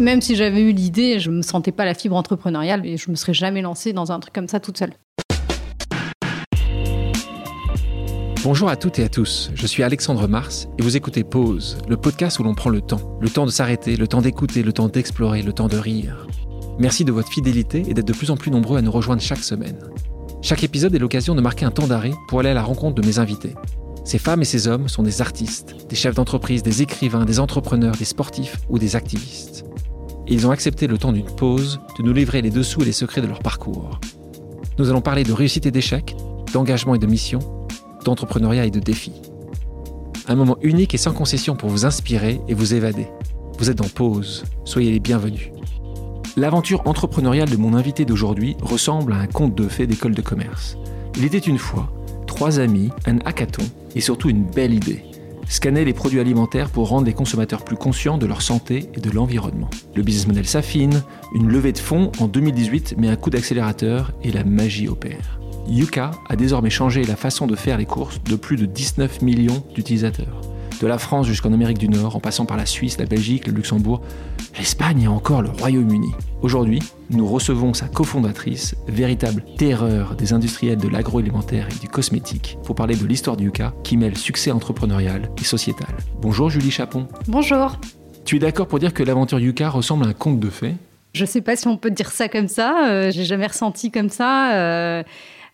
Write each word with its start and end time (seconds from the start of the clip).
Même 0.00 0.22
si 0.22 0.34
j'avais 0.34 0.62
eu 0.62 0.72
l'idée, 0.72 1.18
je 1.20 1.30
me 1.30 1.42
sentais 1.42 1.72
pas 1.72 1.84
la 1.84 1.92
fibre 1.92 2.16
entrepreneuriale 2.16 2.86
et 2.86 2.96
je 2.96 3.10
me 3.10 3.16
serais 3.16 3.34
jamais 3.34 3.60
lancée 3.60 3.92
dans 3.92 4.12
un 4.12 4.18
truc 4.18 4.32
comme 4.32 4.48
ça 4.48 4.58
toute 4.58 4.78
seule. 4.78 4.94
Bonjour 8.42 8.70
à 8.70 8.76
toutes 8.76 8.98
et 8.98 9.04
à 9.04 9.10
tous, 9.10 9.50
je 9.54 9.66
suis 9.66 9.82
Alexandre 9.82 10.26
Mars 10.26 10.68
et 10.78 10.82
vous 10.82 10.96
écoutez 10.96 11.22
Pause, 11.22 11.76
le 11.86 11.98
podcast 11.98 12.38
où 12.38 12.42
l'on 12.44 12.54
prend 12.54 12.70
le 12.70 12.80
temps. 12.80 13.18
Le 13.20 13.28
temps 13.28 13.44
de 13.44 13.50
s'arrêter, 13.50 13.96
le 13.96 14.08
temps 14.08 14.22
d'écouter, 14.22 14.62
le 14.62 14.72
temps 14.72 14.88
d'explorer, 14.88 15.42
le 15.42 15.52
temps 15.52 15.68
de 15.68 15.76
rire. 15.76 16.26
Merci 16.78 17.04
de 17.04 17.12
votre 17.12 17.28
fidélité 17.28 17.84
et 17.86 17.92
d'être 17.92 18.08
de 18.08 18.14
plus 18.14 18.30
en 18.30 18.38
plus 18.38 18.50
nombreux 18.50 18.78
à 18.78 18.82
nous 18.82 18.90
rejoindre 18.90 19.20
chaque 19.20 19.44
semaine. 19.44 19.80
Chaque 20.40 20.64
épisode 20.64 20.94
est 20.94 20.98
l'occasion 20.98 21.34
de 21.34 21.42
marquer 21.42 21.66
un 21.66 21.70
temps 21.70 21.86
d'arrêt 21.86 22.12
pour 22.28 22.40
aller 22.40 22.48
à 22.48 22.54
la 22.54 22.62
rencontre 22.62 22.94
de 22.94 23.06
mes 23.06 23.18
invités. 23.18 23.52
Ces 24.06 24.18
femmes 24.18 24.40
et 24.40 24.46
ces 24.46 24.66
hommes 24.66 24.88
sont 24.88 25.02
des 25.02 25.20
artistes, 25.20 25.76
des 25.90 25.94
chefs 25.94 26.14
d'entreprise, 26.14 26.62
des 26.62 26.80
écrivains, 26.80 27.26
des 27.26 27.38
entrepreneurs, 27.38 27.96
des 27.96 28.06
sportifs 28.06 28.56
ou 28.70 28.78
des 28.78 28.96
activistes. 28.96 29.66
Ils 30.32 30.46
ont 30.46 30.52
accepté 30.52 30.86
le 30.86 30.96
temps 30.96 31.12
d'une 31.12 31.26
pause 31.26 31.80
de 31.98 32.04
nous 32.04 32.12
livrer 32.12 32.40
les 32.40 32.50
dessous 32.50 32.82
et 32.82 32.84
les 32.84 32.92
secrets 32.92 33.20
de 33.20 33.26
leur 33.26 33.40
parcours. 33.40 33.98
Nous 34.78 34.88
allons 34.88 35.00
parler 35.00 35.24
de 35.24 35.32
réussite 35.32 35.66
et 35.66 35.72
d'échec, 35.72 36.14
d'engagement 36.52 36.94
et 36.94 37.00
de 37.00 37.06
mission, 37.06 37.40
d'entrepreneuriat 38.04 38.64
et 38.64 38.70
de 38.70 38.78
défis. 38.78 39.20
Un 40.28 40.36
moment 40.36 40.56
unique 40.62 40.94
et 40.94 40.98
sans 40.98 41.12
concession 41.12 41.56
pour 41.56 41.68
vous 41.68 41.84
inspirer 41.84 42.40
et 42.46 42.54
vous 42.54 42.74
évader. 42.74 43.08
Vous 43.58 43.70
êtes 43.70 43.80
en 43.80 43.88
pause, 43.88 44.44
soyez 44.64 44.92
les 44.92 45.00
bienvenus. 45.00 45.50
L'aventure 46.36 46.86
entrepreneuriale 46.86 47.50
de 47.50 47.56
mon 47.56 47.74
invité 47.74 48.04
d'aujourd'hui 48.04 48.56
ressemble 48.62 49.12
à 49.14 49.16
un 49.16 49.26
conte 49.26 49.56
de 49.56 49.66
fées 49.66 49.88
d'école 49.88 50.14
de 50.14 50.22
commerce. 50.22 50.76
Il 51.16 51.24
était 51.24 51.38
une 51.38 51.58
fois 51.58 51.92
trois 52.28 52.60
amis, 52.60 52.90
un 53.06 53.18
hackathon 53.24 53.64
et 53.96 54.00
surtout 54.00 54.30
une 54.30 54.44
belle 54.44 54.74
idée. 54.74 55.09
Scanner 55.50 55.84
les 55.84 55.92
produits 55.92 56.20
alimentaires 56.20 56.70
pour 56.70 56.88
rendre 56.88 57.06
les 57.06 57.12
consommateurs 57.12 57.64
plus 57.64 57.76
conscients 57.76 58.18
de 58.18 58.26
leur 58.26 58.40
santé 58.40 58.88
et 58.94 59.00
de 59.00 59.10
l'environnement. 59.10 59.68
Le 59.96 60.04
business 60.04 60.28
model 60.28 60.46
s'affine, 60.46 61.02
une 61.34 61.48
levée 61.48 61.72
de 61.72 61.78
fonds 61.78 62.12
en 62.20 62.28
2018 62.28 62.94
met 62.96 63.08
un 63.08 63.16
coup 63.16 63.30
d'accélérateur 63.30 64.12
et 64.22 64.30
la 64.30 64.44
magie 64.44 64.86
opère. 64.86 65.40
Yuka 65.66 66.12
a 66.28 66.36
désormais 66.36 66.70
changé 66.70 67.02
la 67.02 67.16
façon 67.16 67.48
de 67.48 67.56
faire 67.56 67.78
les 67.78 67.84
courses 67.84 68.22
de 68.22 68.36
plus 68.36 68.56
de 68.56 68.64
19 68.64 69.22
millions 69.22 69.64
d'utilisateurs. 69.74 70.40
De 70.80 70.86
la 70.86 70.96
France 70.96 71.26
jusqu'en 71.26 71.52
Amérique 71.52 71.76
du 71.76 71.90
Nord, 71.90 72.16
en 72.16 72.20
passant 72.20 72.46
par 72.46 72.56
la 72.56 72.64
Suisse, 72.64 72.98
la 72.98 73.04
Belgique, 73.04 73.46
le 73.46 73.52
Luxembourg, 73.52 74.00
l'Espagne 74.56 75.02
et 75.02 75.08
encore 75.08 75.42
le 75.42 75.50
Royaume-Uni. 75.50 76.10
Aujourd'hui, 76.40 76.78
nous 77.10 77.26
recevons 77.26 77.74
sa 77.74 77.86
cofondatrice, 77.86 78.74
véritable 78.88 79.44
terreur 79.58 80.14
des 80.14 80.32
industriels 80.32 80.78
de 80.78 80.88
l'agroalimentaire 80.88 81.68
et 81.68 81.78
du 81.78 81.88
cosmétique, 81.88 82.56
pour 82.64 82.76
parler 82.76 82.96
de 82.96 83.04
l'histoire 83.04 83.36
de 83.36 83.42
Yuka 83.42 83.74
qui 83.84 83.98
mêle 83.98 84.16
succès 84.16 84.52
entrepreneurial 84.52 85.28
et 85.38 85.44
sociétal. 85.44 85.94
Bonjour 86.22 86.48
Julie 86.48 86.70
Chapon. 86.70 87.06
Bonjour. 87.28 87.76
Tu 88.24 88.36
es 88.36 88.38
d'accord 88.38 88.66
pour 88.66 88.78
dire 88.78 88.94
que 88.94 89.02
l'aventure 89.02 89.38
Yuka 89.38 89.68
ressemble 89.68 90.06
à 90.06 90.08
un 90.08 90.12
conte 90.14 90.40
de 90.40 90.48
fées? 90.48 90.76
Je 91.12 91.26
sais 91.26 91.42
pas 91.42 91.56
si 91.56 91.66
on 91.68 91.76
peut 91.76 91.90
dire 91.90 92.10
ça 92.10 92.28
comme 92.28 92.48
ça, 92.48 92.88
euh, 92.88 93.10
j'ai 93.10 93.24
jamais 93.24 93.48
ressenti 93.48 93.90
comme 93.90 94.08
ça. 94.08 94.54
Euh, 94.54 95.02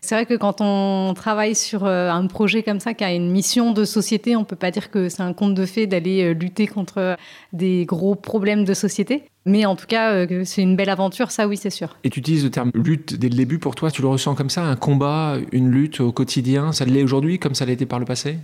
c'est 0.01 0.15
vrai 0.15 0.25
que 0.25 0.35
quand 0.35 0.61
on 0.61 1.13
travaille 1.15 1.55
sur 1.55 1.85
euh, 1.85 2.09
un 2.09 2.27
projet 2.27 2.63
comme 2.63 2.79
ça 2.79 2.93
qui 2.93 3.03
a 3.03 3.13
une 3.13 3.31
mission 3.31 3.71
de 3.73 3.83
société, 3.83 4.35
on 4.35 4.43
peut 4.43 4.55
pas 4.55 4.71
dire 4.71 4.91
que 4.91 5.09
c'est 5.09 5.21
un 5.21 5.33
conte 5.33 5.53
de 5.53 5.65
fées 5.65 5.87
d'aller 5.87 6.23
euh, 6.23 6.33
lutter 6.33 6.67
contre 6.67 7.17
des 7.53 7.85
gros 7.85 8.15
problèmes 8.15 8.63
de 8.63 8.73
société. 8.73 9.23
Mais 9.45 9.65
en 9.65 9.75
tout 9.75 9.87
cas, 9.87 10.13
euh, 10.13 10.41
c'est 10.45 10.61
une 10.61 10.75
belle 10.75 10.89
aventure, 10.89 11.31
ça 11.31 11.47
oui, 11.47 11.57
c'est 11.57 11.69
sûr. 11.69 11.97
Et 12.03 12.09
tu 12.09 12.19
utilises 12.19 12.43
le 12.43 12.51
terme 12.51 12.71
lutte 12.73 13.15
dès 13.15 13.29
le 13.29 13.35
début 13.35 13.59
pour 13.59 13.75
toi, 13.75 13.91
tu 13.91 14.01
le 14.01 14.07
ressens 14.07 14.35
comme 14.35 14.49
ça, 14.49 14.63
un 14.63 14.75
combat, 14.75 15.37
une 15.51 15.71
lutte 15.71 15.99
au 15.99 16.11
quotidien, 16.11 16.71
ça 16.71 16.85
l'est 16.85 17.03
aujourd'hui 17.03 17.39
comme 17.39 17.55
ça 17.55 17.65
été 17.67 17.85
par 17.85 17.99
le 17.99 18.05
passé? 18.05 18.37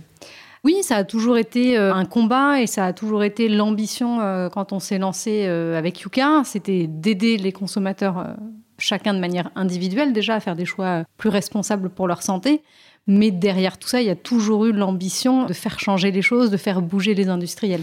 Oui, 0.64 0.76
ça 0.82 0.96
a 0.96 1.04
toujours 1.04 1.36
été 1.38 1.76
un 1.76 2.04
combat 2.04 2.60
et 2.60 2.66
ça 2.66 2.86
a 2.86 2.92
toujours 2.92 3.22
été 3.22 3.48
l'ambition 3.48 4.18
quand 4.50 4.72
on 4.72 4.80
s'est 4.80 4.98
lancé 4.98 5.44
avec 5.44 6.00
Yuka, 6.00 6.42
c'était 6.44 6.86
d'aider 6.86 7.36
les 7.36 7.52
consommateurs 7.52 8.34
chacun 8.78 9.14
de 9.14 9.20
manière 9.20 9.50
individuelle 9.54 10.12
déjà 10.12 10.34
à 10.34 10.40
faire 10.40 10.56
des 10.56 10.64
choix 10.64 11.04
plus 11.16 11.28
responsables 11.30 11.90
pour 11.90 12.08
leur 12.08 12.22
santé. 12.22 12.62
Mais 13.06 13.30
derrière 13.30 13.78
tout 13.78 13.88
ça, 13.88 14.00
il 14.00 14.06
y 14.06 14.10
a 14.10 14.16
toujours 14.16 14.64
eu 14.64 14.72
l'ambition 14.72 15.46
de 15.46 15.52
faire 15.52 15.78
changer 15.78 16.10
les 16.10 16.22
choses, 16.22 16.50
de 16.50 16.56
faire 16.56 16.80
bouger 16.80 17.14
les 17.14 17.28
industriels. 17.28 17.82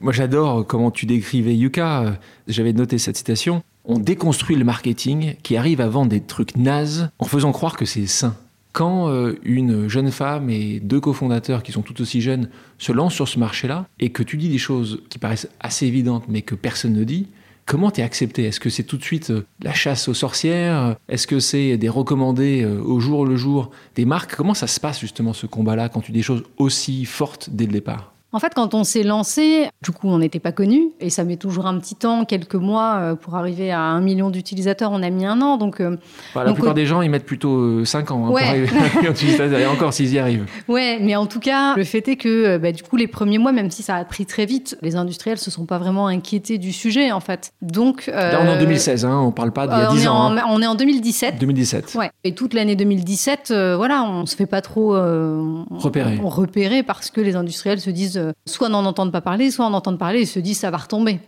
Moi, 0.00 0.12
j'adore 0.12 0.66
comment 0.66 0.90
tu 0.90 1.06
décrivais 1.06 1.54
Yuka. 1.54 2.18
J'avais 2.46 2.72
noté 2.72 2.96
cette 2.98 3.16
citation. 3.16 3.62
On 3.84 3.98
déconstruit 3.98 4.56
le 4.56 4.64
marketing 4.64 5.34
qui 5.42 5.56
arrive 5.56 5.80
à 5.80 5.88
vendre 5.88 6.10
des 6.10 6.20
trucs 6.20 6.56
nazes 6.56 7.10
en 7.18 7.24
faisant 7.24 7.52
croire 7.52 7.76
que 7.76 7.84
c'est 7.84 8.06
sain. 8.06 8.36
Quand 8.72 9.08
euh, 9.08 9.34
une 9.42 9.88
jeune 9.88 10.12
femme 10.12 10.48
et 10.48 10.78
deux 10.78 11.00
cofondateurs 11.00 11.62
qui 11.64 11.72
sont 11.72 11.82
tout 11.82 12.00
aussi 12.00 12.20
jeunes 12.20 12.48
se 12.78 12.92
lancent 12.92 13.14
sur 13.14 13.26
ce 13.26 13.38
marché-là 13.38 13.86
et 13.98 14.10
que 14.10 14.22
tu 14.22 14.36
dis 14.36 14.48
des 14.48 14.58
choses 14.58 15.02
qui 15.08 15.18
paraissent 15.18 15.48
assez 15.58 15.86
évidentes 15.86 16.24
mais 16.28 16.42
que 16.42 16.54
personne 16.54 16.92
ne 16.92 17.02
dit, 17.02 17.26
Comment 17.70 17.92
t'es 17.92 18.02
accepté? 18.02 18.46
Est-ce 18.46 18.58
que 18.58 18.68
c'est 18.68 18.82
tout 18.82 18.96
de 18.96 19.04
suite 19.04 19.30
euh, 19.30 19.46
la 19.62 19.72
chasse 19.72 20.08
aux 20.08 20.14
sorcières? 20.14 20.96
Est-ce 21.08 21.28
que 21.28 21.38
c'est 21.38 21.76
des 21.76 21.88
recommandés 21.88 22.62
euh, 22.62 22.82
au 22.82 22.98
jour 22.98 23.24
le 23.24 23.36
jour 23.36 23.70
des 23.94 24.04
marques? 24.04 24.34
Comment 24.34 24.54
ça 24.54 24.66
se 24.66 24.80
passe 24.80 24.98
justement 24.98 25.32
ce 25.32 25.46
combat-là 25.46 25.88
quand 25.88 26.00
tu 26.00 26.10
dis 26.10 26.18
des 26.18 26.24
choses 26.24 26.42
aussi 26.58 27.04
fortes 27.04 27.48
dès 27.52 27.66
le 27.66 27.72
départ? 27.72 28.12
En 28.32 28.38
fait, 28.38 28.52
quand 28.54 28.74
on 28.74 28.84
s'est 28.84 29.02
lancé, 29.02 29.68
du 29.82 29.90
coup, 29.90 30.06
on 30.08 30.18
n'était 30.18 30.38
pas 30.38 30.52
connu 30.52 30.90
et 31.00 31.10
ça 31.10 31.24
met 31.24 31.36
toujours 31.36 31.66
un 31.66 31.76
petit 31.80 31.96
temps, 31.96 32.24
quelques 32.24 32.54
mois 32.54 32.94
euh, 32.94 33.14
pour 33.16 33.34
arriver 33.34 33.72
à 33.72 33.80
un 33.80 34.00
million 34.00 34.30
d'utilisateurs. 34.30 34.92
On 34.92 35.02
a 35.02 35.10
mis 35.10 35.26
un 35.26 35.40
an, 35.40 35.56
donc. 35.56 35.80
Euh, 35.80 35.96
la 36.36 36.52
plupart 36.52 36.74
des 36.74 36.86
gens, 36.86 37.02
ils 37.02 37.10
mettent 37.10 37.26
plutôt 37.26 37.84
5 37.84 38.08
euh, 38.10 38.14
ans 38.14 38.26
hein, 38.26 38.28
pour 38.28 38.38
arriver 38.38 38.68
à 38.68 39.08
un 39.08 39.10
utilisateur. 39.10 39.58
Et 39.58 39.66
encore 39.66 39.92
s'ils 39.92 40.12
y 40.12 40.18
arrivent. 40.20 40.46
Ouais, 40.68 40.98
mais 41.00 41.16
en 41.16 41.26
tout 41.26 41.40
cas, 41.40 41.74
le 41.74 41.82
fait 41.82 42.06
est 42.06 42.16
que, 42.16 42.56
bah, 42.58 42.70
du 42.70 42.84
coup, 42.84 42.96
les 42.96 43.08
premiers 43.08 43.38
mois, 43.38 43.50
même 43.50 43.70
si 43.72 43.82
ça 43.82 43.96
a 43.96 44.04
pris 44.04 44.26
très 44.26 44.46
vite, 44.46 44.78
les 44.80 44.94
industriels 44.94 45.38
se 45.38 45.50
sont 45.50 45.66
pas 45.66 45.78
vraiment 45.78 46.06
inquiétés 46.06 46.58
du 46.58 46.72
sujet, 46.72 47.10
en 47.10 47.20
fait. 47.20 47.52
Donc. 47.62 48.06
Là, 48.06 48.38
on 48.40 48.46
est 48.46 48.56
en 48.56 48.60
2016, 48.60 49.04
hein, 49.06 49.18
on 49.18 49.32
parle 49.32 49.50
pas 49.50 49.66
d'il 49.66 49.76
y 49.76 49.82
a 49.82 49.90
10 49.90 50.06
ans. 50.06 50.36
Hein. 50.36 50.42
On 50.48 50.62
est 50.62 50.66
en 50.68 50.76
2017. 50.76 51.38
2017. 51.40 51.96
Ouais. 51.96 52.10
Et 52.22 52.34
toute 52.34 52.54
l'année 52.54 52.76
2017, 52.76 53.52
voilà, 53.76 54.04
on 54.04 54.24
se 54.26 54.36
fait 54.36 54.46
pas 54.46 54.62
trop 54.62 54.92
repérer. 54.92 56.20
repérer 56.22 56.82
parce 56.84 57.10
que 57.10 57.20
les 57.20 57.34
industriels 57.34 57.80
se 57.80 57.90
disent 57.90 58.19
soit 58.46 58.68
on 58.70 58.74
entend 58.74 59.10
pas 59.10 59.20
parler, 59.20 59.50
soit 59.50 59.66
on 59.66 59.74
entend 59.74 59.96
parler 59.96 60.20
et 60.20 60.26
se 60.26 60.38
dit 60.38 60.54
ça 60.54 60.70
va 60.70 60.78
retomber. 60.78 61.20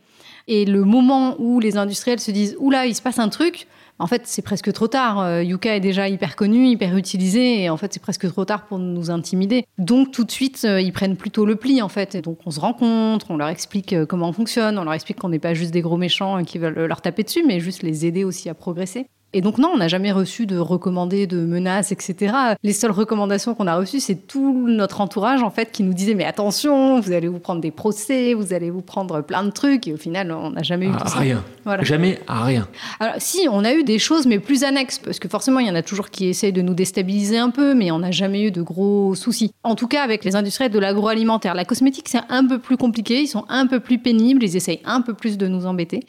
Et 0.48 0.64
le 0.64 0.84
moment 0.84 1.36
où 1.38 1.60
les 1.60 1.76
industriels 1.76 2.20
se 2.20 2.30
disent 2.30 2.56
oula, 2.58 2.86
il 2.86 2.94
se 2.94 3.02
passe 3.02 3.18
un 3.18 3.28
truc, 3.28 3.66
en 3.98 4.08
fait, 4.08 4.22
c'est 4.24 4.42
presque 4.42 4.72
trop 4.72 4.88
tard. 4.88 5.20
Euh, 5.20 5.44
Yuka 5.44 5.76
est 5.76 5.80
déjà 5.80 6.08
hyper 6.08 6.34
connu, 6.34 6.66
hyper 6.66 6.96
utilisé, 6.96 7.62
et 7.62 7.70
en 7.70 7.76
fait, 7.76 7.92
c'est 7.92 8.02
presque 8.02 8.28
trop 8.28 8.44
tard 8.44 8.66
pour 8.66 8.78
nous 8.80 9.10
intimider. 9.10 9.64
Donc, 9.78 10.10
tout 10.10 10.24
de 10.24 10.30
suite, 10.30 10.62
euh, 10.64 10.80
ils 10.80 10.92
prennent 10.92 11.16
plutôt 11.16 11.46
le 11.46 11.54
pli, 11.54 11.80
en 11.82 11.88
fait. 11.88 12.16
Et 12.16 12.22
donc, 12.22 12.38
on 12.44 12.50
se 12.50 12.58
rencontre, 12.58 13.30
on 13.30 13.36
leur 13.36 13.48
explique 13.48 13.92
euh, 13.92 14.04
comment 14.04 14.28
on 14.28 14.32
fonctionne, 14.32 14.78
on 14.78 14.84
leur 14.84 14.94
explique 14.94 15.20
qu'on 15.20 15.28
n'est 15.28 15.38
pas 15.38 15.54
juste 15.54 15.70
des 15.70 15.82
gros 15.82 15.98
méchants 15.98 16.42
qui 16.42 16.58
veulent 16.58 16.86
leur 16.86 17.00
taper 17.00 17.22
dessus, 17.22 17.44
mais 17.46 17.60
juste 17.60 17.84
les 17.84 18.04
aider 18.04 18.24
aussi 18.24 18.48
à 18.48 18.54
progresser. 18.54 19.06
Et 19.34 19.40
donc 19.40 19.58
non, 19.58 19.70
on 19.74 19.78
n'a 19.78 19.88
jamais 19.88 20.12
reçu 20.12 20.46
de 20.46 20.58
recommandés, 20.58 21.26
de 21.26 21.38
menaces, 21.38 21.90
etc. 21.90 22.34
Les 22.62 22.72
seules 22.72 22.90
recommandations 22.90 23.54
qu'on 23.54 23.66
a 23.66 23.76
reçues, 23.76 24.00
c'est 24.00 24.26
tout 24.26 24.66
notre 24.68 25.00
entourage 25.00 25.42
en 25.42 25.50
fait 25.50 25.72
qui 25.72 25.82
nous 25.82 25.94
disait 25.94 26.14
mais 26.14 26.24
attention, 26.24 27.00
vous 27.00 27.12
allez 27.12 27.28
vous 27.28 27.38
prendre 27.38 27.60
des 27.60 27.70
procès, 27.70 28.34
vous 28.34 28.52
allez 28.52 28.70
vous 28.70 28.82
prendre 28.82 29.22
plein 29.22 29.44
de 29.44 29.50
trucs. 29.50 29.88
Et 29.88 29.94
au 29.94 29.96
final, 29.96 30.32
on 30.32 30.50
n'a 30.50 30.62
jamais 30.62 30.86
eu 30.86 30.92
tout 30.92 31.08
ça. 31.08 31.18
Rien. 31.18 31.42
Jamais 31.82 32.18
à 32.26 32.44
rien. 32.44 32.68
Alors 33.00 33.14
si, 33.18 33.46
on 33.50 33.64
a 33.64 33.72
eu 33.72 33.84
des 33.84 33.98
choses 33.98 34.26
mais 34.26 34.38
plus 34.38 34.64
annexes 34.64 34.98
parce 34.98 35.18
que 35.18 35.28
forcément 35.28 35.60
il 35.60 35.66
y 35.66 35.70
en 35.70 35.74
a 35.74 35.82
toujours 35.82 36.10
qui 36.10 36.26
essayent 36.26 36.52
de 36.52 36.62
nous 36.62 36.74
déstabiliser 36.74 37.38
un 37.38 37.50
peu, 37.50 37.74
mais 37.74 37.90
on 37.90 38.00
n'a 38.00 38.10
jamais 38.10 38.42
eu 38.42 38.50
de 38.50 38.62
gros 38.62 39.14
soucis. 39.14 39.52
En 39.62 39.74
tout 39.74 39.88
cas 39.88 40.02
avec 40.02 40.24
les 40.24 40.36
industriels 40.36 40.72
de 40.72 40.78
l'agroalimentaire, 40.78 41.54
la 41.54 41.64
cosmétique 41.64 42.08
c'est 42.08 42.20
un 42.28 42.46
peu 42.46 42.58
plus 42.58 42.76
compliqué, 42.76 43.20
ils 43.22 43.28
sont 43.28 43.44
un 43.48 43.66
peu 43.66 43.80
plus 43.80 43.98
pénibles, 43.98 44.44
ils 44.44 44.56
essayent 44.56 44.80
un 44.84 45.00
peu 45.00 45.14
plus 45.14 45.38
de 45.38 45.46
nous 45.46 45.66
embêter. 45.66 46.00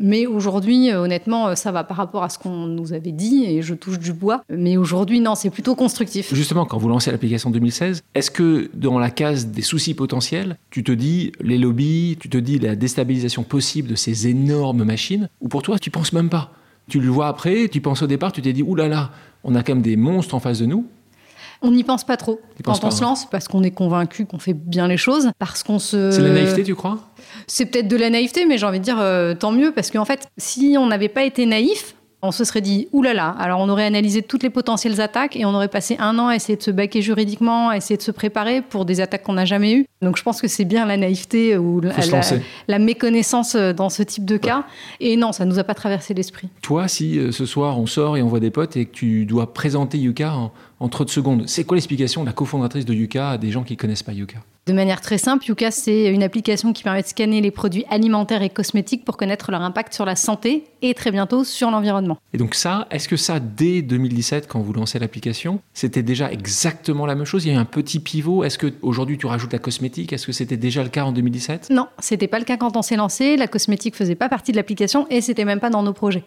Mais 0.00 0.26
aujourd'hui, 0.26 0.90
euh, 0.90 1.00
honnêtement, 1.00 1.48
euh, 1.48 1.54
ça 1.54 1.72
va 1.72 1.84
par 1.84 1.96
rapport 1.96 2.22
à 2.22 2.28
ce 2.28 2.38
qu'on 2.38 2.66
nous 2.66 2.92
avait 2.92 3.12
dit 3.12 3.44
et 3.46 3.62
je 3.62 3.74
touche 3.74 3.98
du 3.98 4.12
bois. 4.12 4.42
Mais 4.50 4.76
aujourd'hui, 4.76 5.20
non, 5.20 5.34
c'est 5.34 5.50
plutôt 5.50 5.74
constructif. 5.74 6.34
Justement, 6.34 6.66
quand 6.66 6.78
vous 6.78 6.88
lancez 6.88 7.10
l'application 7.10 7.50
2016, 7.50 8.02
est-ce 8.14 8.30
que 8.30 8.70
dans 8.74 8.98
la 8.98 9.10
case 9.10 9.46
des 9.46 9.62
soucis 9.62 9.94
potentiels, 9.94 10.56
tu 10.70 10.84
te 10.84 10.92
dis 10.92 11.32
les 11.40 11.58
lobbies, 11.58 12.16
tu 12.20 12.28
te 12.28 12.38
dis 12.38 12.58
la 12.58 12.76
déstabilisation 12.76 13.42
possible 13.42 13.88
de 13.88 13.94
ces 13.94 14.28
énormes 14.28 14.84
machines, 14.84 15.28
ou 15.40 15.48
pour 15.48 15.62
toi, 15.62 15.78
tu 15.78 15.90
penses 15.90 16.12
même 16.12 16.28
pas? 16.28 16.52
Tu 16.88 17.00
le 17.00 17.08
vois 17.08 17.28
après, 17.28 17.68
tu 17.68 17.80
penses 17.80 18.02
au 18.02 18.06
départ, 18.06 18.32
tu 18.32 18.42
t'es 18.42 18.52
dit, 18.52 18.62
oulala, 18.62 18.88
là 18.88 18.94
là, 18.94 19.10
on 19.42 19.54
a 19.54 19.62
quand 19.62 19.74
même 19.74 19.82
des 19.82 19.96
monstres 19.96 20.34
en 20.34 20.40
face 20.40 20.60
de 20.60 20.66
nous, 20.66 20.86
on 21.62 21.70
n'y 21.70 21.84
pense 21.84 22.04
pas 22.04 22.16
trop 22.16 22.40
quand 22.64 22.84
on 22.84 22.90
se 22.90 23.02
lance 23.02 23.26
parce 23.30 23.48
qu'on 23.48 23.62
est 23.62 23.70
convaincu 23.70 24.26
qu'on 24.26 24.38
fait 24.38 24.54
bien 24.54 24.88
les 24.88 24.96
choses, 24.96 25.30
parce 25.38 25.62
qu'on 25.62 25.78
se. 25.78 26.10
C'est 26.10 26.22
la 26.22 26.30
naïveté, 26.30 26.62
tu 26.62 26.74
crois? 26.74 26.98
C'est 27.46 27.66
peut-être 27.66 27.88
de 27.88 27.96
la 27.96 28.10
naïveté, 28.10 28.46
mais 28.46 28.58
j'ai 28.58 28.66
envie 28.66 28.78
de 28.78 28.84
dire 28.84 29.00
euh, 29.00 29.34
tant 29.34 29.52
mieux 29.52 29.72
parce 29.72 29.90
qu'en 29.90 30.04
fait, 30.04 30.28
si 30.36 30.76
on 30.78 30.86
n'avait 30.86 31.08
pas 31.08 31.24
été 31.24 31.46
naïf, 31.46 31.95
on 32.22 32.32
se 32.32 32.44
serait 32.44 32.60
dit 32.60 32.88
oulala. 32.92 33.28
Alors 33.38 33.60
on 33.60 33.68
aurait 33.68 33.84
analysé 33.84 34.22
toutes 34.22 34.42
les 34.42 34.50
potentielles 34.50 35.00
attaques 35.00 35.36
et 35.36 35.44
on 35.44 35.54
aurait 35.54 35.68
passé 35.68 35.96
un 35.98 36.18
an 36.18 36.28
à 36.28 36.36
essayer 36.36 36.56
de 36.56 36.62
se 36.62 36.70
baquer 36.70 37.02
juridiquement, 37.02 37.68
à 37.68 37.76
essayer 37.76 37.96
de 37.96 38.02
se 38.02 38.10
préparer 38.10 38.62
pour 38.62 38.84
des 38.84 39.00
attaques 39.00 39.22
qu'on 39.22 39.34
n'a 39.34 39.44
jamais 39.44 39.74
eues. 39.74 39.86
Donc 40.02 40.16
je 40.16 40.22
pense 40.22 40.40
que 40.40 40.48
c'est 40.48 40.64
bien 40.64 40.86
la 40.86 40.96
naïveté 40.96 41.56
ou 41.56 41.80
la, 41.80 42.78
méconnaissance 42.78 43.54
euh, 43.54 43.72
dans 43.72 43.88
ce 43.88 44.02
type 44.02 44.24
de 44.24 44.36
cas. 44.36 44.64
Et 45.00 45.16
non, 45.16 45.32
ça 45.32 45.44
nous 45.44 45.58
a 45.58 45.64
pas 45.64 45.74
traversé 45.74 46.14
l'esprit. 46.14 46.48
Toi, 46.62 46.88
si 46.88 47.18
euh, 47.18 47.32
ce 47.32 47.46
soir 47.46 47.78
on 47.78 47.86
sort 47.86 48.16
et 48.16 48.22
on 48.22 48.28
voit 48.28 48.40
des 48.40 48.50
potes 48.50 48.76
et 48.76 48.86
que 48.86 48.92
tu 48.92 49.26
dois 49.26 49.52
présenter 49.52 49.98
Yuka 49.98 50.32
en 50.80 50.88
trop 50.88 51.04
de 51.04 51.10
secondes. 51.10 51.44
C'est 51.46 51.64
quoi 51.64 51.76
l'explication 51.76 52.22
de 52.22 52.26
la 52.26 52.32
cofondatrice 52.32 52.84
de 52.84 52.94
Yuka 52.94 53.30
à 53.30 53.38
des 53.38 53.50
gens 53.50 53.62
qui 53.62 53.74
ne 53.74 53.78
connaissent 53.78 54.02
pas 54.02 54.12
Yuka? 54.12 54.38
De 54.66 54.72
manière 54.72 55.00
très 55.00 55.16
simple, 55.16 55.46
Yuka, 55.46 55.70
c'est 55.70 56.06
une 56.06 56.24
application 56.24 56.72
qui 56.72 56.82
permet 56.82 57.02
de 57.02 57.06
scanner 57.06 57.40
les 57.40 57.52
produits 57.52 57.84
alimentaires 57.88 58.42
et 58.42 58.50
cosmétiques 58.50 59.04
pour 59.04 59.16
connaître 59.16 59.52
leur 59.52 59.62
impact 59.62 59.94
sur 59.94 60.04
la 60.04 60.16
santé 60.16 60.64
et 60.82 60.92
très 60.92 61.12
bientôt 61.12 61.44
sur 61.44 61.70
l'environnement. 61.70 62.18
Et 62.32 62.38
donc 62.38 62.56
ça, 62.56 62.88
est-ce 62.90 63.08
que 63.08 63.16
ça, 63.16 63.38
dès 63.38 63.82
2017, 63.82 64.48
quand 64.48 64.60
vous 64.60 64.72
lancez 64.72 64.98
l'application, 64.98 65.60
c'était 65.72 66.02
déjà 66.02 66.32
exactement 66.32 67.06
la 67.06 67.14
même 67.14 67.26
chose? 67.26 67.44
Il 67.44 67.48
y 67.48 67.50
a 67.52 67.54
eu 67.54 67.60
un 67.60 67.64
petit 67.64 68.00
pivot 68.00 68.42
Est-ce 68.42 68.58
qu'aujourd'hui 68.58 69.18
tu 69.18 69.26
rajoutes 69.26 69.52
la 69.52 69.60
cosmétique? 69.60 70.12
Est-ce 70.12 70.26
que 70.26 70.32
c'était 70.32 70.56
déjà 70.56 70.82
le 70.82 70.88
cas 70.88 71.04
en 71.04 71.12
2017 71.12 71.68
Non, 71.70 71.86
c'était 72.00 72.26
pas 72.26 72.40
le 72.40 72.44
cas 72.44 72.56
quand 72.56 72.76
on 72.76 72.82
s'est 72.82 72.96
lancé. 72.96 73.36
La 73.36 73.46
cosmétique 73.46 73.94
faisait 73.94 74.16
pas 74.16 74.28
partie 74.28 74.50
de 74.50 74.56
l'application 74.56 75.06
et 75.10 75.20
c'était 75.20 75.44
même 75.44 75.60
pas 75.60 75.70
dans 75.70 75.84
nos 75.84 75.92
projets. 75.92 76.24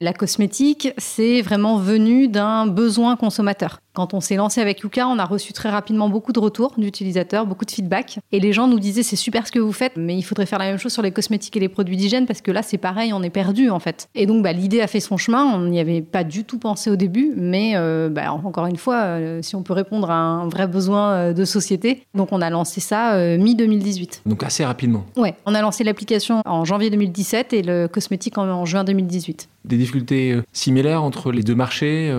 La 0.00 0.14
cosmétique, 0.14 0.88
c'est 0.96 1.42
vraiment 1.42 1.76
venu 1.76 2.28
d'un 2.28 2.66
besoin 2.66 3.16
consommateur. 3.16 3.78
Quand 3.94 4.12
on 4.12 4.20
s'est 4.20 4.34
lancé 4.34 4.60
avec 4.60 4.80
Yuka, 4.80 5.06
on 5.06 5.20
a 5.20 5.24
reçu 5.24 5.52
très 5.52 5.70
rapidement 5.70 6.08
beaucoup 6.08 6.32
de 6.32 6.40
retours 6.40 6.72
d'utilisateurs, 6.76 7.46
beaucoup 7.46 7.64
de 7.64 7.70
feedback. 7.70 8.18
Et 8.32 8.40
les 8.40 8.52
gens 8.52 8.66
nous 8.66 8.80
disaient 8.80 9.04
c'est 9.04 9.14
super 9.14 9.46
ce 9.46 9.52
que 9.52 9.60
vous 9.60 9.70
faites, 9.70 9.92
mais 9.96 10.16
il 10.16 10.22
faudrait 10.22 10.46
faire 10.46 10.58
la 10.58 10.64
même 10.64 10.78
chose 10.78 10.92
sur 10.92 11.00
les 11.00 11.12
cosmétiques 11.12 11.56
et 11.56 11.60
les 11.60 11.68
produits 11.68 11.96
d'hygiène 11.96 12.26
parce 12.26 12.40
que 12.40 12.50
là 12.50 12.64
c'est 12.64 12.76
pareil, 12.76 13.12
on 13.12 13.22
est 13.22 13.30
perdu 13.30 13.70
en 13.70 13.78
fait. 13.78 14.08
Et 14.16 14.26
donc 14.26 14.42
bah, 14.42 14.52
l'idée 14.52 14.80
a 14.80 14.88
fait 14.88 14.98
son 14.98 15.16
chemin, 15.16 15.44
on 15.44 15.60
n'y 15.68 15.78
avait 15.78 16.02
pas 16.02 16.24
du 16.24 16.42
tout 16.42 16.58
pensé 16.58 16.90
au 16.90 16.96
début, 16.96 17.34
mais 17.36 17.74
euh, 17.76 18.08
bah, 18.08 18.32
encore 18.32 18.66
une 18.66 18.78
fois, 18.78 18.96
euh, 18.96 19.42
si 19.42 19.54
on 19.54 19.62
peut 19.62 19.72
répondre 19.72 20.10
à 20.10 20.16
un 20.16 20.48
vrai 20.48 20.66
besoin 20.66 21.12
euh, 21.12 21.32
de 21.32 21.44
société, 21.44 22.02
donc 22.14 22.32
on 22.32 22.40
a 22.40 22.50
lancé 22.50 22.80
ça 22.80 23.16
mi-2018. 23.36 24.22
Donc 24.26 24.42
assez 24.42 24.64
rapidement. 24.64 25.04
Ouais, 25.16 25.36
on 25.46 25.54
a 25.54 25.62
lancé 25.62 25.84
l'application 25.84 26.42
en 26.44 26.64
janvier 26.64 26.90
2017 26.90 27.52
et 27.52 27.62
le 27.62 27.86
cosmétique 27.86 28.38
en 28.38 28.64
juin 28.64 28.82
2018 28.82 29.48
des 29.64 29.78
difficultés 29.78 30.38
similaires 30.52 31.02
entre 31.02 31.32
les 31.32 31.42
deux 31.42 31.54
marchés 31.54 32.12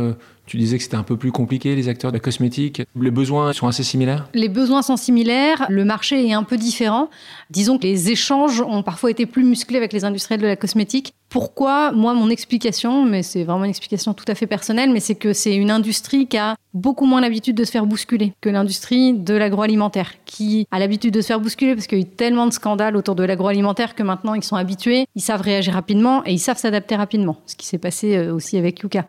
tu 0.46 0.58
disais 0.58 0.78
que 0.78 0.84
c'était 0.84 0.96
un 0.96 1.04
peu 1.04 1.18
plus 1.18 1.32
compliqué, 1.32 1.76
les 1.76 1.88
acteurs 1.90 2.12
de 2.12 2.18
la 2.18 2.22
cosmétique. 2.22 2.84
Les 2.96 3.12
besoins 3.12 3.54
sont 3.54 3.68
assez 3.68 3.84
similaires? 3.84 4.28
Les 4.34 4.50
besoins 4.50 4.82
sont 4.82 4.98
similaires, 4.98 5.66
le 5.70 5.86
marché 5.86 6.28
est 6.28 6.34
un 6.34 6.44
peu 6.44 6.58
différent. 6.58 7.10
Disons 7.50 7.78
que 7.78 7.84
les 7.84 8.12
échanges 8.12 8.62
ont 8.62 8.84
parfois 8.84 9.12
été 9.12 9.26
plus 9.26 9.44
musclés 9.44 9.78
avec 9.78 9.94
les 9.94 10.06
industriels 10.06 10.42
de 10.42 10.48
la 10.48 10.56
cosmétique. 10.56 11.14
Pourquoi? 11.30 11.92
Moi, 11.92 12.14
mon 12.14 12.30
explication, 12.30 13.04
mais 13.04 13.24
c'est 13.24 13.44
vraiment 13.44 13.66
une 13.66 13.72
explication 13.72 14.14
tout 14.14 14.26
à 14.28 14.36
fait 14.36 14.48
personnelle, 14.48 14.92
mais 14.92 15.00
c'est 15.00 15.16
que 15.16 15.34
c'est 15.34 15.56
une 15.56 15.72
industrie 15.72 16.28
qui 16.28 16.38
a 16.38 16.56
beaucoup 16.74 17.06
moins 17.06 17.22
l'habitude 17.22 17.56
de 17.56 17.64
se 17.64 17.72
faire 17.72 17.86
bousculer 17.86 18.34
que 18.42 18.50
l'industrie 18.50 19.14
de 19.14 19.34
l'agroalimentaire, 19.34 20.14
qui 20.26 20.68
a 20.72 20.80
l'habitude 20.80 21.14
de 21.14 21.22
se 21.22 21.28
faire 21.28 21.40
bousculer 21.40 21.74
parce 21.74 21.88
qu'il 21.88 21.98
y 21.98 22.02
a 22.02 22.06
eu 22.06 22.08
tellement 22.08 22.48
de 22.48 22.54
scandales 22.54 22.96
autour 22.96 23.16
de 23.16 23.24
l'agroalimentaire 23.24 23.96
que 23.96 24.04
maintenant 24.04 24.34
ils 24.34 24.44
sont 24.44 24.56
habitués, 24.56 25.08
ils 25.16 25.22
savent 25.22 25.42
réagir 25.42 25.74
rapidement 25.74 26.24
et 26.26 26.34
ils 26.34 26.40
savent 26.40 26.58
s'adapter 26.58 26.96
rapidement. 26.96 27.38
Ce 27.48 27.56
qui 27.56 27.66
s'est 27.66 27.78
passé 27.78 28.16
euh, 28.16 28.34
aussi 28.34 28.58
avec 28.58 28.82
Yuka. 28.82 29.06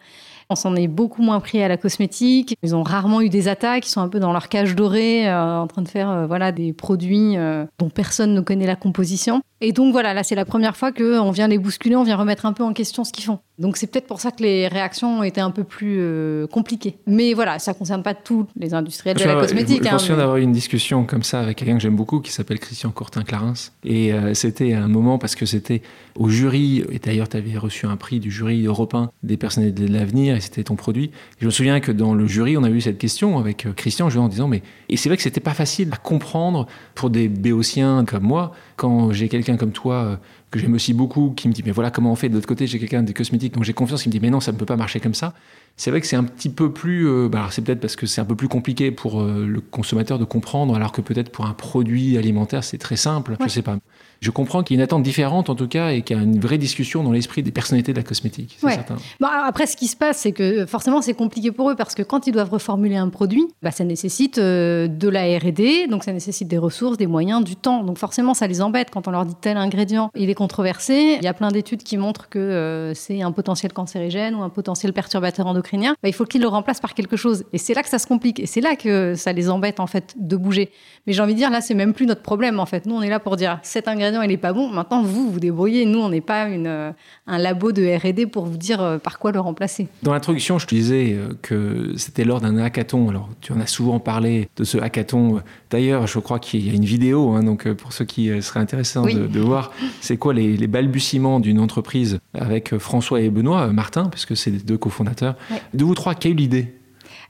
On 0.49 0.55
s'en 0.55 0.77
est 0.77 0.89
beaucoup 0.89 1.23
moins 1.23 1.41
pris 1.41 1.63
à 1.63 1.69
la 1.69 1.77
cosmétique. 1.77 2.57
Ils 2.63 2.75
ont 2.75 2.83
rarement 2.83 3.21
eu 3.21 3.29
des 3.29 3.49
attaques. 3.49 3.87
Ils 3.87 3.91
sont 3.91 4.01
un 4.01 4.09
peu 4.09 4.21
dans 4.21 4.33
leur 4.33 4.49
cage 4.49 4.75
dorée, 4.75 5.29
euh, 5.29 5.59
en 5.59 5.67
train 5.67 5.83
de 5.83 5.89
faire 5.89 6.11
euh, 6.11 6.27
voilà 6.27 6.53
des 6.53 6.73
produits 6.73 7.37
euh, 7.37 7.65
dont 7.79 7.91
personne 7.91 8.35
ne 8.35 8.41
connaît 8.41 8.67
la 8.67 8.77
composition. 8.77 9.43
Et 9.61 9.73
donc 9.73 9.93
voilà, 9.93 10.13
là 10.13 10.23
c'est 10.23 10.35
la 10.35 10.45
première 10.45 10.77
fois 10.77 10.93
qu'on 10.93 11.31
vient 11.31 11.49
les 11.49 11.59
bousculer, 11.59 11.97
on 11.97 12.03
vient 12.03 12.17
remettre 12.17 12.45
un 12.45 12.53
peu 12.53 12.63
en 12.63 12.75
question 12.75 13.05
ce 13.05 13.13
qu'ils 13.13 13.25
font. 13.25 13.39
Donc 13.59 13.79
c'est 13.79 13.87
peut-être 13.87 14.07
pour 14.07 14.21
ça 14.21 14.31
que 14.31 14.43
les 14.43 14.69
réactions 14.69 15.21
ont 15.21 15.23
été 15.23 15.41
un 15.41 15.51
peu 15.51 15.65
plus 15.65 16.47
compliquées. 16.53 16.99
Mais 17.07 17.33
voilà, 17.33 17.59
ça 17.59 17.73
ne 17.73 17.79
concerne 17.79 18.03
pas 18.03 18.13
tous 18.13 18.47
les 18.55 18.75
industriels 18.75 19.17
de 19.17 19.25
la 19.25 19.35
cosmétique. 19.35 19.83
Je, 19.83 19.89
je 19.89 20.13
hein, 20.13 20.17
d'avoir 20.19 20.37
eu 20.37 20.43
une 20.43 20.53
discussion 20.53 21.05
comme 21.05 21.23
ça 21.23 21.41
avec 21.41 21.57
quelqu'un 21.57 21.77
que 21.77 21.81
j'aime 21.81 21.97
beaucoup 21.97 22.21
qui 22.21 22.33
s'appelle 22.33 22.59
Christian 22.59 22.91
Courtin-Clarins. 22.91 23.71
Et 23.85 24.13
euh, 24.13 24.35
c'était 24.35 24.75
un 24.75 24.89
moment 24.89 25.19
parce 25.19 25.35
que 25.35 25.47
c'était 25.47 25.83
au 26.17 26.29
jury, 26.29 26.85
et 26.91 26.99
d'ailleurs 26.99 27.29
tu 27.29 27.37
avais 27.37 27.57
reçu 27.57 27.87
un 27.87 27.97
prix 27.97 28.21
du 28.21 28.31
jury 28.31 28.65
européen 28.67 29.11
des 29.23 29.37
personnalités 29.37 29.87
de 29.87 29.93
l'avenir 29.93 30.36
et 30.37 30.41
c'était 30.41 30.63
ton 30.65 30.77
produit. 30.77 31.11
je 31.41 31.47
me 31.47 31.51
souviens 31.51 31.81
que 31.81 31.91
dans 31.91 32.15
le 32.15 32.27
jury, 32.27 32.57
on 32.57 32.63
a 32.63 32.71
eu 32.71 32.81
cette 32.81 32.99
question 32.99 33.39
avec 33.39 33.67
euh, 33.67 33.73
Christian 33.73 34.09
en 34.09 34.29
disant 34.29 34.49
mais... 34.49 34.63
Et 34.89 34.97
c'est 34.97 35.09
vrai 35.09 35.17
que 35.17 35.23
c'était 35.23 35.41
pas 35.41 35.55
facile 35.55 35.89
à 35.93 35.97
comprendre 35.97 36.67
pour 36.95 37.11
des 37.11 37.29
béotiens 37.29 38.05
comme 38.05 38.23
moi 38.23 38.53
quand 38.77 39.11
j'ai 39.13 39.29
quelqu'un 39.29 39.57
comme 39.57 39.73
toi, 39.73 39.95
euh, 39.95 40.17
que 40.51 40.59
j'aime 40.59 40.75
aussi 40.75 40.95
beaucoup, 40.95 41.33
qui 41.35 41.49
me 41.49 41.53
dit, 41.53 41.63
mais 41.65 41.73
voilà 41.73 41.91
comment 41.91 42.13
on 42.13 42.17
fait. 42.17 42.29
De 42.29 42.35
l'autre 42.35 42.47
côté, 42.47 42.67
j'ai 42.67 42.79
quelqu'un 42.79 43.03
des 43.03 43.15
cosmétiques 43.15 43.55
dont 43.55 43.63
j'ai 43.63 43.73
confiance, 43.73 44.03
qui 44.03 44.09
me 44.09 44.13
dit, 44.13 44.21
mais 44.21 44.31
non, 44.31 44.41
ça 44.41 44.53
ne 44.53 44.57
peut 44.57 44.67
pas 44.67 44.77
marcher 44.77 45.01
comme 45.01 45.15
ça. 45.15 45.35
C'est 45.77 45.91
vrai 45.91 46.01
que 46.01 46.07
c'est 46.07 46.17
un 46.17 46.25
petit 46.25 46.49
peu 46.49 46.73
plus. 46.73 47.09
Euh, 47.09 47.29
bah, 47.29 47.49
c'est 47.51 47.63
peut-être 47.63 47.81
parce 47.81 47.97
que 47.97 48.07
c'est 48.07 48.21
un 48.21 48.25
peu 48.25 48.37
plus 48.37 48.49
compliqué 48.49 48.91
pour 48.91 49.21
euh, 49.21 49.47
le 49.47 49.61
consommateur 49.61 50.19
de 50.19 50.25
comprendre, 50.25 50.75
alors 50.77 50.93
que 50.93 51.01
peut-être 51.01 51.31
pour 51.31 51.47
un 51.47 51.55
produit 51.55 52.17
alimentaire, 52.17 52.65
c'est 52.65 52.79
très 52.79 52.97
simple. 52.97 53.37
Je 53.41 53.47
Je 53.47 53.51
sais 53.51 53.63
pas 53.63 53.79
je 54.21 54.31
comprends 54.31 54.63
qu'il 54.63 54.77
y 54.77 54.79
a 54.79 54.81
une 54.81 54.85
attente 54.85 55.03
différente 55.03 55.51
en 55.51 55.55
tout 55.55 55.69
cas 55.69 55.91
et 55.91 56.03
qu'il 56.03 56.17
y 56.17 56.21
a 56.21 56.23
une 56.23 56.41
vraie 56.41 56.59
discussion 56.59 57.03
dans 57.03 57.13
l'esprit 57.13 57.43
des 57.43 57.51
personnalités 57.51 57.93
de 57.93 57.99
la 57.99 58.03
cosmétique. 58.03 58.59
Ouais. 58.63 58.79
Bon, 59.21 59.29
après, 59.29 59.67
ce 59.67 59.77
qui 59.77 59.87
se 59.89 59.97
passe, 59.97 60.19
c'est 60.19 60.33
que 60.33 60.67
forcément, 60.67 61.03
c'est 61.03 61.15
compliqué 61.15 61.53
pour 61.53 61.71
eux 61.71 61.77
parce 61.77 61.95
que 61.95 62.03
quand 62.03 62.27
ils 62.27 62.33
doivent 62.33 62.51
reformuler 62.51 62.97
un 62.97 63.09
produit, 63.09 63.47
bah, 63.63 63.71
ça 63.71 63.85
nécessite 63.85 64.39
euh, 64.39 64.89
de 64.89 65.09
la 65.09 65.39
R&D, 65.39 65.87
donc 65.89 66.05
ça 66.05 66.13
nécessite 66.13 66.49
des 66.49 66.59
ressources, 66.59 66.97
des 66.97 67.07
moyens, 67.07 67.45
du 67.45 67.57
temps. 67.57 67.83
Donc 67.83 67.99
forcément, 67.99 68.35
ça 68.35 68.47
les 68.47 68.63
embête 68.63 68.91
quand 68.91 69.07
on 69.09 69.11
leur 69.11 69.27
dit 69.27 69.35
tel 69.41 69.57
ingrédient, 69.57 70.11
il 70.15 70.31
est 70.31 70.35
controversé. 70.35 71.17
Il 71.19 71.25
y 71.25 71.29
a 71.29 71.35
plein 71.35 71.51
d'études 71.51 71.83
qui 71.83 71.97
montrent 71.97 72.29
que 72.29 72.39
euh, 72.39 72.95
c'est 72.95 73.23
un 73.23 73.33
potentiel 73.33 73.73
cancérigène 73.73 74.35
ou 74.35 74.43
un 74.43 74.51
potentiel 74.51 74.93
perturbateur 74.93 75.47
endocrinien. 75.47 75.95
Bah, 76.03 76.09
il 76.09 76.15
faut 76.15 76.25
qu'ils 76.25 76.43
le 76.43 76.49
remplacent 76.49 76.81
par 76.81 76.95
quelque 76.95 77.17
chose. 77.17 77.45
Et 77.53 77.59
c'est 77.59 77.75
là 77.75 77.83
que 77.83 77.89
ça 77.89 77.99
se 77.99 78.07
complique. 78.07 78.41
Et 78.41 78.47
c'est 78.47 78.61
là 78.61 78.77
que 78.77 79.15
ça 79.15 79.33
les 79.33 79.51
embête 79.51 79.81
en 79.81 79.87
fait 79.87 80.15
de 80.17 80.37
bouger. 80.37 80.71
Mais 81.07 81.13
j'ai 81.13 81.23
envie 81.23 81.35
de 81.35 81.39
dire, 81.39 81.51
là, 81.51 81.61
c'est 81.61 81.75
même 81.75 81.93
plus 81.93 82.07
notre 82.07 82.23
problème 82.23 82.61
en 82.61 82.67
fait. 82.67 82.87
Nous, 82.87 82.95
on 82.95 83.03
est 83.03 83.11
là 83.11 83.21
pour 83.21 83.37
dire 83.37 83.59
cet 83.63 83.89
ingrédient 83.89 84.06
il 84.23 84.29
n'est 84.29 84.37
pas 84.37 84.53
bon. 84.53 84.69
Maintenant, 84.69 85.03
vous, 85.03 85.31
vous 85.31 85.41
débrouillez. 85.41 85.87
Nous, 85.87 85.99
on 85.99 86.09
n'est 86.09 86.21
pas 86.21 86.49
une, 86.49 86.67
euh, 86.67 86.93
un 87.27 87.39
labo 87.39 87.73
de 87.73 87.85
R&D 87.85 88.27
pour 88.27 88.47
vous 88.47 88.57
dire 88.57 88.81
euh, 88.81 88.99
par 88.99 89.19
quoi 89.19 89.33
le 89.33 89.41
remplacer. 89.41 89.89
Dans 90.03 90.13
l'introduction, 90.13 90.59
je 90.59 90.67
te 90.67 90.75
disais 90.75 91.13
euh, 91.13 91.29
que 91.43 91.93
c'était 91.97 92.25
lors 92.25 92.41
d'un 92.41 92.57
hackathon. 92.59 93.09
Alors, 93.09 93.29
tu 93.41 93.53
en 93.53 93.61
as 93.61 93.67
souvent 93.67 93.99
parlé 93.99 94.49
de 94.57 94.65
ce 94.65 94.79
hackathon. 94.79 95.43
D'ailleurs, 95.71 96.07
je 96.07 96.19
crois 96.19 96.39
qu'il 96.39 96.67
y 96.67 96.71
a 96.71 96.75
une 96.75 96.85
vidéo, 96.85 97.33
hein, 97.33 97.43
donc 97.43 97.71
pour 97.73 97.93
ceux 97.93 98.05
qui 98.05 98.31
seraient 98.43 98.61
intéressés 98.61 99.01
de, 99.01 99.41
voir, 99.41 99.73
c'est 100.01 100.17
quoi 100.17 100.33
les, 100.35 100.67
balbutiements 100.67 101.41
d'une 101.41 101.61
entreprise 101.61 102.19
avec 102.35 102.77
François 102.79 103.21
et 103.21 103.31
Benoît, 103.31 103.69
Martin, 103.69 104.05
puisque 104.05 104.37
c'est 104.37 104.51
les 104.51 104.59
deux 104.59 104.79
cofondateurs. 104.79 105.37
De 105.75 105.85
vous 105.85 105.95
trois, 105.95 106.15
qui 106.15 106.29
a 106.29 106.31
eu 106.31 106.35
l'idée 106.35 106.76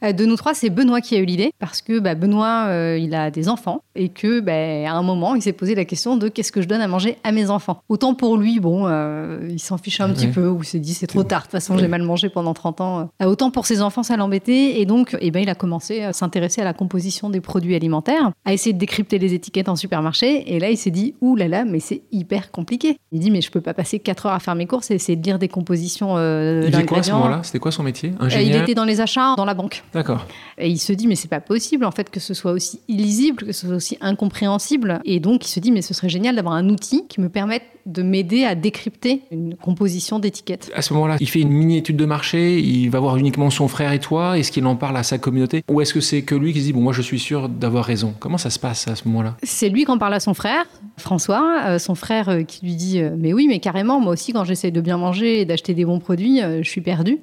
de 0.03 0.25
nous 0.25 0.37
trois, 0.37 0.55
c'est 0.55 0.71
Benoît 0.71 1.01
qui 1.01 1.15
a 1.17 1.19
eu 1.19 1.25
l'idée 1.25 1.53
parce 1.59 1.83
que 1.83 1.99
bah, 1.99 2.15
Benoît, 2.15 2.67
euh, 2.69 2.99
il 2.99 3.15
a 3.15 3.31
des 3.31 3.49
enfants 3.49 3.83
et 3.95 4.09
que 4.09 4.41
bah, 4.41 4.53
à 4.53 4.95
un 4.95 5.03
moment, 5.03 5.35
il 5.35 5.43
s'est 5.43 5.53
posé 5.53 5.75
la 5.75 5.85
question 5.85 6.17
de 6.17 6.29
qu'est-ce 6.29 6.53
que 6.53 6.63
je 6.63 6.69
donne 6.69 6.81
à 6.81 6.89
manger 6.89 7.17
à 7.25 7.33
mes 7.33 7.51
enfants. 7.51 7.83
Autant 7.89 8.15
pour 8.15 8.37
lui, 8.37 8.61
bon, 8.61 8.87
euh, 8.87 9.49
il 9.51 9.59
s'en 9.59 9.79
fiche 9.79 10.01
un 10.01 10.11
petit 10.11 10.29
peu 10.29 10.49
ou 10.49 10.61
il 10.63 10.67
s'est 10.67 10.79
dit 10.79 10.95
c'est 10.95 11.07
trop 11.07 11.25
tard. 11.25 11.41
De 11.41 11.45
toute 11.45 11.53
façon, 11.53 11.79
j'ai 11.79 11.89
mal 11.89 12.03
mangé 12.03 12.29
pendant 12.29 12.55
30 12.55 12.81
ans. 12.81 13.11
autant 13.25 13.51
pour 13.51 13.67
ses 13.67 13.83
enfants, 13.83 14.03
ça 14.03 14.17
l'embêtait 14.17 14.81
et 14.81 14.87
donc, 14.87 15.17
eh 15.21 15.31
ben, 15.31 15.41
il 15.41 15.49
a 15.49 15.55
commencé 15.55 16.03
à 16.03 16.13
s'intéresser 16.13 16.61
à 16.61 16.65
la 16.65 16.75
composition 16.75 17.31
des 17.31 17.41
produits 17.41 17.75
alimentaires, 17.75 18.31
à 18.45 18.53
essayer 18.53 18.73
de 18.73 18.79
décrypter 18.79 19.19
les 19.19 19.35
étiquettes 19.35 19.69
en 19.69 19.77
supermarché. 19.77 20.55
Et 20.55 20.61
là, 20.61 20.71
il 20.71 20.77
s'est 20.77 20.91
dit 20.91 21.15
ouh 21.21 21.37
là 21.37 21.49
là, 21.49 21.65
mais 21.65 21.81
c'est 21.81 22.03
hyper 22.13 22.51
compliqué. 22.51 22.99
Il 23.13 23.21
dit 23.21 23.31
mais 23.31 23.41
je 23.41 23.51
peux 23.51 23.61
pas 23.61 23.75
passer 23.75 23.99
4 23.99 24.27
heures 24.27 24.33
à 24.33 24.41
faire 24.41 24.55
mes 24.55 24.67
courses 24.67 24.91
et 24.91 24.95
essayer 24.95 25.17
de 25.17 25.25
lire 25.25 25.39
des 25.39 25.49
compositions. 25.49 26.17
il 26.17 26.71
faisait 26.71 26.87
quoi 26.87 26.99
à 26.99 27.03
ce 27.03 27.13
moment-là? 27.13 27.41
C'était 27.43 27.59
quoi 27.59 27.73
son 27.73 27.83
métier? 27.83 28.13
Il 28.31 28.55
était 28.55 28.75
dans 28.75 28.85
les 28.85 29.01
achats 29.01 29.35
dans 29.37 29.45
la 29.45 29.55
banque. 29.55 29.83
D'accord. 29.93 30.27
Et 30.59 30.69
il 30.69 30.79
se 30.79 30.93
dit, 30.93 31.07
mais 31.07 31.15
c'est 31.15 31.29
pas 31.29 31.41
possible 31.41 31.85
en 31.85 31.91
fait 31.91 32.11
que 32.11 32.21
ce 32.21 32.35
soit 32.35 32.53
aussi 32.53 32.81
illisible, 32.89 33.45
que 33.45 33.53
ce 33.53 33.67
soit 33.67 33.77
aussi 33.77 33.99
incompréhensible. 34.01 35.01
Et 35.05 35.21
donc 35.21 35.47
il 35.47 35.51
se 35.51 35.61
dit, 35.61 35.73
mais 35.73 35.83
ce 35.83 35.95
serait 35.95 36.09
génial 36.09 36.37
d'avoir 36.37 36.55
un 36.55 36.69
outil 36.69 37.07
qui 37.09 37.21
me 37.21 37.29
permette 37.29 37.63
de 37.87 38.03
m'aider 38.03 38.45
à 38.45 38.55
décrypter 38.55 39.23
une 39.31 39.55
composition 39.55 40.19
d'étiquettes. 40.19 40.71
À 40.75 40.83
ce 40.83 40.93
moment-là, 40.95 41.17
il 41.21 41.29
fait 41.29 41.41
une 41.41 41.51
mini-étude 41.51 41.97
de 41.97 42.05
marché, 42.05 42.59
il 42.59 42.91
va 42.91 42.99
voir 42.99 43.17
uniquement 43.17 43.49
son 43.51 43.69
frère 43.69 43.93
et 43.93 44.01
toi, 44.01 44.39
est-ce 44.39 44.51
qu'il 44.51 44.67
en 44.67 44.75
parle 44.75 44.97
à 44.97 45.05
sa 45.05 45.19
communauté? 45.19 45.63
Ou 45.71 45.81
est-ce 45.81 45.95
que 45.95 46.01
c'est 46.01 46.23
que 46.23 46.35
lui 46.35 46.53
qui 46.53 46.61
se 46.61 46.65
dit, 46.65 46.73
bon, 46.73 46.81
moi 46.81 46.93
je 46.93 47.03
suis 47.03 47.21
sûr 47.21 47.49
d'avoir 47.49 47.85
raison? 47.85 48.15
Comment 48.19 48.39
ça 48.39 48.51
se 48.51 48.59
passe 48.59 48.89
à 48.89 48.97
ce 48.97 49.07
moment-là? 49.07 49.37
C'est 49.43 49.69
lui 49.69 49.85
qui 49.85 49.91
en 49.91 49.99
parle 49.99 50.15
à 50.15 50.21
son 50.21 50.35
frère, 50.35 50.65
François, 50.97 51.63
euh, 51.67 51.79
son 51.79 51.95
frère 51.95 52.29
euh, 52.29 52.43
qui 52.43 52.65
lui 52.65 52.75
dit, 52.75 53.01
euh, 53.01 53.15
mais 53.17 53.33
oui, 53.33 53.47
mais 53.49 53.61
carrément, 53.61 54.01
moi 54.01 54.13
aussi 54.13 54.33
quand 54.33 54.45
j'essaie 54.45 54.71
de 54.71 54.81
bien 54.81 54.99
manger 54.99 55.41
et 55.41 55.45
d'acheter 55.45 55.75
des 55.75 55.85
bons 55.85 56.01
produits, 56.01 56.41
je 56.41 56.69
suis 56.69 56.81
perdu. 56.81 57.19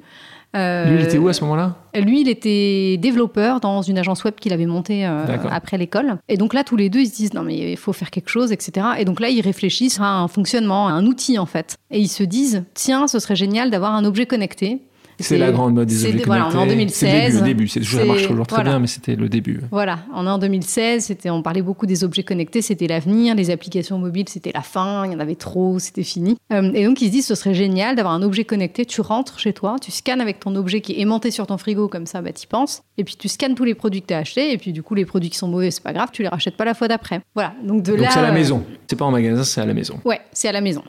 Lui, 0.54 0.96
il 0.96 1.02
était 1.02 1.18
où 1.18 1.28
à 1.28 1.34
ce 1.34 1.44
moment-là? 1.44 1.76
lui, 1.96 2.22
il 2.22 2.30
était 2.30 2.98
développeur 2.98 3.60
dans 3.60 3.82
une 3.82 3.98
agence 3.98 4.24
web 4.24 4.36
qu'il 4.36 4.54
avait 4.54 4.66
montée 4.66 5.06
euh, 5.06 5.26
après 5.52 5.78
l'école. 5.78 6.18
Et 6.28 6.38
donc 6.38 6.54
là, 6.54 6.64
tous 6.64 6.76
les 6.76 6.90
deux, 6.90 7.00
ils 7.00 7.08
se 7.08 7.16
disent 7.16 7.34
non 7.34 7.44
mais 7.44 7.72
il 7.74 7.78
faut 7.78 7.94
faire 7.94 8.12
quelque 8.12 8.30
chose, 8.30 8.52
etc. 8.52 8.88
Et 8.98 9.06
donc 9.06 9.20
là, 9.20 9.30
ils 9.30 9.42
réfléchissent 9.42 10.00
à 10.00 10.06
un 10.06 10.28
fonctionnement, 10.28 10.88
à 10.88 10.92
un 10.92 11.06
outil 11.06 11.38
en 11.38 11.46
fait. 11.46 11.78
Et 11.92 12.00
ils 12.00 12.08
se 12.08 12.24
disent 12.24 12.64
tiens, 12.74 13.08
ce 13.08 13.20
serait 13.20 13.36
génial 13.36 13.70
d'avoir 13.72 13.94
un 13.94 14.06
objet 14.06 14.26
connecté 14.26 14.82
c'est 15.20 15.38
la 15.38 15.52
grande 15.52 15.74
mode 15.74 15.88
des 15.88 16.06
objets 16.06 16.24
voilà, 16.26 16.48
en 16.48 16.66
2016. 16.66 17.34
C'est 17.34 17.40
le 17.40 17.46
début, 17.46 17.70
le 17.76 17.84
ça 17.84 18.06
marche 18.06 18.28
toujours 18.28 18.48
très 18.48 18.64
bien, 18.64 18.80
mais 18.80 18.88
c'était 18.88 19.16
le 19.16 19.30
début. 19.30 19.62
Voilà, 19.72 20.00
on 20.14 20.26
est 20.26 20.30
en 20.30 20.38
2016, 20.38 21.06
c'était, 21.06 21.30
on 21.30 21.42
parlait 21.42 21.62
beaucoup 21.62 21.86
des 21.86 22.04
objets 22.04 22.24
connectés, 22.24 22.62
c'était 22.62 22.88
l'avenir, 22.88 23.36
les 23.36 23.50
applications 23.50 23.98
mobiles, 23.98 24.30
c'était 24.30 24.52
la 24.54 24.62
fin, 24.62 25.06
il 25.06 25.14
y 25.14 25.16
en 25.16 25.20
avait 25.20 25.36
trop, 25.36 25.80
c'était 25.80 26.04
fini. 26.04 26.38
Euh, 26.52 26.72
et 26.74 26.86
donc 26.86 27.02
ils 27.02 27.08
se 27.08 27.12
disent, 27.12 27.28
ce 27.28 27.36
serait 27.36 27.54
génial 27.54 27.96
d'avoir 27.96 28.14
un 28.14 28.22
objet 28.22 28.44
connecté, 28.44 28.86
tu 28.86 29.02
rentres 29.02 29.40
chez 29.40 29.54
toi, 29.54 29.76
tu 29.82 29.92
scannes 29.92 30.22
avec 30.22 30.40
ton 30.40 30.56
objet 30.56 30.82
qui 30.82 30.94
est 30.94 31.00
aimanté 31.00 31.32
sur 31.32 31.48
ton 31.48 31.58
frigo, 31.58 31.88
comme 31.88 32.06
ça, 32.06 32.22
bah 32.22 32.30
y 32.30 32.48
penses, 32.48 32.84
et 32.98 33.04
puis 33.04 33.16
tu 33.18 33.28
scannes 33.28 33.56
tous 33.56 33.66
les 33.66 33.76
produits 33.76 34.02
que 34.02 34.08
tu 34.08 34.14
as 34.14 34.20
achetés, 34.20 34.52
et 34.52 34.58
puis 34.58 34.74
du 34.74 34.84
coup, 34.84 34.96
les 34.96 35.06
produits 35.06 35.30
qui 35.30 35.38
sont 35.38 35.48
mauvais, 35.48 35.72
c'est 35.72 35.84
pas 35.84 35.94
grave, 35.94 36.10
tu 36.12 36.22
les 36.22 36.30
rachètes 36.30 36.58
pas 36.58 36.66
la 36.66 36.74
fois 36.74 36.88
d'après. 36.88 37.22
Voilà, 37.36 37.54
donc 37.64 37.84
de 37.84 37.92
donc 37.92 38.02
là... 38.02 38.10
c'est 38.12 38.20
à 38.20 38.24
la 38.24 38.32
maison, 38.32 38.64
c'est 38.88 38.96
pas 38.96 39.06
en 39.06 39.12
magasin, 39.12 39.44
c'est 39.44 39.62
à 39.62 39.66
la 39.66 39.74
maison. 39.74 40.00
Ouais, 40.06 40.22
c'est 40.32 40.48
à 40.48 40.52
la 40.52 40.62
maison. 40.62 40.84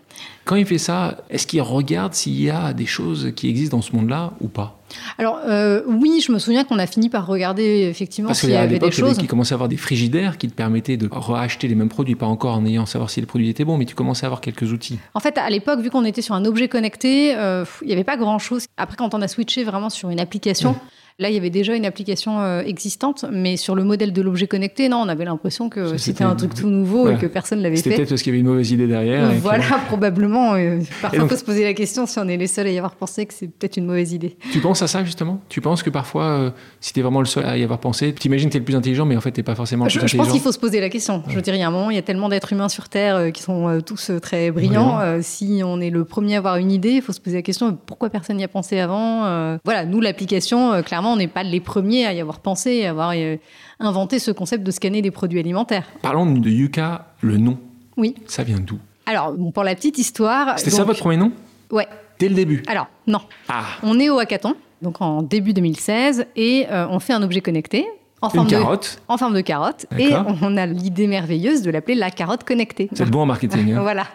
Quand 0.45 0.57
il 0.57 0.67
fait 0.67 0.79
ça, 0.79 1.25
est-ce 1.31 1.47
qu'il 1.47 1.63
regarde 1.63 2.15
s'il 2.15 2.41
y 2.41 2.51
a 2.51 2.73
des 2.73 2.87
choses 2.87 3.33
qui 3.35 3.49
existent 3.49 3.79
dans 3.79 3.83
ce 3.83 3.97
monde-là 3.97 4.14
ou 4.41 4.49
pas 4.49 4.81
Alors 5.19 5.41
euh, 5.47 5.83
oui, 5.87 6.23
je 6.25 6.33
me 6.33 6.39
souviens 6.39 6.65
qu'on 6.65 6.79
a 6.79 6.87
fini 6.87 7.09
par 7.09 7.27
regarder 7.27 7.89
effectivement 7.91 8.29
Parce 8.29 8.41
s'il 8.41 8.51
y 8.51 8.53
y 8.53 8.57
avait 8.57 8.79
des 8.79 8.91
choses 8.91 9.19
qui 9.19 9.27
commençaient 9.27 9.55
à 9.55 9.57
avoir 9.57 9.69
des 9.69 9.77
frigidaires 9.77 10.39
qui 10.39 10.49
te 10.49 10.55
permettaient 10.55 10.97
de 10.97 11.09
racheter 11.11 11.69
les 11.69 11.75
mêmes 11.75 11.89
produits, 11.89 12.15
pas 12.15 12.27
encore 12.27 12.57
en 12.57 12.65
ayant 12.67 12.85
à 12.85 12.87
savoir 12.87 13.11
si 13.11 13.21
les 13.21 13.27
produits 13.27 13.49
étaient 13.49 13.65
bons, 13.65 13.77
mais 13.77 13.87
tu 13.87 13.95
commençais 13.95 14.25
à 14.25 14.29
avoir 14.29 14.41
quelques 14.41 14.73
outils. 14.73 14.99
En 15.15 15.21
fait, 15.21 15.39
à 15.39 15.49
l'époque, 15.51 15.81
vu 15.81 15.91
qu'on 15.91 16.05
était 16.05 16.23
sur 16.23 16.35
un 16.35 16.45
objet 16.45 16.69
connecté, 16.69 17.35
euh, 17.37 17.65
il 17.83 17.89
n'y 17.89 17.93
avait 17.93 18.05
pas 18.05 18.17
grand-chose. 18.17 18.67
Après, 18.77 18.97
quand 18.97 19.15
on 19.15 19.23
a 19.23 19.29
switché 19.29 19.65
vraiment 19.65 19.91
sur 19.91 20.11
une 20.11 20.21
application. 20.21 20.77
Là, 21.19 21.29
il 21.31 21.35
y 21.35 21.39
avait 21.39 21.51
déjà 21.51 21.75
une 21.77 21.87
application 21.87 22.41
euh, 22.41 22.63
existante, 22.63 23.25
mais 23.31 23.57
sur 23.57 23.75
le 23.75 23.85
modèle 23.85 24.13
de 24.13 24.21
l'objet 24.23 24.47
connecté, 24.49 24.89
non, 24.89 24.99
on 24.99 25.09
avait 25.09 25.25
l'impression 25.25 25.69
que 25.69 25.87
c'était 25.91 25.99
c'était- 25.99 26.25
un 26.25 26.35
truc 26.35 26.55
tout 26.55 26.69
nouveau 26.69 27.09
et 27.09 27.17
que 27.17 27.27
personne 27.27 27.61
l'avait 27.63 27.77
C'était 27.77 27.91
fait. 27.91 27.97
peut-être 27.99 28.09
parce 28.11 28.23
qu'il 28.23 28.33
y 28.33 28.35
avait 28.35 28.41
une 28.41 28.47
mauvaise 28.49 28.71
idée 28.73 28.87
derrière. 28.87 29.31
et 29.31 29.35
que- 29.37 29.41
Voilà, 29.41 29.65
probablement. 29.87 30.55
euh, 30.55 30.81
parfois, 31.01 31.21
donc- 31.21 31.31
faut 31.31 31.37
se 31.37 31.45
poser 31.45 31.63
la 31.65 31.73
question 31.75 32.07
si 32.07 32.19
on 32.19 32.27
est 32.29 32.37
les 32.37 32.47
seuls 32.49 32.67
à 32.67 32.71
y 32.71 32.77
avoir 32.79 32.95
pensé 32.97 33.27
que 33.27 33.35
c'est 33.35 33.47
peut-être 33.47 33.77
une 33.77 33.87
mauvaise 33.87 34.13
idée. 34.13 34.37
Tu 34.53 34.61
penses 34.61 34.83
à 34.83 34.89
ça 34.89 35.05
justement? 35.05 35.41
Tu 35.49 35.61
penses 35.61 35.83
que 35.83 35.91
parfois, 35.91 36.25
euh, 36.25 36.51
si 36.81 36.93
t'es 36.93 37.01
vraiment 37.03 37.21
le 37.21 37.27
seul 37.27 37.45
à 37.47 37.57
y 37.57 37.63
avoir 37.63 37.79
pensé, 37.79 38.13
t'imagines 38.13 38.49
que 38.49 38.55
t'es 38.55 38.59
le 38.59 38.65
plus 38.65 38.77
intelligent, 38.77 39.05
mais 39.07 39.17
en 39.17 39.21
fait 39.21 39.31
t'es 39.31 39.43
pas 39.43 39.55
forcément 39.55 39.85
le 39.85 39.91
Je, 39.91 39.99
plus 40.01 40.09
je 40.09 40.17
pense 40.17 40.27
intelligent 40.27 40.33
qu'il 40.35 40.43
faut 40.43 40.53
se 40.53 40.59
poser 40.59 40.81
la 40.81 40.89
question. 40.89 41.23
Je 41.29 41.35
veux 41.37 41.43
dire, 41.43 41.55
il 41.55 41.61
y 41.61 41.63
a 41.63 41.69
un 41.69 41.71
moment, 41.71 41.91
il 41.91 41.97
y 41.97 41.99
a 41.99 42.03
tellement 42.03 42.29
d'êtres 42.29 42.53
humains 42.53 42.69
sur 42.69 42.89
Terre 42.89 43.17
euh, 43.17 43.31
qui 43.31 43.43
sont 43.43 43.81
tous 43.87 44.11
très 44.21 44.51
brillants. 44.51 44.99
Si 45.23 45.63
on 45.65 45.81
est 45.81 45.91
le 45.91 46.05
premier 46.05 46.35
à 46.35 46.39
avoir 46.39 46.57
une 46.57 46.73
idée, 46.73 46.91
il 46.93 47.03
faut 47.03 47.13
se 47.13 47.21
poser 47.21 47.37
la 47.37 47.43
question 47.43 47.77
pourquoi 47.87 48.11
personne 48.11 48.37
n'y 48.37 48.45
a 48.45 48.49
pensé 48.49 48.81
avant 48.81 49.59
Voilà, 49.65 49.85
nous, 49.87 50.01
l'application, 50.01 50.73
euh, 50.73 50.83
clairement, 51.05 51.13
on 51.13 51.17
n'est 51.17 51.29
pas 51.29 51.43
les 51.43 51.61
premiers 51.61 52.07
à 52.07 52.13
y 52.13 52.21
avoir 52.21 52.41
pensé, 52.41 52.87
à 52.87 52.91
avoir 52.91 53.13
euh, 53.15 53.37
inventé 53.79 54.19
ce 54.19 54.31
concept 54.31 54.65
de 54.65 54.71
scanner 54.71 55.03
des 55.03 55.11
produits 55.11 55.39
alimentaires. 55.39 55.87
Parlons 56.03 56.27
de 56.27 56.51
Yuka, 56.51 57.15
le 57.21 57.37
nom. 57.37 57.59
Oui. 57.97 58.15
Ça 58.27 58.43
vient 58.43 58.59
d'où? 58.59 58.79
Alors, 59.07 59.33
bon, 59.33 59.53
pour 59.53 59.65
la 59.65 59.75
petite 59.75 59.99
histoire. 59.99 60.59
C'était 60.59 60.71
ça 60.71 60.85
votre 60.85 61.01
premier 61.01 61.17
nom? 61.19 61.33
Ouais. 61.71 61.87
Dès 62.19 62.29
le 62.29 62.35
début? 62.35 62.63
Alors, 62.67 62.87
non. 63.07 63.21
Ah 63.49 63.65
On 63.83 63.99
est 64.01 64.09
au 64.09 64.19
hackathon, 64.19 64.55
donc 64.83 65.01
en 65.01 65.23
début 65.23 65.53
2016, 65.53 66.27
et 66.37 66.67
euh, 66.71 66.87
on 66.89 67.01
fait 67.01 67.13
un 67.13 67.23
objet 67.23 67.41
connecté. 67.41 67.87
En 68.25 68.29
Une 68.29 68.35
forme, 68.37 68.47
de, 68.47 68.53
carotte 68.53 69.03
en 69.09 69.19
forme 69.19 69.35
de 69.35 69.41
carotte. 69.41 69.87
Et 69.99 70.11
on 70.43 70.57
a 70.57 70.67
l'idée 70.67 71.07
merveilleuse 71.07 71.63
de 71.63 71.71
l'appeler 71.71 71.95
la 71.95 72.11
carotte 72.11 72.45
connectée. 72.45 72.89
C'est 72.93 73.05
le 73.05 73.11
bon 73.11 73.21
en 73.21 73.27
marketing, 73.27 73.73
hein, 73.73 73.81
Voilà. 73.83 74.07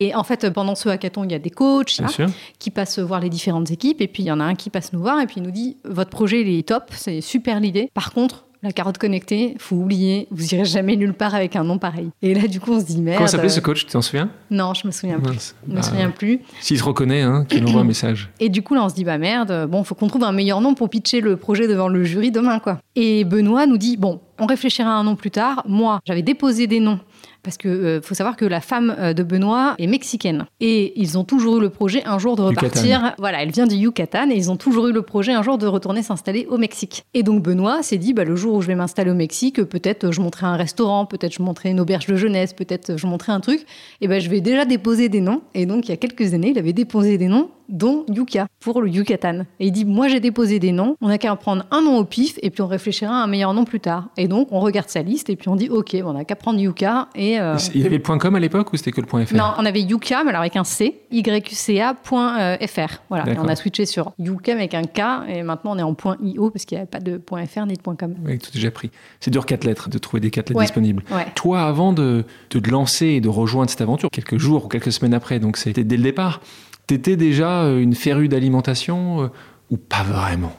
Et 0.00 0.14
en 0.14 0.22
fait, 0.22 0.48
pendant 0.50 0.74
ce 0.74 0.88
hackathon, 0.88 1.24
il 1.24 1.32
y 1.32 1.34
a 1.34 1.40
des 1.40 1.50
coachs 1.50 1.98
là, 1.98 2.08
sûr. 2.08 2.28
qui 2.58 2.70
passent 2.70 2.98
voir 2.98 3.20
les 3.20 3.28
différentes 3.28 3.70
équipes. 3.70 4.00
Et 4.00 4.06
puis, 4.06 4.22
il 4.22 4.26
y 4.26 4.32
en 4.32 4.38
a 4.38 4.44
un 4.44 4.54
qui 4.54 4.70
passe 4.70 4.92
nous 4.92 5.00
voir 5.00 5.20
et 5.20 5.26
puis 5.26 5.36
il 5.38 5.42
nous 5.42 5.50
dit 5.50 5.76
Votre 5.84 6.10
projet, 6.10 6.40
il 6.42 6.58
est 6.58 6.68
top, 6.68 6.84
c'est 6.92 7.20
super 7.20 7.58
l'idée. 7.60 7.90
Par 7.94 8.12
contre, 8.12 8.44
la 8.62 8.72
carotte 8.72 8.98
connectée, 8.98 9.54
faut 9.58 9.76
oublier, 9.76 10.26
vous 10.30 10.54
irez 10.54 10.64
jamais 10.64 10.96
nulle 10.96 11.14
part 11.14 11.34
avec 11.34 11.54
un 11.56 11.62
nom 11.64 11.78
pareil. 11.78 12.10
Et 12.22 12.34
là, 12.34 12.46
du 12.48 12.58
coup, 12.60 12.72
on 12.72 12.80
se 12.80 12.84
dit 12.86 13.00
Merde. 13.00 13.18
Comment 13.18 13.28
s'appelait 13.28 13.48
ce 13.48 13.60
coach 13.60 13.86
Tu 13.86 13.92
t'en 13.92 14.02
souviens? 14.02 14.30
Non, 14.50 14.74
je 14.74 14.86
me 14.86 14.92
souviens 14.92 15.18
plus. 15.20 15.30
Mince. 15.32 15.54
Je 15.68 15.72
me 15.72 15.78
Ah, 15.78 15.82
souviens 15.82 16.10
plus. 16.10 16.40
S'il 16.60 16.78
se 16.78 16.82
reconnaît, 16.84 17.22
hein, 17.22 17.44
qu'il 17.48 17.64
envoie 17.66 17.82
un 17.82 17.84
message. 17.84 18.30
Et 18.40 18.48
du 18.48 18.62
coup, 18.62 18.74
là, 18.74 18.84
on 18.84 18.88
se 18.88 18.94
dit, 18.94 19.04
bah 19.04 19.18
merde, 19.18 19.68
bon, 19.70 19.84
faut 19.84 19.94
qu'on 19.94 20.08
trouve 20.08 20.24
un 20.24 20.32
meilleur 20.32 20.60
nom 20.60 20.74
pour 20.74 20.90
pitcher 20.90 21.20
le 21.20 21.36
projet 21.36 21.68
devant 21.68 21.88
le 21.88 22.02
jury 22.04 22.30
demain, 22.30 22.58
quoi. 22.58 22.78
Et 22.96 23.24
Benoît 23.24 23.66
nous 23.66 23.78
dit, 23.78 23.96
bon, 23.96 24.20
on 24.40 24.46
réfléchira 24.46 24.88
à 24.90 24.94
un 24.94 25.04
nom 25.04 25.14
plus 25.16 25.30
tard. 25.30 25.62
Moi, 25.68 26.00
j'avais 26.04 26.22
déposé 26.22 26.66
des 26.66 26.80
noms. 26.80 26.98
Parce 27.42 27.56
que 27.56 27.68
euh, 27.68 28.00
faut 28.02 28.14
savoir 28.14 28.36
que 28.36 28.44
la 28.44 28.60
femme 28.60 28.94
euh, 28.98 29.12
de 29.12 29.22
Benoît 29.22 29.74
est 29.78 29.86
mexicaine 29.86 30.46
et 30.60 30.98
ils 31.00 31.18
ont 31.18 31.24
toujours 31.24 31.58
eu 31.58 31.60
le 31.60 31.70
projet 31.70 32.04
un 32.04 32.18
jour 32.18 32.36
de 32.36 32.42
Yucatan. 32.42 32.66
repartir. 32.66 33.14
Voilà, 33.18 33.42
elle 33.42 33.50
vient 33.50 33.66
du 33.66 33.76
Yucatan 33.76 34.30
et 34.30 34.36
ils 34.36 34.50
ont 34.50 34.56
toujours 34.56 34.88
eu 34.88 34.92
le 34.92 35.02
projet 35.02 35.32
un 35.32 35.42
jour 35.42 35.58
de 35.58 35.66
retourner 35.66 36.02
s'installer 36.02 36.46
au 36.50 36.58
Mexique. 36.58 37.04
Et 37.14 37.22
donc 37.22 37.42
Benoît 37.42 37.82
s'est 37.82 37.98
dit, 37.98 38.12
bah, 38.12 38.24
le 38.24 38.36
jour 38.36 38.54
où 38.54 38.62
je 38.62 38.66
vais 38.66 38.74
m'installer 38.74 39.10
au 39.10 39.14
Mexique, 39.14 39.62
peut-être 39.62 40.10
je 40.10 40.20
monterai 40.20 40.46
un 40.46 40.56
restaurant, 40.56 41.06
peut-être 41.06 41.34
je 41.34 41.42
monterai 41.42 41.70
une 41.70 41.80
auberge 41.80 42.06
de 42.06 42.16
jeunesse, 42.16 42.52
peut-être 42.52 42.96
je 42.96 43.06
monterai 43.06 43.32
un 43.32 43.40
truc. 43.40 43.64
Et 44.00 44.08
ben 44.08 44.20
je 44.20 44.28
vais 44.28 44.40
déjà 44.40 44.64
déposer 44.64 45.08
des 45.08 45.20
noms. 45.20 45.42
Et 45.54 45.66
donc 45.66 45.86
il 45.86 45.90
y 45.90 45.94
a 45.94 45.96
quelques 45.96 46.34
années, 46.34 46.50
il 46.50 46.58
avait 46.58 46.72
déposé 46.72 47.18
des 47.18 47.28
noms 47.28 47.50
dont 47.68 48.04
Yuka, 48.08 48.46
pour 48.60 48.80
le 48.80 48.88
Yucatan. 48.88 49.42
Et 49.60 49.66
il 49.66 49.72
dit, 49.72 49.84
moi 49.84 50.08
j'ai 50.08 50.20
déposé 50.20 50.58
des 50.58 50.72
noms, 50.72 50.96
on 51.00 51.08
n'a 51.08 51.18
qu'à 51.18 51.32
en 51.32 51.36
prendre 51.36 51.66
un 51.70 51.82
nom 51.82 51.98
au 51.98 52.04
pif, 52.04 52.38
et 52.42 52.50
puis 52.50 52.62
on 52.62 52.66
réfléchira 52.66 53.12
à 53.12 53.22
un 53.22 53.26
meilleur 53.26 53.52
nom 53.54 53.64
plus 53.64 53.80
tard. 53.80 54.08
Et 54.16 54.26
donc 54.26 54.48
on 54.52 54.60
regarde 54.60 54.88
sa 54.88 55.02
liste, 55.02 55.30
et 55.30 55.36
puis 55.36 55.48
on 55.48 55.56
dit, 55.56 55.68
ok, 55.68 55.96
on 56.04 56.14
n'a 56.14 56.24
qu'à 56.24 56.36
prendre 56.36 56.58
Yuka, 56.58 57.08
et... 57.18 57.38
euh, 57.40 57.56
Il 57.74 57.84
avait 57.84 57.96
le 57.96 58.02
point 58.02 58.16
.com 58.18 58.34
à 58.34 58.40
l'époque 58.40 58.72
ou 58.72 58.76
c'était 58.76 58.92
que 58.92 59.00
le 59.00 59.06
point 59.06 59.26
.fr 59.26 59.34
non, 59.34 59.52
on 59.58 59.64
avait 59.66 59.82
Yuka, 59.82 60.22
mais 60.24 60.30
alors 60.30 60.40
avec 60.40 60.56
un 60.56 60.64
C, 60.64 61.02
YQCA.fr. 61.10 63.02
Voilà, 63.08 63.24
et 63.24 63.26
D'accord. 63.26 63.44
on 63.44 63.48
a 63.48 63.56
switché 63.56 63.86
sur 63.86 64.12
Yuka 64.18 64.54
mais 64.54 64.60
avec 64.60 64.74
un 64.74 64.82
K, 64.84 65.28
et 65.28 65.42
maintenant 65.42 65.72
on 65.74 65.78
est 65.78 65.82
en 65.82 65.94
point 65.94 66.16
.io, 66.22 66.50
parce 66.50 66.64
qu'il 66.64 66.76
n'y 66.76 66.80
avait 66.82 66.90
pas 66.90 67.00
de 67.00 67.16
point 67.18 67.44
.fr 67.46 67.66
ni 67.66 67.74
de 67.74 67.80
point 67.82 67.96
.com. 67.96 68.14
Ouais, 68.24 68.38
tout 68.38 68.50
est 68.50 68.54
déjà 68.54 68.70
pris. 68.70 68.90
C'est 69.20 69.30
dur 69.30 69.46
quatre 69.46 69.64
lettres, 69.64 69.88
de 69.88 69.98
trouver 69.98 70.20
des 70.20 70.30
quatre 70.30 70.50
lettres 70.50 70.58
Ouais. 70.58 70.64
disponibles. 70.64 71.02
Ouais. 71.10 71.26
Toi, 71.34 71.62
avant 71.62 71.92
de, 71.92 72.24
de 72.50 72.58
te 72.58 72.70
lancer 72.70 73.06
et 73.06 73.20
de 73.20 73.28
rejoindre 73.28 73.70
cette 73.70 73.80
aventure, 73.80 74.08
quelques 74.10 74.38
jours 74.38 74.66
ou 74.66 74.68
quelques 74.68 74.92
semaines 74.92 75.14
après, 75.14 75.38
donc 75.38 75.56
c'était 75.56 75.84
dès 75.84 75.96
le 75.96 76.02
départ, 76.02 76.40
t'étais 76.86 77.16
déjà 77.16 77.62
euh, 77.64 77.80
une 77.80 77.94
férue 77.94 78.28
d'alimentation 78.28 79.22
euh, 79.22 79.28
ou 79.70 79.76
pas 79.76 80.02
vraiment? 80.02 80.52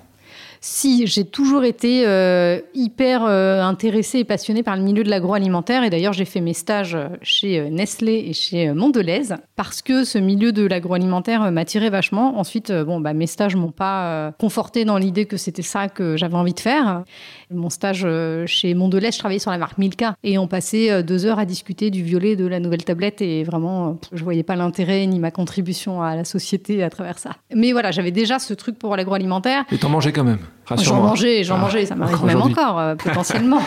Si, 0.62 1.08
j'ai 1.08 1.24
toujours 1.24 1.63
été 1.63 2.06
euh, 2.06 2.60
hyper 2.74 3.24
euh, 3.24 3.62
intéressée 3.62 4.20
et 4.20 4.24
passionnée 4.25 4.62
par 4.62 4.75
le 4.75 4.82
milieu 4.82 5.04
de 5.04 5.10
l'agroalimentaire. 5.10 5.84
Et 5.84 5.89
d'ailleurs, 5.89 6.12
j'ai 6.12 6.25
fait 6.25 6.42
mes 6.42 6.54
stages 6.54 6.98
chez 7.22 7.60
euh, 7.60 7.70
Nestlé 7.70 8.25
et 8.28 8.34
chez 8.34 8.74
Mondelez 8.74 9.36
parce 9.56 9.82
que 9.82 10.04
ce 10.04 10.18
milieu 10.18 10.51
de 10.51 10.66
l'agroalimentaire 10.66 11.50
m'attirait 11.51 11.89
vachement. 11.89 12.38
Ensuite, 12.38 12.74
bon, 12.74 13.00
bah, 13.00 13.13
mes 13.13 13.28
stages 13.28 13.56
m'ont 13.56 13.72
pas 13.72 14.04
euh, 14.06 14.32
conforté 14.38 14.84
dans 14.84 14.98
l'idée 14.98 15.25
que 15.25 15.38
c'était 15.38 15.62
ça 15.62 15.88
que 15.88 16.18
j'avais 16.18 16.36
envie 16.36 16.54
de 16.54 16.60
faire. 16.60 17.04
Mon 17.51 17.72
stage 17.72 18.01
euh, 18.06 18.46
chez 18.46 18.75
Mondelez, 18.75 19.12
je 19.12 19.18
travaillais 19.18 19.39
sur 19.39 19.50
la 19.50 19.58
marque 19.58 19.79
Milka 19.79 20.15
et 20.24 20.38
on 20.38 20.48
passait 20.48 20.91
euh, 20.91 21.01
deux 21.01 21.25
heures 21.25 21.39
à 21.39 21.46
discuter 21.46 21.89
du 21.89 22.03
violet 22.03 22.36
de 22.36 22.46
la 22.46 22.60
nouvelle 22.60 22.84
tablette 22.84 23.24
et 23.24 23.44
vraiment, 23.44 23.88
euh, 23.89 23.94
je 24.13 24.24
voyais 24.24 24.44
pas 24.44 24.56
l'intérêt 24.56 25.08
ni 25.08 25.18
ma 25.18 25.32
contribution 25.32 26.03
à 26.03 26.15
la 26.15 26.25
société 26.25 26.84
à 26.84 26.91
travers 26.91 27.18
ça. 27.18 27.32
Mais 27.56 27.72
voilà, 27.72 27.89
j'avais 27.89 28.12
déjà 28.12 28.38
ce 28.38 28.53
truc 28.53 28.77
pour 28.77 28.96
l'agroalimentaire. 28.96 29.63
Mais 29.72 29.79
t'en 29.79 29.89
mangeais 29.89 30.12
quand 30.12 30.24
même, 30.24 30.38
J'en 30.77 31.01
mangeais, 31.01 31.44
j'en 31.44 31.56
Ah, 31.56 31.62
mangeais, 31.62 31.88
ça 31.88 31.96
m'arrive 31.96 32.24
même 32.24 32.41
encore, 32.41 32.96
potentiellement. 32.98 33.62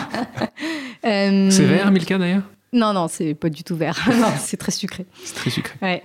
Euh, 1.05 1.49
C'est 1.51 1.65
vert, 1.65 1.91
Milka 1.91 2.17
d'ailleurs? 2.17 2.43
Non, 2.71 2.93
non, 2.93 3.07
c'est 3.09 3.33
pas 3.33 3.49
du 3.49 3.63
tout 3.63 3.75
vert. 3.75 3.97
c'est 4.39 4.57
très 4.57 4.71
sucré. 4.71 5.05
C'est 5.25 5.35
très 5.35 5.49
sucré. 5.49 5.75
Ouais. 5.81 6.03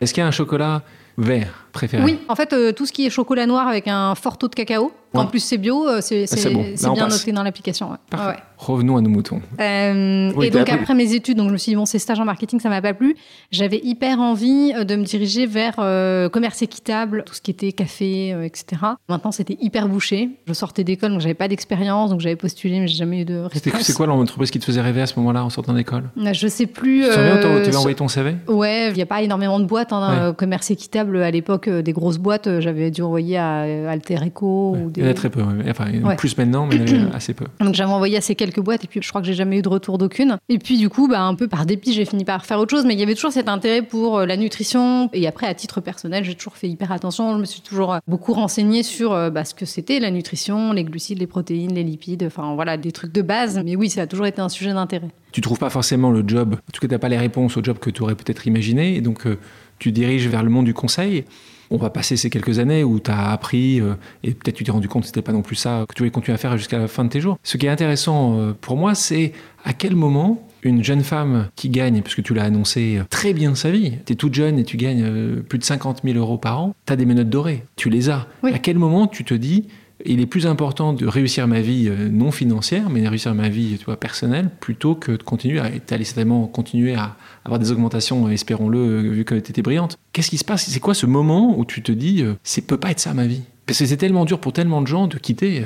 Est-ce 0.00 0.12
qu'il 0.12 0.20
y 0.20 0.24
a 0.24 0.26
un 0.26 0.32
chocolat 0.32 0.82
vert 1.16 1.66
préféré? 1.72 2.02
Oui, 2.02 2.18
en 2.28 2.34
fait, 2.34 2.52
euh, 2.52 2.72
tout 2.72 2.84
ce 2.84 2.92
qui 2.92 3.06
est 3.06 3.10
chocolat 3.10 3.46
noir 3.46 3.68
avec 3.68 3.86
un 3.86 4.14
fort 4.16 4.36
taux 4.38 4.48
de 4.48 4.54
cacao, 4.54 4.92
en 5.14 5.26
plus 5.26 5.40
c'est 5.40 5.58
bio, 5.58 5.86
euh, 5.88 6.00
c'est 6.00 6.26
bon. 6.52 6.64
On 6.86 6.92
bien 6.92 7.04
passe. 7.04 7.18
noté 7.20 7.32
dans 7.32 7.42
l'application. 7.42 7.90
ouais. 7.90 8.18
Revenons 8.58 8.96
à 8.96 9.00
nos 9.00 9.10
moutons. 9.10 9.40
Euh, 9.60 10.30
et 10.40 10.50
donc 10.50 10.68
après 10.68 10.94
mes 10.94 11.14
études, 11.14 11.36
donc 11.36 11.48
je 11.48 11.52
me 11.52 11.58
suis 11.58 11.70
dit 11.72 11.76
bon 11.76 11.84
ces 11.84 11.98
stages 11.98 12.20
en 12.20 12.24
marketing 12.24 12.60
ça 12.60 12.68
m'a 12.68 12.80
pas 12.80 12.94
plu. 12.94 13.16
J'avais 13.50 13.80
hyper 13.82 14.20
envie 14.20 14.72
euh, 14.76 14.84
de 14.84 14.94
me 14.94 15.02
diriger 15.04 15.46
vers 15.46 15.74
euh, 15.80 16.28
commerce 16.28 16.62
équitable, 16.62 17.24
tout 17.26 17.34
ce 17.34 17.40
qui 17.40 17.50
était 17.50 17.72
café, 17.72 18.32
euh, 18.32 18.44
etc. 18.44 18.80
Maintenant 19.08 19.32
c'était 19.32 19.56
hyper 19.60 19.88
bouché. 19.88 20.30
Je 20.46 20.52
sortais 20.52 20.84
d'école 20.84 21.10
donc 21.10 21.20
j'avais 21.20 21.34
pas 21.34 21.48
d'expérience 21.48 22.10
donc 22.10 22.20
j'avais 22.20 22.36
postulé 22.36 22.78
mais 22.78 22.86
j'ai 22.86 22.96
jamais 22.98 23.22
eu 23.22 23.24
de 23.24 23.38
réponse. 23.38 23.82
C'est 23.82 23.94
quoi 23.96 24.06
l'entreprise 24.06 24.50
qui 24.52 24.60
te 24.60 24.64
faisait 24.64 24.80
rêver 24.80 25.02
à 25.02 25.06
ce 25.06 25.18
moment-là 25.18 25.44
en 25.44 25.50
sortant 25.50 25.72
d'école? 25.72 26.04
Je 26.16 26.46
sais 26.46 26.66
plus. 26.66 27.02
Tu 27.02 27.08
te 27.08 27.12
souviens, 27.14 27.36
euh, 27.36 27.40
tu 27.40 27.46
avais 27.48 27.70
sur- 27.70 27.78
envoyé 27.80 27.96
ton 27.96 28.06
CV 28.08 28.36
Ouais, 28.48 28.90
il 28.90 28.94
n'y 28.94 29.02
a 29.02 29.06
pas 29.06 29.22
énormément 29.22 29.58
de 29.58 29.64
boîtes. 29.64 29.92
Hein, 29.92 30.28
Ouais. 30.28 30.34
Commerce 30.36 30.70
équitable 30.70 31.20
à 31.22 31.30
l'époque, 31.30 31.68
des 31.68 31.92
grosses 31.92 32.18
boîtes, 32.18 32.60
j'avais 32.60 32.90
dû 32.90 33.02
envoyer 33.02 33.38
à 33.38 33.62
Alter 33.90 34.18
Eco 34.26 34.76
ou 34.76 34.90
Il 35.02 35.06
y 35.06 35.08
en 35.08 35.10
a 35.10 35.14
très 35.14 35.30
peu. 35.30 35.42
Enfin, 35.68 35.86
il 35.92 36.00
y 36.00 36.02
en 36.02 36.06
a 36.06 36.08
Ouais. 36.10 36.16
plus 36.16 36.36
maintenant, 36.38 36.66
mais 36.66 36.76
il 36.76 36.88
y 36.90 36.94
en 36.98 37.06
avait 37.06 37.14
assez 37.16 37.34
peu. 37.34 37.44
Donc 37.60 37.74
j'avais 37.74 37.92
envoyé 37.92 38.20
ces 38.20 38.34
quelques 38.34 38.60
boîtes 38.60 38.84
et 38.84 38.86
puis 38.88 39.00
je 39.02 39.08
crois 39.08 39.20
que 39.20 39.26
j'ai 39.26 39.34
jamais 39.34 39.58
eu 39.58 39.62
de 39.62 39.68
retour 39.68 39.98
d'aucune. 39.98 40.36
Et 40.48 40.58
puis 40.58 40.78
du 40.78 40.88
coup, 40.88 41.08
bah, 41.08 41.20
un 41.22 41.34
peu 41.34 41.48
par 41.48 41.66
dépit, 41.66 41.92
j'ai 41.92 42.04
fini 42.04 42.24
par 42.24 42.46
faire 42.46 42.58
autre 42.58 42.70
chose. 42.74 42.84
Mais 42.86 42.94
il 42.94 43.00
y 43.00 43.02
avait 43.02 43.14
toujours 43.14 43.32
cet 43.32 43.48
intérêt 43.48 43.82
pour 43.82 44.18
euh, 44.18 44.26
la 44.26 44.36
nutrition. 44.36 45.10
Et 45.12 45.26
après, 45.26 45.46
à 45.46 45.54
titre 45.54 45.80
personnel, 45.80 46.24
j'ai 46.24 46.34
toujours 46.34 46.56
fait 46.56 46.68
hyper 46.68 46.92
attention. 46.92 47.34
Je 47.34 47.38
me 47.40 47.44
suis 47.44 47.60
toujours 47.60 47.94
euh, 47.94 47.98
beaucoup 48.06 48.32
renseignée 48.32 48.82
sur 48.82 49.12
euh, 49.12 49.30
bah, 49.30 49.44
ce 49.44 49.54
que 49.54 49.66
c'était 49.66 50.00
la 50.00 50.10
nutrition, 50.10 50.72
les 50.72 50.84
glucides, 50.84 51.18
les 51.18 51.26
protéines, 51.26 51.74
les 51.74 51.84
lipides. 51.84 52.24
Enfin 52.26 52.54
voilà, 52.54 52.76
des 52.76 52.92
trucs 52.92 53.12
de 53.12 53.22
base. 53.22 53.60
Mais 53.64 53.76
oui, 53.76 53.90
ça 53.90 54.02
a 54.02 54.06
toujours 54.06 54.26
été 54.26 54.40
un 54.40 54.48
sujet 54.48 54.72
d'intérêt. 54.72 55.08
Tu 55.32 55.40
trouves 55.40 55.58
pas 55.58 55.70
forcément 55.70 56.10
le 56.10 56.22
job, 56.26 56.54
en 56.54 56.72
tout 56.72 56.80
cas, 56.80 56.88
tu 56.88 56.92
n'as 56.92 56.98
pas 56.98 57.08
les 57.08 57.16
réponses 57.16 57.56
au 57.56 57.64
job 57.64 57.78
que 57.78 57.88
tu 57.88 58.02
aurais 58.02 58.14
peut-être 58.14 58.46
imaginé, 58.46 58.96
et 58.96 59.00
donc 59.00 59.26
euh, 59.26 59.38
tu 59.78 59.90
diriges 59.90 60.28
vers 60.28 60.42
le 60.42 60.50
monde 60.50 60.66
du 60.66 60.74
conseil. 60.74 61.24
On 61.72 61.78
va 61.78 61.88
passer 61.88 62.18
ces 62.18 62.28
quelques 62.28 62.58
années 62.58 62.84
où 62.84 63.00
tu 63.00 63.10
as 63.10 63.30
appris, 63.30 63.80
euh, 63.80 63.94
et 64.22 64.32
peut-être 64.32 64.56
tu 64.56 64.62
t'es 64.62 64.70
rendu 64.70 64.88
compte 64.88 65.04
que 65.04 65.06
c'était 65.06 65.22
pas 65.22 65.32
non 65.32 65.40
plus 65.40 65.56
ça 65.56 65.86
que 65.88 65.94
tu 65.94 66.00
voulais 66.02 66.10
continuer 66.10 66.34
à 66.34 66.38
faire 66.38 66.58
jusqu'à 66.58 66.78
la 66.78 66.86
fin 66.86 67.02
de 67.02 67.08
tes 67.08 67.20
jours. 67.20 67.38
Ce 67.42 67.56
qui 67.56 67.64
est 67.64 67.70
intéressant 67.70 68.38
euh, 68.38 68.52
pour 68.52 68.76
moi, 68.76 68.94
c'est 68.94 69.32
à 69.64 69.72
quel 69.72 69.96
moment 69.96 70.46
une 70.62 70.84
jeune 70.84 71.02
femme 71.02 71.48
qui 71.56 71.70
gagne, 71.70 72.02
puisque 72.02 72.22
tu 72.22 72.34
l'as 72.34 72.44
annoncé, 72.44 72.98
euh, 72.98 73.04
très 73.08 73.32
bien 73.32 73.54
sa 73.54 73.70
vie, 73.70 73.94
tu 74.04 74.12
es 74.12 74.16
toute 74.16 74.34
jeune 74.34 74.58
et 74.58 74.64
tu 74.64 74.76
gagnes 74.76 75.40
plus 75.48 75.58
de 75.58 75.64
50 75.64 76.02
000 76.04 76.18
euros 76.18 76.36
par 76.36 76.60
an, 76.60 76.74
tu 76.86 76.92
as 76.92 76.96
des 76.96 77.06
menottes 77.06 77.30
dorées, 77.30 77.64
tu 77.76 77.88
les 77.88 78.10
as. 78.10 78.26
Oui. 78.42 78.52
À 78.52 78.58
quel 78.58 78.76
moment 78.76 79.06
tu 79.06 79.24
te 79.24 79.32
dis, 79.32 79.66
il 80.04 80.20
est 80.20 80.26
plus 80.26 80.46
important 80.46 80.92
de 80.92 81.06
réussir 81.06 81.46
ma 81.46 81.60
vie 81.60 81.88
euh, 81.88 82.08
non 82.08 82.30
financière, 82.30 82.90
mais 82.90 83.02
de 83.02 83.08
réussir 83.08 83.34
ma 83.34 83.48
vie 83.48 83.76
tu 83.78 83.84
vois, 83.84 83.96
personnelle, 83.96 84.50
plutôt 84.60 84.94
que 84.94 85.12
de 85.12 85.22
continuer 85.22 85.60
à. 85.60 85.70
Certainement 86.02 86.46
continuer 86.46 86.94
à 86.94 87.16
avoir 87.44 87.58
des 87.58 87.70
augmentations, 87.70 88.26
euh, 88.26 88.30
espérons-le, 88.30 88.78
euh, 88.78 89.10
vu 89.10 89.24
que 89.24 89.34
tu 89.34 89.50
étais 89.50 89.62
brillante. 89.62 89.98
Qu'est-ce 90.12 90.30
qui 90.30 90.38
se 90.38 90.44
passe? 90.44 90.64
C'est 90.68 90.80
quoi 90.80 90.94
ce 90.94 91.06
moment 91.06 91.56
où 91.56 91.64
tu 91.64 91.82
te 91.82 91.92
dis, 91.92 92.24
c'est 92.42 92.62
peut 92.62 92.76
pas 92.76 92.90
être 92.90 93.00
ça 93.00 93.14
ma 93.14 93.26
vie? 93.26 93.42
Parce 93.66 93.78
que 93.78 93.86
c'est 93.86 93.96
tellement 93.96 94.24
dur 94.24 94.40
pour 94.40 94.52
tellement 94.52 94.82
de 94.82 94.86
gens 94.86 95.06
de 95.06 95.16
quitter 95.16 95.64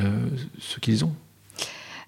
ce 0.59 0.78
qu'ils 0.78 1.05
ont. 1.05 1.12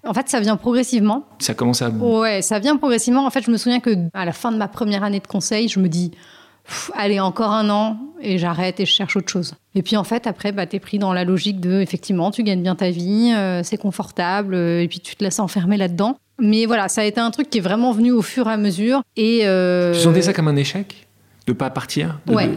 En 0.05 0.13
fait, 0.13 0.29
ça 0.29 0.39
vient 0.39 0.55
progressivement. 0.55 1.25
Ça 1.39 1.53
commence 1.53 1.81
à. 1.81 1.89
Ouais, 1.89 2.41
ça 2.41 2.59
vient 2.59 2.77
progressivement. 2.77 3.25
En 3.25 3.29
fait, 3.29 3.43
je 3.43 3.51
me 3.51 3.57
souviens 3.57 3.79
que 3.79 3.95
à 4.13 4.25
la 4.25 4.31
fin 4.31 4.51
de 4.51 4.57
ma 4.57 4.67
première 4.67 5.03
année 5.03 5.19
de 5.19 5.27
conseil, 5.27 5.67
je 5.67 5.79
me 5.79 5.89
dis 5.89 6.11
allez, 6.95 7.19
encore 7.19 7.51
un 7.51 7.69
an 7.69 7.97
et 8.21 8.37
j'arrête 8.37 8.79
et 8.79 8.85
je 8.85 8.91
cherche 8.91 9.15
autre 9.15 9.29
chose. 9.29 9.53
Et 9.75 9.81
puis 9.81 9.97
en 9.97 10.03
fait, 10.03 10.27
après, 10.27 10.51
bah, 10.51 10.65
tu 10.65 10.75
es 10.75 10.79
pris 10.79 10.99
dans 10.99 11.13
la 11.13 11.23
logique 11.23 11.59
de, 11.59 11.79
effectivement, 11.79 12.31
tu 12.31 12.43
gagnes 12.43 12.61
bien 12.61 12.75
ta 12.75 12.89
vie, 12.89 13.33
euh, 13.35 13.61
c'est 13.63 13.77
confortable, 13.77 14.53
euh, 14.53 14.81
et 14.81 14.87
puis 14.87 14.99
tu 14.99 15.15
te 15.15 15.23
laisses 15.23 15.39
enfermer 15.39 15.77
là-dedans. 15.77 16.17
Mais 16.39 16.65
voilà, 16.65 16.87
ça 16.87 17.01
a 17.01 17.03
été 17.03 17.19
un 17.19 17.31
truc 17.31 17.49
qui 17.49 17.57
est 17.57 17.61
vraiment 17.61 17.91
venu 17.91 18.11
au 18.11 18.21
fur 18.21 18.47
et 18.47 18.53
à 18.53 18.57
mesure. 18.57 19.01
Et, 19.17 19.41
euh, 19.43 19.93
Tu 19.93 19.99
sentais 19.99 20.21
ça 20.21 20.33
comme 20.33 20.47
un 20.47 20.55
échec 20.55 21.07
De 21.47 21.53
pas 21.53 21.69
partir 21.69 22.19
Ouais. 22.27 22.49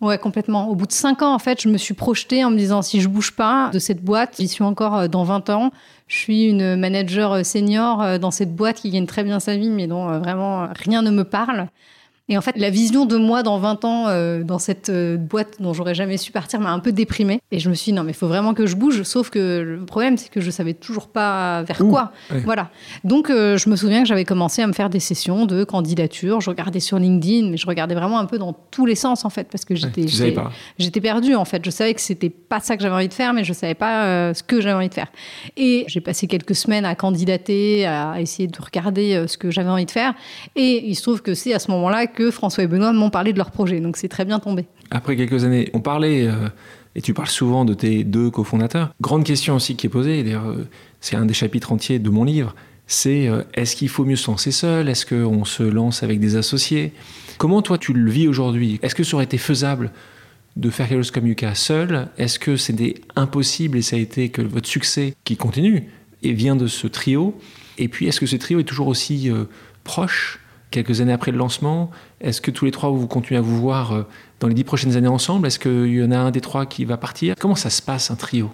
Ouais, 0.00 0.18
complètement. 0.18 0.68
Au 0.68 0.74
bout 0.74 0.86
de 0.86 0.92
cinq 0.92 1.22
ans, 1.22 1.32
en 1.32 1.38
fait, 1.38 1.62
je 1.62 1.68
me 1.68 1.78
suis 1.78 1.94
projetée 1.94 2.44
en 2.44 2.50
me 2.50 2.56
disant 2.56 2.82
si 2.82 3.00
je 3.00 3.08
bouge 3.08 3.30
pas 3.30 3.70
de 3.72 3.78
cette 3.78 4.02
boîte, 4.02 4.34
j'y 4.40 4.48
suis 4.48 4.64
encore 4.64 5.08
dans 5.08 5.22
20 5.22 5.48
ans. 5.50 5.70
Je 6.08 6.16
suis 6.16 6.42
une 6.46 6.74
manager 6.74 7.46
senior 7.46 8.18
dans 8.18 8.32
cette 8.32 8.52
boîte 8.52 8.78
qui 8.78 8.90
gagne 8.90 9.06
très 9.06 9.22
bien 9.22 9.38
sa 9.38 9.56
vie, 9.56 9.70
mais 9.70 9.86
dont 9.86 10.18
vraiment 10.18 10.66
rien 10.74 11.02
ne 11.02 11.12
me 11.12 11.22
parle. 11.22 11.68
Et 12.28 12.38
en 12.38 12.40
fait, 12.40 12.56
la 12.56 12.70
vision 12.70 13.04
de 13.04 13.16
moi 13.16 13.42
dans 13.42 13.58
20 13.58 13.84
ans, 13.84 14.04
euh, 14.06 14.44
dans 14.44 14.60
cette 14.60 14.90
euh, 14.90 15.16
boîte 15.16 15.60
dont 15.60 15.74
j'aurais 15.74 15.94
jamais 15.94 16.16
su 16.16 16.30
partir, 16.30 16.60
m'a 16.60 16.70
un 16.70 16.78
peu 16.78 16.92
déprimée. 16.92 17.40
Et 17.50 17.58
je 17.58 17.68
me 17.68 17.74
suis 17.74 17.90
dit, 17.90 17.96
non, 17.96 18.04
mais 18.04 18.12
il 18.12 18.16
faut 18.16 18.28
vraiment 18.28 18.54
que 18.54 18.64
je 18.64 18.76
bouge. 18.76 19.02
Sauf 19.02 19.28
que 19.28 19.60
le 19.60 19.84
problème, 19.84 20.16
c'est 20.16 20.30
que 20.30 20.40
je 20.40 20.50
savais 20.50 20.72
toujours 20.72 21.08
pas 21.08 21.62
vers 21.64 21.78
quoi. 21.78 22.12
Voilà. 22.44 22.70
Donc, 23.02 23.28
euh, 23.28 23.58
je 23.58 23.68
me 23.68 23.74
souviens 23.74 24.02
que 24.02 24.08
j'avais 24.08 24.24
commencé 24.24 24.62
à 24.62 24.68
me 24.68 24.72
faire 24.72 24.88
des 24.88 25.00
sessions 25.00 25.46
de 25.46 25.64
candidature. 25.64 26.40
Je 26.40 26.48
regardais 26.48 26.78
sur 26.78 26.98
LinkedIn, 26.98 27.50
mais 27.50 27.56
je 27.56 27.66
regardais 27.66 27.96
vraiment 27.96 28.20
un 28.20 28.26
peu 28.26 28.38
dans 28.38 28.52
tous 28.52 28.86
les 28.86 28.94
sens, 28.94 29.24
en 29.24 29.30
fait, 29.30 29.48
parce 29.50 29.64
que 29.64 29.74
j'étais, 29.74 30.06
j'étais 30.78 31.00
perdue, 31.00 31.34
en 31.34 31.44
fait. 31.44 31.64
Je 31.64 31.70
savais 31.70 31.92
que 31.92 32.00
c'était 32.00 32.30
pas 32.30 32.60
ça 32.60 32.76
que 32.76 32.82
j'avais 32.82 32.94
envie 32.94 33.08
de 33.08 33.14
faire, 33.14 33.32
mais 33.32 33.42
je 33.42 33.52
savais 33.52 33.74
pas 33.74 34.32
ce 34.32 34.44
que 34.44 34.60
j'avais 34.60 34.76
envie 34.76 34.88
de 34.88 34.94
faire. 34.94 35.08
Et 35.56 35.84
j'ai 35.88 36.00
passé 36.00 36.28
quelques 36.28 36.54
semaines 36.54 36.84
à 36.84 36.94
candidater, 36.94 37.84
à 37.84 38.20
essayer 38.20 38.46
de 38.46 38.58
regarder 38.60 39.24
ce 39.26 39.36
que 39.36 39.50
j'avais 39.50 39.70
envie 39.70 39.86
de 39.86 39.90
faire. 39.90 40.14
Et 40.54 40.86
il 40.86 40.94
se 40.94 41.02
trouve 41.02 41.20
que 41.20 41.34
c'est 41.34 41.52
à 41.52 41.58
ce 41.58 41.70
moment-là 41.72 42.06
que 42.12 42.30
François 42.30 42.64
et 42.64 42.66
Benoît 42.66 42.92
m'ont 42.92 43.10
parlé 43.10 43.32
de 43.32 43.38
leur 43.38 43.50
projet. 43.50 43.80
Donc 43.80 43.96
c'est 43.96 44.08
très 44.08 44.24
bien 44.24 44.38
tombé. 44.38 44.66
Après 44.90 45.16
quelques 45.16 45.44
années, 45.44 45.70
on 45.72 45.80
parlait, 45.80 46.26
euh, 46.26 46.48
et 46.94 47.00
tu 47.00 47.14
parles 47.14 47.28
souvent 47.28 47.64
de 47.64 47.74
tes 47.74 48.04
deux 48.04 48.30
cofondateurs. 48.30 48.94
Grande 49.00 49.24
question 49.24 49.56
aussi 49.56 49.76
qui 49.76 49.86
est 49.86 49.90
posée, 49.90 50.22
d'ailleurs 50.22 50.48
euh, 50.48 50.68
c'est 51.00 51.16
un 51.16 51.24
des 51.24 51.34
chapitres 51.34 51.72
entiers 51.72 51.98
de 51.98 52.10
mon 52.10 52.24
livre, 52.24 52.54
c'est 52.86 53.28
euh, 53.28 53.42
est-ce 53.54 53.76
qu'il 53.76 53.88
faut 53.88 54.04
mieux 54.04 54.16
se 54.16 54.30
lancer 54.30 54.50
seul? 54.50 54.88
Est-ce 54.88 55.06
qu'on 55.06 55.44
se 55.44 55.62
lance 55.62 56.02
avec 56.02 56.20
des 56.20 56.36
associés? 56.36 56.92
Comment 57.38 57.62
toi 57.62 57.78
tu 57.78 57.92
le 57.92 58.10
vis 58.10 58.28
aujourd'hui? 58.28 58.78
Est-ce 58.82 58.94
que 58.94 59.04
ça 59.04 59.14
aurait 59.14 59.24
été 59.24 59.38
faisable 59.38 59.90
de 60.56 60.68
faire 60.68 60.88
quelque 60.88 60.98
chose 60.98 61.10
comme 61.10 61.26
Yuka 61.26 61.54
seul? 61.54 62.08
Est-ce 62.18 62.38
que 62.38 62.56
c'était 62.56 62.96
impossible 63.16 63.78
et 63.78 63.82
ça 63.82 63.96
a 63.96 63.98
été 63.98 64.28
que 64.28 64.42
votre 64.42 64.68
succès 64.68 65.14
qui 65.24 65.36
continue 65.36 65.88
et 66.22 66.32
vient 66.34 66.56
de 66.56 66.66
ce 66.66 66.86
trio? 66.86 67.38
Et 67.78 67.88
puis 67.88 68.06
est-ce 68.06 68.20
que 68.20 68.26
ce 68.26 68.36
trio 68.36 68.60
est 68.60 68.64
toujours 68.64 68.88
aussi 68.88 69.30
proche 69.82 70.41
quelques 70.72 71.00
années 71.00 71.12
après 71.12 71.30
le 71.30 71.38
lancement 71.38 71.90
Est-ce 72.20 72.40
que 72.40 72.50
tous 72.50 72.64
les 72.64 72.72
trois, 72.72 72.90
vous 72.90 73.06
continuez 73.06 73.38
à 73.38 73.42
vous 73.42 73.56
voir 73.60 73.92
euh, 73.92 74.02
dans 74.40 74.48
les 74.48 74.54
dix 74.54 74.64
prochaines 74.64 74.96
années 74.96 75.08
ensemble? 75.08 75.46
Est-ce 75.46 75.60
qu'il 75.60 75.94
y 75.94 76.02
en 76.02 76.10
a 76.10 76.18
un 76.18 76.32
des 76.32 76.40
trois 76.40 76.66
qui 76.66 76.84
va 76.84 76.96
partir? 76.96 77.36
Comment 77.38 77.54
ça 77.54 77.70
se 77.70 77.80
passe, 77.80 78.10
un 78.10 78.16
trio? 78.16 78.50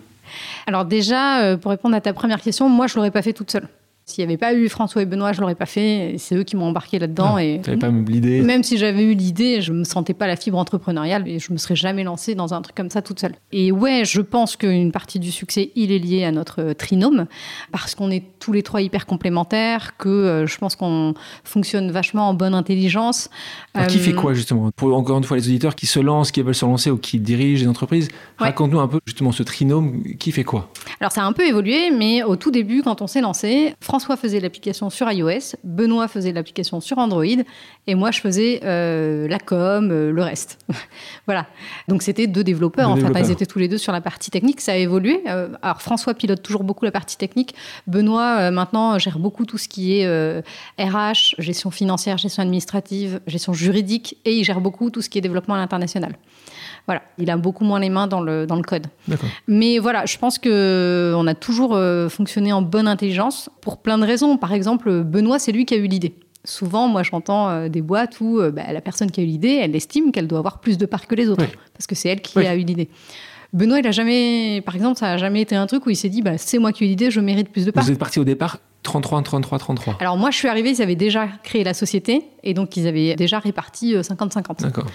Alors 0.66 0.84
déjà, 0.84 1.40
euh, 1.40 1.56
pour 1.56 1.70
répondre 1.70 1.96
à 1.96 2.00
ta 2.02 2.12
première 2.12 2.42
question, 2.42 2.68
moi, 2.68 2.86
je 2.86 2.92
ne 2.92 2.96
l'aurais 2.96 3.10
pas 3.10 3.22
fait 3.22 3.32
toute 3.32 3.50
seule. 3.50 3.68
S'il 4.08 4.24
n'y 4.24 4.30
avait 4.30 4.38
pas 4.38 4.54
eu 4.54 4.70
François 4.70 5.02
et 5.02 5.04
Benoît, 5.04 5.34
je 5.34 5.42
l'aurais 5.42 5.54
pas 5.54 5.66
fait. 5.66 6.14
C'est 6.16 6.34
eux 6.34 6.42
qui 6.42 6.56
m'ont 6.56 6.68
embarqué 6.68 6.98
là-dedans. 6.98 7.34
Ah, 7.36 7.44
et 7.44 7.58
pas 7.58 7.88
l'idée. 7.90 8.40
Même 8.40 8.62
si 8.62 8.78
j'avais 8.78 9.02
eu 9.02 9.12
l'idée, 9.12 9.60
je 9.60 9.70
me 9.70 9.84
sentais 9.84 10.14
pas 10.14 10.26
la 10.26 10.36
fibre 10.36 10.56
entrepreneuriale 10.56 11.28
et 11.28 11.38
je 11.38 11.52
me 11.52 11.58
serais 11.58 11.76
jamais 11.76 12.04
lancée 12.04 12.34
dans 12.34 12.54
un 12.54 12.62
truc 12.62 12.74
comme 12.74 12.88
ça 12.88 13.02
toute 13.02 13.20
seule. 13.20 13.34
Et 13.52 13.70
ouais, 13.70 14.06
je 14.06 14.22
pense 14.22 14.56
qu'une 14.56 14.92
partie 14.92 15.18
du 15.18 15.30
succès, 15.30 15.72
il 15.76 15.92
est 15.92 15.98
lié 15.98 16.24
à 16.24 16.32
notre 16.32 16.72
trinôme 16.72 17.26
parce 17.70 17.94
qu'on 17.94 18.10
est 18.10 18.24
tous 18.40 18.52
les 18.52 18.62
trois 18.62 18.80
hyper 18.80 19.04
complémentaires, 19.04 19.98
que 19.98 20.08
euh, 20.08 20.46
je 20.46 20.56
pense 20.56 20.74
qu'on 20.74 21.12
fonctionne 21.44 21.90
vachement 21.90 22.30
en 22.30 22.34
bonne 22.34 22.54
intelligence. 22.54 23.28
qui 23.88 23.98
fait 23.98 24.12
euh, 24.12 24.14
quoi 24.14 24.32
justement? 24.32 24.70
Pour 24.74 24.96
encore 24.96 25.18
une 25.18 25.24
fois 25.24 25.36
les 25.36 25.46
auditeurs 25.48 25.74
qui 25.74 25.84
se 25.84 26.00
lancent, 26.00 26.30
qui 26.30 26.40
veulent 26.40 26.54
se 26.54 26.64
lancer 26.64 26.90
ou 26.90 26.96
qui 26.96 27.20
dirigent 27.20 27.64
des 27.64 27.68
entreprises, 27.68 28.08
raconte-nous 28.38 28.80
un 28.80 28.88
peu 28.88 29.00
justement 29.04 29.32
ce 29.32 29.42
trinôme. 29.42 30.02
Qui 30.18 30.32
fait 30.32 30.44
quoi? 30.44 30.70
Alors 30.98 31.12
ça 31.12 31.24
a 31.24 31.26
un 31.26 31.32
peu 31.32 31.46
évolué, 31.46 31.90
mais 31.90 32.22
au 32.22 32.36
tout 32.36 32.50
début, 32.50 32.80
quand 32.82 33.02
on 33.02 33.06
s'est 33.06 33.20
lancé, 33.20 33.74
François 33.82 33.97
faisait 33.98 34.40
l'application 34.40 34.90
sur 34.90 35.10
iOS, 35.10 35.56
Benoît 35.64 36.08
faisait 36.08 36.32
l'application 36.32 36.80
sur 36.80 36.98
Android, 36.98 37.24
et 37.86 37.94
moi 37.94 38.10
je 38.10 38.20
faisais 38.20 38.60
euh, 38.64 39.28
la 39.28 39.38
com, 39.38 39.90
euh, 39.90 40.10
le 40.10 40.22
reste. 40.22 40.58
voilà. 41.26 41.46
Donc 41.88 42.02
c'était 42.02 42.26
deux 42.26 42.44
développeurs, 42.44 42.90
enfin 42.90 43.10
ils 43.18 43.30
étaient 43.30 43.46
tous 43.46 43.58
les 43.58 43.68
deux 43.68 43.78
sur 43.78 43.92
la 43.92 44.00
partie 44.00 44.30
technique, 44.30 44.60
ça 44.60 44.72
a 44.72 44.76
évolué. 44.76 45.22
Euh, 45.28 45.48
alors 45.62 45.82
François 45.82 46.14
pilote 46.14 46.42
toujours 46.42 46.64
beaucoup 46.64 46.84
la 46.84 46.92
partie 46.92 47.16
technique, 47.16 47.54
Benoît 47.86 48.50
maintenant 48.50 48.98
gère 48.98 49.18
beaucoup 49.18 49.44
tout 49.44 49.58
ce 49.58 49.68
qui 49.68 49.98
est 49.98 50.42
RH, 50.78 51.34
gestion 51.38 51.70
financière, 51.70 52.18
gestion 52.18 52.42
administrative, 52.42 53.20
gestion 53.26 53.52
juridique, 53.52 54.16
et 54.24 54.34
il 54.36 54.44
gère 54.44 54.60
beaucoup 54.60 54.90
tout 54.90 55.02
ce 55.02 55.08
qui 55.08 55.18
est 55.18 55.22
développement 55.22 55.54
à 55.54 55.58
l'international. 55.58 56.16
Voilà, 56.88 57.02
il 57.18 57.28
a 57.28 57.36
beaucoup 57.36 57.64
moins 57.64 57.80
les 57.80 57.90
mains 57.90 58.06
dans 58.06 58.22
le, 58.22 58.46
dans 58.46 58.56
le 58.56 58.62
code. 58.62 58.86
Mais 59.46 59.78
voilà, 59.78 60.06
je 60.06 60.16
pense 60.16 60.38
qu'on 60.38 61.26
a 61.26 61.34
toujours 61.34 61.74
euh, 61.74 62.08
fonctionné 62.08 62.50
en 62.50 62.62
bonne 62.62 62.88
intelligence 62.88 63.50
pour 63.60 63.76
plein 63.76 63.98
de 63.98 64.06
raisons. 64.06 64.38
Par 64.38 64.54
exemple, 64.54 65.02
Benoît, 65.02 65.38
c'est 65.38 65.52
lui 65.52 65.66
qui 65.66 65.74
a 65.74 65.76
eu 65.76 65.86
l'idée. 65.86 66.14
Souvent, 66.44 66.88
moi, 66.88 67.02
j'entends 67.02 67.50
euh, 67.50 67.68
des 67.68 67.82
boîtes 67.82 68.22
où 68.22 68.40
euh, 68.40 68.50
bah, 68.50 68.72
la 68.72 68.80
personne 68.80 69.10
qui 69.10 69.20
a 69.20 69.22
eu 69.22 69.26
l'idée, 69.26 69.60
elle 69.62 69.76
estime 69.76 70.12
qu'elle 70.12 70.26
doit 70.26 70.38
avoir 70.38 70.60
plus 70.60 70.78
de 70.78 70.86
parts 70.86 71.06
que 71.06 71.14
les 71.14 71.28
autres, 71.28 71.44
parce 71.74 71.86
que 71.86 71.94
c'est 71.94 72.08
elle 72.08 72.22
qui 72.22 72.38
a 72.38 72.56
eu 72.56 72.60
l'idée. 72.60 72.88
Benoît, 73.52 73.80
il 73.80 73.86
a 73.86 73.90
jamais, 73.90 74.62
par 74.62 74.74
exemple, 74.74 74.98
ça 74.98 75.08
n'a 75.08 75.18
jamais 75.18 75.42
été 75.42 75.56
un 75.56 75.66
truc 75.66 75.84
où 75.84 75.90
il 75.90 75.96
s'est 75.96 76.08
dit, 76.08 76.22
bah, 76.22 76.38
c'est 76.38 76.58
moi 76.58 76.72
qui 76.72 76.84
ai 76.84 76.86
eu 76.86 76.88
l'idée, 76.88 77.10
je 77.10 77.20
mérite 77.20 77.50
plus 77.50 77.66
de 77.66 77.70
parts. 77.70 77.84
Vous 77.84 77.90
êtes 77.90 77.98
parti 77.98 78.18
au 78.18 78.24
départ 78.24 78.60
33, 78.82 79.20
33, 79.20 79.58
33. 79.58 79.96
Alors 80.00 80.16
moi, 80.16 80.30
je 80.30 80.38
suis 80.38 80.48
arrivée, 80.48 80.70
ils 80.70 80.80
avaient 80.80 80.96
déjà 80.96 81.28
créé 81.42 81.64
la 81.64 81.74
société 81.74 82.24
et 82.42 82.54
donc 82.54 82.78
ils 82.78 82.86
avaient 82.86 83.14
déjà 83.14 83.40
réparti 83.40 83.94
50-50. 83.94 84.62
D'accord. 84.62 84.86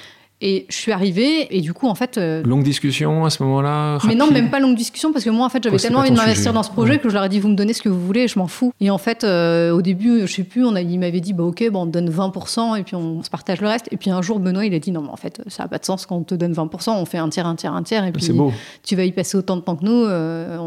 Et 0.46 0.66
je 0.68 0.76
suis 0.76 0.92
arrivée, 0.92 1.56
et 1.56 1.62
du 1.62 1.72
coup, 1.72 1.88
en 1.88 1.96
fait. 1.96 2.18
Euh, 2.18 2.44
longue 2.44 2.64
discussion 2.64 3.24
à 3.24 3.30
ce 3.30 3.42
moment-là 3.44 3.98
Mais 4.06 4.14
non, 4.14 4.30
même 4.30 4.50
pas 4.50 4.60
longue 4.60 4.76
discussion, 4.76 5.14
parce 5.14 5.24
que 5.24 5.30
moi, 5.30 5.46
en 5.46 5.50
fait, 5.50 5.64
j'avais 5.64 5.78
tellement 5.78 6.00
envie 6.00 6.12
de 6.12 6.18
m'investir 6.18 6.52
dans 6.52 6.64
ce 6.64 6.70
projet 6.70 7.00
que 7.00 7.08
je 7.08 7.14
leur 7.14 7.24
ai 7.24 7.30
dit, 7.30 7.40
vous 7.40 7.48
me 7.48 7.56
donnez 7.56 7.72
ce 7.72 7.82
que 7.82 7.88
vous 7.88 8.06
voulez, 8.06 8.28
je 8.28 8.38
m'en 8.38 8.48
fous. 8.48 8.74
Et 8.82 8.90
en 8.90 8.98
fait, 8.98 9.24
euh, 9.24 9.72
au 9.72 9.82
début, 9.82 10.28
je 10.28 10.34
sais 10.34 10.44
plus, 10.44 10.66
on 10.66 10.76
a, 10.76 10.82
il 10.82 11.00
m'avait 11.00 11.22
dit, 11.22 11.32
bah 11.32 11.46
ok, 11.46 11.64
bon, 11.72 11.84
on 11.84 11.86
te 11.86 11.92
donne 11.92 12.10
20%, 12.10 12.78
et 12.78 12.84
puis 12.84 12.96
on 12.96 13.24
se 13.24 13.30
partage 13.30 13.62
le 13.62 13.70
reste. 13.70 13.88
Et 13.92 13.96
puis 13.96 14.10
un 14.10 14.22
jour, 14.22 14.42
Benoît, 14.42 14.66
il 14.66 14.74
a 14.74 14.80
dit, 14.80 14.92
non, 14.92 15.04
mais 15.04 15.12
en 15.12 15.16
fait, 15.16 15.42
ça 15.48 15.64
n'a 15.64 15.70
pas 15.70 15.78
de 15.78 15.86
sens 15.86 16.06
quand 16.06 16.18
on 16.18 16.24
te 16.24 16.36
donne 16.36 16.52
20%, 16.52 16.92
on 16.92 17.06
fait 17.06 17.20
un 17.20 17.30
tiers, 17.30 17.48
un 17.48 17.56
tiers, 17.56 17.74
un 17.74 17.84
tiers, 17.84 18.04
et 18.04 18.12
puis 18.12 18.30
beau. 18.34 18.52
tu 18.84 18.98
vas 18.98 19.06
y 19.06 19.14
passer 19.14 19.38
autant 19.38 19.56
de 19.56 19.62
temps 19.62 19.78
que 19.78 19.86
nous. 19.86 20.04
Euh, 20.04 20.58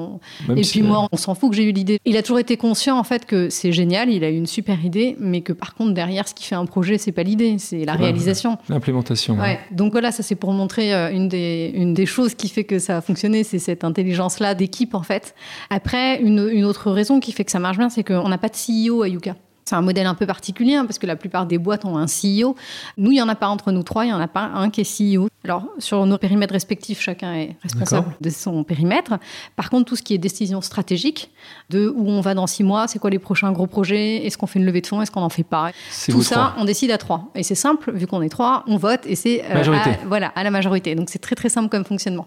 et 0.57 0.63
puis 0.63 0.81
moi, 0.81 1.07
on 1.13 1.19
s'en 1.19 1.35
fout 1.35 1.51
que 1.51 1.57
j'ai 1.57 1.65
eu 1.65 1.73
l'idée. 1.73 1.99
Il 2.07 2.17
a 2.17 2.23
toujours 2.23 2.39
été 2.39 2.57
conscient, 2.57 2.99
en 2.99 3.05
fait, 3.05 3.27
que 3.27 3.51
c'est 3.51 3.73
génial, 3.73 4.09
il 4.09 4.25
a 4.25 4.31
eu 4.31 4.37
une 4.37 4.47
super 4.47 4.83
idée, 4.83 5.17
mais 5.21 5.43
que 5.43 5.53
par 5.53 5.75
contre, 5.75 5.93
derrière, 5.93 6.27
ce 6.27 6.33
qui 6.33 6.45
fait 6.45 6.55
un 6.55 6.65
projet, 6.65 6.97
c'est 6.97 7.13
pas 7.13 7.25
l'idée, 7.25 7.57
c'est 7.59 7.85
la 7.85 7.93
réalisation. 7.93 8.57
L'implémentation. 8.71 9.39
Ouais. 9.39 9.59
Donc 9.71 9.93
voilà, 9.93 10.13
ça 10.13 10.23
c'est 10.23 10.35
pour 10.35 10.53
montrer 10.53 10.95
euh, 10.95 11.11
une 11.11 11.29
des, 11.29 12.07
choses 12.07 12.35
qui 12.35 12.49
fait 12.49 12.65
que 12.65 12.79
ça 12.79 12.99
a 12.99 13.01
fonctionné, 13.01 13.43
c'est 13.45 13.59
cette 13.59 13.85
intelligence-là 13.85 14.55
d'équipe 14.55 14.95
en 14.95 15.03
fait. 15.03 15.35
Après, 15.71 16.21
une, 16.21 16.49
une, 16.51 16.65
autre 16.65 16.91
raison 16.91 17.21
qui 17.21 17.33
fait 17.33 17.45
que 17.45 17.51
ça 17.51 17.59
marche 17.59 17.79
bien, 17.79 17.89
c'est 17.89 18.05
qu'on 18.05 18.29
n'a 18.29 18.39
pas 18.39 18.49
de 18.49 18.55
CEO 18.55 19.03
à 19.03 19.09
Yuka. 19.09 19.35
C'est 19.69 19.75
un 19.75 19.83
modèle 19.83 20.07
un 20.07 20.15
peu 20.15 20.27
particulier 20.27 20.77
hein, 20.77 20.87
parce 20.87 21.01
que 21.01 21.07
la 21.07 21.17
plupart 21.17 21.45
des 21.45 21.59
boîtes 21.59 21.85
ont 21.85 21.99
un 21.99 22.07
CEO. 22.07 22.55
Nous, 22.99 23.11
il 23.11 23.15
n'y 23.15 23.23
en 23.23 23.29
a 23.29 23.35
pas 23.35 23.49
entre 23.49 23.73
nous 23.73 23.83
trois, 23.83 24.05
il 24.05 24.09
n'y 24.09 24.15
en 24.15 24.21
a 24.21 24.29
pas 24.29 24.45
un 24.55 24.71
qui 24.71 24.83
est 24.83 25.17
CEO. 25.17 25.29
Alors, 25.43 25.65
sur 25.81 26.07
nos 26.07 26.19
périmètres 26.19 26.53
respectifs, 26.53 27.01
chacun 27.01 27.35
est 27.35 27.57
responsable 27.65 28.15
de 28.21 28.31
son 28.31 28.63
périmètre. 28.63 29.15
Par 29.57 29.69
contre, 29.69 29.87
tout 29.87 29.97
ce 29.97 30.03
qui 30.03 30.15
est 30.15 30.19
décision 30.19 30.61
stratégique, 30.61 31.33
de 31.71 31.93
où 31.97 32.09
on 32.09 32.21
va 32.21 32.35
dans 32.35 32.47
six 32.47 32.63
mois, 32.63 32.87
c'est 32.87 33.01
quoi 33.01 33.11
les 33.11 33.19
prochains 33.19 33.51
gros 33.51 33.67
projets, 33.67 34.25
est-ce 34.25 34.39
qu'on 34.39 34.47
fait 34.47 34.61
une 34.61 34.67
levée 34.67 34.83
de 34.83 34.87
fonds, 34.87 35.03
est-ce 35.03 35.11
qu'on 35.11 35.21
n'en 35.21 35.29
fait 35.31 35.43
pas? 35.43 35.73
Tout 36.09 36.23
ça, 36.23 36.55
on 36.59 36.65
décide 36.65 36.93
à 36.93 36.99
trois. 36.99 37.33
Et 37.35 37.43
c'est 37.43 37.57
simple, 37.57 37.91
vu 37.93 38.07
qu'on 38.07 38.23
est 38.23 38.29
trois, 38.29 38.63
on 38.69 38.77
vote 38.77 39.01
et 39.05 39.17
c'est 39.17 39.45
euh, 39.51 39.73
à, 39.73 40.07
voilà, 40.07 40.29
à 40.29 40.45
la 40.45 40.53
majorité. 40.53 40.95
Donc, 40.95 41.11
c'est 41.11 41.19
très 41.19 41.35
très 41.35 41.49
simple 41.49 41.71
comme 41.71 41.85
fonctionnement. 41.85 42.27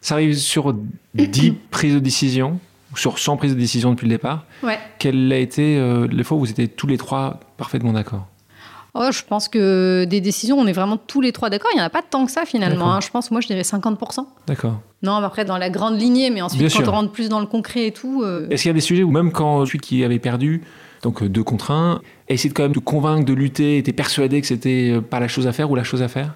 Ça 0.00 0.14
arrive 0.14 0.34
sur 0.38 0.74
dix 1.14 1.52
prises 1.70 1.94
de 1.94 1.98
décision? 1.98 2.58
Sur 2.94 3.18
100 3.18 3.36
prises 3.36 3.54
de 3.54 3.58
décision 3.60 3.90
depuis 3.90 4.06
le 4.06 4.14
départ. 4.14 4.44
Ouais. 4.62 4.78
Quelle 4.98 5.32
a 5.32 5.38
été 5.38 5.78
euh, 5.78 6.06
les 6.10 6.24
fois 6.24 6.36
où 6.36 6.40
vous 6.40 6.50
étiez 6.50 6.68
tous 6.68 6.86
les 6.86 6.98
trois 6.98 7.40
parfaitement 7.56 7.92
d'accord? 7.92 8.26
Oh, 8.94 9.10
je 9.12 9.22
pense 9.22 9.48
que 9.48 10.06
des 10.06 10.20
décisions, 10.20 10.58
on 10.58 10.66
est 10.66 10.72
vraiment 10.72 10.96
tous 10.96 11.20
les 11.20 11.30
trois 11.30 11.50
d'accord. 11.50 11.70
Il 11.72 11.76
n'y 11.76 11.82
en 11.82 11.86
a 11.86 11.90
pas 11.90 12.02
tant 12.02 12.24
que 12.24 12.32
ça 12.32 12.44
finalement. 12.44 12.94
Hein. 12.94 13.00
Je 13.00 13.10
pense, 13.10 13.30
moi, 13.30 13.40
je 13.40 13.46
dirais 13.46 13.62
50%. 13.62 14.26
D'accord. 14.46 14.80
Non, 15.02 15.12
après, 15.16 15.44
dans 15.44 15.58
la 15.58 15.70
grande 15.70 16.00
lignée, 16.00 16.30
mais 16.30 16.40
ensuite, 16.40 16.72
quand 16.72 16.88
on 16.88 16.92
rentre 16.92 17.12
plus 17.12 17.28
dans 17.28 17.40
le 17.40 17.46
concret 17.46 17.86
et 17.86 17.92
tout. 17.92 18.22
Euh, 18.24 18.48
Est-ce 18.50 18.62
qu'il 18.62 18.70
y 18.70 18.72
a 18.72 18.74
des 18.74 18.80
sujets 18.80 19.02
où 19.02 19.10
même 19.10 19.30
quand 19.30 19.64
celui 19.66 19.78
qui 19.78 20.02
avait 20.02 20.18
perdu, 20.18 20.62
donc 21.02 21.22
euh, 21.22 21.28
deux 21.28 21.44
contre 21.44 21.70
un, 21.70 22.00
essayer 22.28 22.50
de 22.50 22.54
quand 22.54 22.64
même 22.64 22.72
de 22.72 22.80
convaincre 22.80 23.24
de 23.24 23.34
lutter, 23.34 23.78
était 23.78 23.92
persuadé 23.92 24.40
que 24.40 24.46
c'était 24.46 25.00
pas 25.00 25.20
la 25.20 25.28
chose 25.28 25.46
à 25.46 25.52
faire 25.52 25.70
ou 25.70 25.76
la 25.76 25.84
chose 25.84 26.02
à 26.02 26.08
faire? 26.08 26.34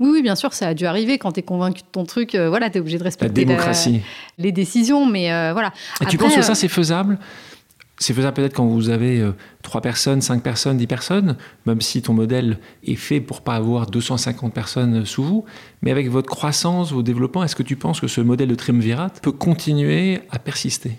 Oui, 0.00 0.10
oui, 0.12 0.22
bien 0.22 0.36
sûr, 0.36 0.52
ça 0.52 0.68
a 0.68 0.74
dû 0.74 0.86
arriver. 0.86 1.18
Quand 1.18 1.32
tu 1.32 1.40
es 1.40 1.42
convaincu 1.42 1.82
de 1.82 1.88
ton 1.90 2.04
truc, 2.04 2.34
euh, 2.34 2.48
voilà, 2.48 2.70
tu 2.70 2.78
es 2.78 2.80
obligé 2.80 2.98
de 2.98 3.04
respecter 3.04 3.44
la 3.44 3.46
démocratie. 3.46 4.02
les 4.38 4.52
décisions. 4.52 5.06
Mais 5.06 5.32
euh, 5.32 5.52
voilà. 5.52 5.72
Et 6.00 6.06
tu 6.06 6.18
penses 6.18 6.34
que 6.34 6.42
ça, 6.42 6.54
c'est 6.54 6.68
faisable? 6.68 7.18
C'est 7.98 8.14
faisable 8.14 8.34
peut-être 8.36 8.54
quand 8.54 8.66
vous 8.66 8.90
avez 8.90 9.20
euh, 9.20 9.32
3 9.62 9.80
personnes, 9.80 10.20
5 10.20 10.42
personnes, 10.42 10.76
10 10.76 10.86
personnes, 10.86 11.36
même 11.66 11.80
si 11.80 12.00
ton 12.00 12.12
modèle 12.12 12.58
est 12.84 12.94
fait 12.94 13.20
pour 13.20 13.40
pas 13.42 13.56
avoir 13.56 13.86
250 13.86 14.54
personnes 14.54 15.04
sous 15.04 15.24
vous. 15.24 15.44
Mais 15.82 15.90
avec 15.90 16.08
votre 16.08 16.28
croissance, 16.28 16.92
vos 16.92 17.02
développements, 17.02 17.42
est-ce 17.42 17.56
que 17.56 17.62
tu 17.62 17.76
penses 17.76 18.00
que 18.00 18.06
ce 18.06 18.20
modèle 18.20 18.48
de 18.48 18.54
triumvirat 18.54 19.10
peut 19.22 19.32
continuer 19.32 20.20
à 20.30 20.38
persister? 20.38 20.98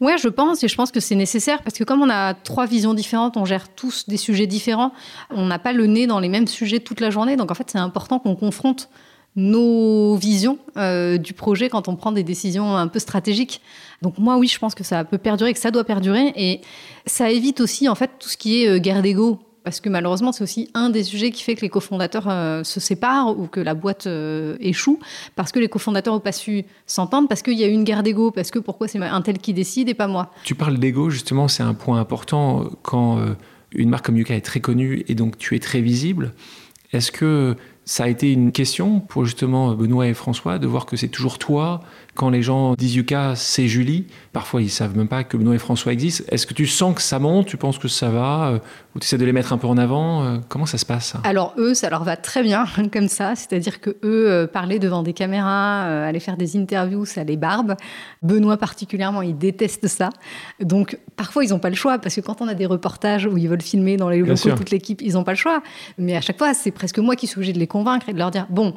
Ouais, 0.00 0.18
je 0.18 0.28
pense, 0.28 0.62
et 0.62 0.68
je 0.68 0.74
pense 0.74 0.90
que 0.90 1.00
c'est 1.00 1.14
nécessaire 1.14 1.62
parce 1.62 1.78
que 1.78 1.84
comme 1.84 2.02
on 2.02 2.10
a 2.10 2.34
trois 2.34 2.66
visions 2.66 2.92
différentes, 2.92 3.36
on 3.36 3.46
gère 3.46 3.68
tous 3.74 4.06
des 4.08 4.18
sujets 4.18 4.46
différents, 4.46 4.92
on 5.30 5.46
n'a 5.46 5.58
pas 5.58 5.72
le 5.72 5.86
nez 5.86 6.06
dans 6.06 6.20
les 6.20 6.28
mêmes 6.28 6.46
sujets 6.46 6.80
toute 6.80 7.00
la 7.00 7.10
journée, 7.10 7.36
donc 7.36 7.50
en 7.50 7.54
fait 7.54 7.70
c'est 7.70 7.78
important 7.78 8.18
qu'on 8.18 8.36
confronte 8.36 8.90
nos 9.36 10.14
visions 10.16 10.58
euh, 10.76 11.18
du 11.18 11.32
projet 11.32 11.68
quand 11.68 11.88
on 11.88 11.96
prend 11.96 12.12
des 12.12 12.22
décisions 12.22 12.76
un 12.76 12.86
peu 12.86 12.98
stratégiques. 12.98 13.60
Donc 14.04 14.18
moi 14.18 14.36
oui, 14.36 14.48
je 14.48 14.58
pense 14.58 14.74
que 14.74 14.84
ça 14.84 15.02
peut 15.02 15.16
perdurer, 15.16 15.54
que 15.54 15.58
ça 15.58 15.70
doit 15.70 15.82
perdurer, 15.82 16.32
et 16.36 16.60
ça 17.06 17.30
évite 17.30 17.60
aussi 17.62 17.88
en 17.88 17.94
fait 17.94 18.10
tout 18.18 18.28
ce 18.28 18.36
qui 18.36 18.62
est 18.62 18.68
euh, 18.68 18.78
guerre 18.78 19.02
d'ego. 19.02 19.40
Parce 19.64 19.80
que 19.80 19.88
malheureusement, 19.88 20.30
c'est 20.30 20.44
aussi 20.44 20.70
un 20.74 20.90
des 20.90 21.02
sujets 21.02 21.30
qui 21.30 21.42
fait 21.42 21.54
que 21.54 21.62
les 21.62 21.70
cofondateurs 21.70 22.28
euh, 22.28 22.62
se 22.64 22.80
séparent 22.80 23.30
ou 23.38 23.46
que 23.46 23.60
la 23.60 23.72
boîte 23.72 24.06
euh, 24.06 24.58
échoue, 24.60 24.98
parce 25.36 25.52
que 25.52 25.58
les 25.58 25.70
cofondateurs 25.70 26.12
n'ont 26.12 26.20
pas 26.20 26.32
su 26.32 26.66
s'entendre, 26.86 27.28
parce 27.28 27.40
qu'il 27.40 27.58
y 27.58 27.64
a 27.64 27.66
eu 27.66 27.72
une 27.72 27.84
guerre 27.84 28.02
d'ego, 28.02 28.30
parce 28.30 28.50
que 28.50 28.58
pourquoi 28.58 28.88
c'est 28.88 29.00
un 29.00 29.22
tel 29.22 29.38
qui 29.38 29.54
décide 29.54 29.88
et 29.88 29.94
pas 29.94 30.06
moi. 30.06 30.30
Tu 30.44 30.54
parles 30.54 30.76
d'ego, 30.76 31.08
justement, 31.08 31.48
c'est 31.48 31.62
un 31.62 31.72
point 31.72 31.98
important 31.98 32.68
quand 32.82 33.18
une 33.72 33.88
marque 33.88 34.04
comme 34.04 34.18
Yuka 34.18 34.34
est 34.34 34.42
très 34.42 34.60
connue 34.60 35.02
et 35.08 35.14
donc 35.14 35.38
tu 35.38 35.56
es 35.56 35.60
très 35.60 35.80
visible. 35.80 36.34
Est-ce 36.92 37.10
que 37.10 37.56
ça 37.86 38.04
a 38.04 38.08
été 38.08 38.30
une 38.30 38.52
question 38.52 39.00
pour 39.00 39.24
justement 39.24 39.74
Benoît 39.74 40.06
et 40.06 40.14
François 40.14 40.58
de 40.58 40.66
voir 40.66 40.84
que 40.84 40.96
c'est 40.96 41.08
toujours 41.08 41.38
toi 41.38 41.80
quand 42.14 42.30
les 42.30 42.42
gens 42.42 42.74
disent 42.74 42.94
Yuka, 42.94 43.34
c'est 43.34 43.66
Julie. 43.66 44.06
Parfois, 44.32 44.62
ils 44.62 44.70
savent 44.70 44.96
même 44.96 45.08
pas 45.08 45.24
que 45.24 45.36
Benoît 45.36 45.54
et 45.54 45.58
François 45.58 45.92
existent. 45.92 46.24
Est-ce 46.28 46.46
que 46.46 46.54
tu 46.54 46.66
sens 46.66 46.94
que 46.94 47.02
ça 47.02 47.18
monte? 47.18 47.46
Tu 47.46 47.56
penses 47.56 47.78
que 47.78 47.88
ça 47.88 48.08
va? 48.08 48.48
Euh, 48.48 48.58
Ou 48.94 49.00
tu 49.00 49.04
essaies 49.04 49.18
de 49.18 49.24
les 49.24 49.32
mettre 49.32 49.52
un 49.52 49.58
peu 49.58 49.66
en 49.66 49.76
avant? 49.76 50.24
Euh, 50.24 50.38
Comment 50.48 50.66
ça 50.66 50.78
se 50.78 50.86
passe 50.86 51.14
Alors, 51.24 51.54
eux, 51.58 51.74
ça 51.74 51.90
leur 51.90 52.04
va 52.04 52.16
très 52.16 52.42
bien 52.42 52.66
comme 52.92 53.08
ça. 53.08 53.34
C'est-à-dire 53.34 53.80
que 53.80 53.90
eux, 54.04 54.30
euh, 54.30 54.46
parler 54.46 54.78
devant 54.78 55.02
des 55.02 55.12
caméras, 55.12 55.82
aller 56.04 56.20
faire 56.20 56.36
des 56.36 56.56
interviews, 56.56 57.04
ça 57.04 57.24
les 57.24 57.36
barbe. 57.36 57.74
Benoît, 58.22 58.56
particulièrement, 58.56 59.22
il 59.22 59.36
déteste 59.36 59.88
ça. 59.88 60.10
Donc, 60.60 60.98
parfois, 61.16 61.44
ils 61.44 61.50
n'ont 61.50 61.58
pas 61.58 61.70
le 61.70 61.76
choix 61.76 61.98
parce 61.98 62.14
que 62.14 62.20
quand 62.20 62.40
on 62.40 62.48
a 62.48 62.54
des 62.54 62.66
reportages 62.66 63.26
où 63.26 63.36
ils 63.36 63.48
veulent 63.48 63.60
filmer 63.60 63.96
dans 63.96 64.08
les 64.08 64.18
locaux 64.20 64.50
toute 64.56 64.70
l'équipe, 64.70 65.02
ils 65.02 65.14
n'ont 65.14 65.24
pas 65.24 65.32
le 65.32 65.38
choix. 65.38 65.62
Mais 65.98 66.16
à 66.16 66.20
chaque 66.20 66.38
fois, 66.38 66.54
c'est 66.54 66.70
presque 66.70 66.98
moi 66.98 67.16
qui 67.16 67.26
suis 67.26 67.38
obligée 67.38 67.52
de 67.52 67.58
les 67.58 67.66
convaincre 67.66 68.08
et 68.08 68.12
de 68.12 68.18
leur 68.18 68.30
dire 68.30 68.46
bon, 68.50 68.74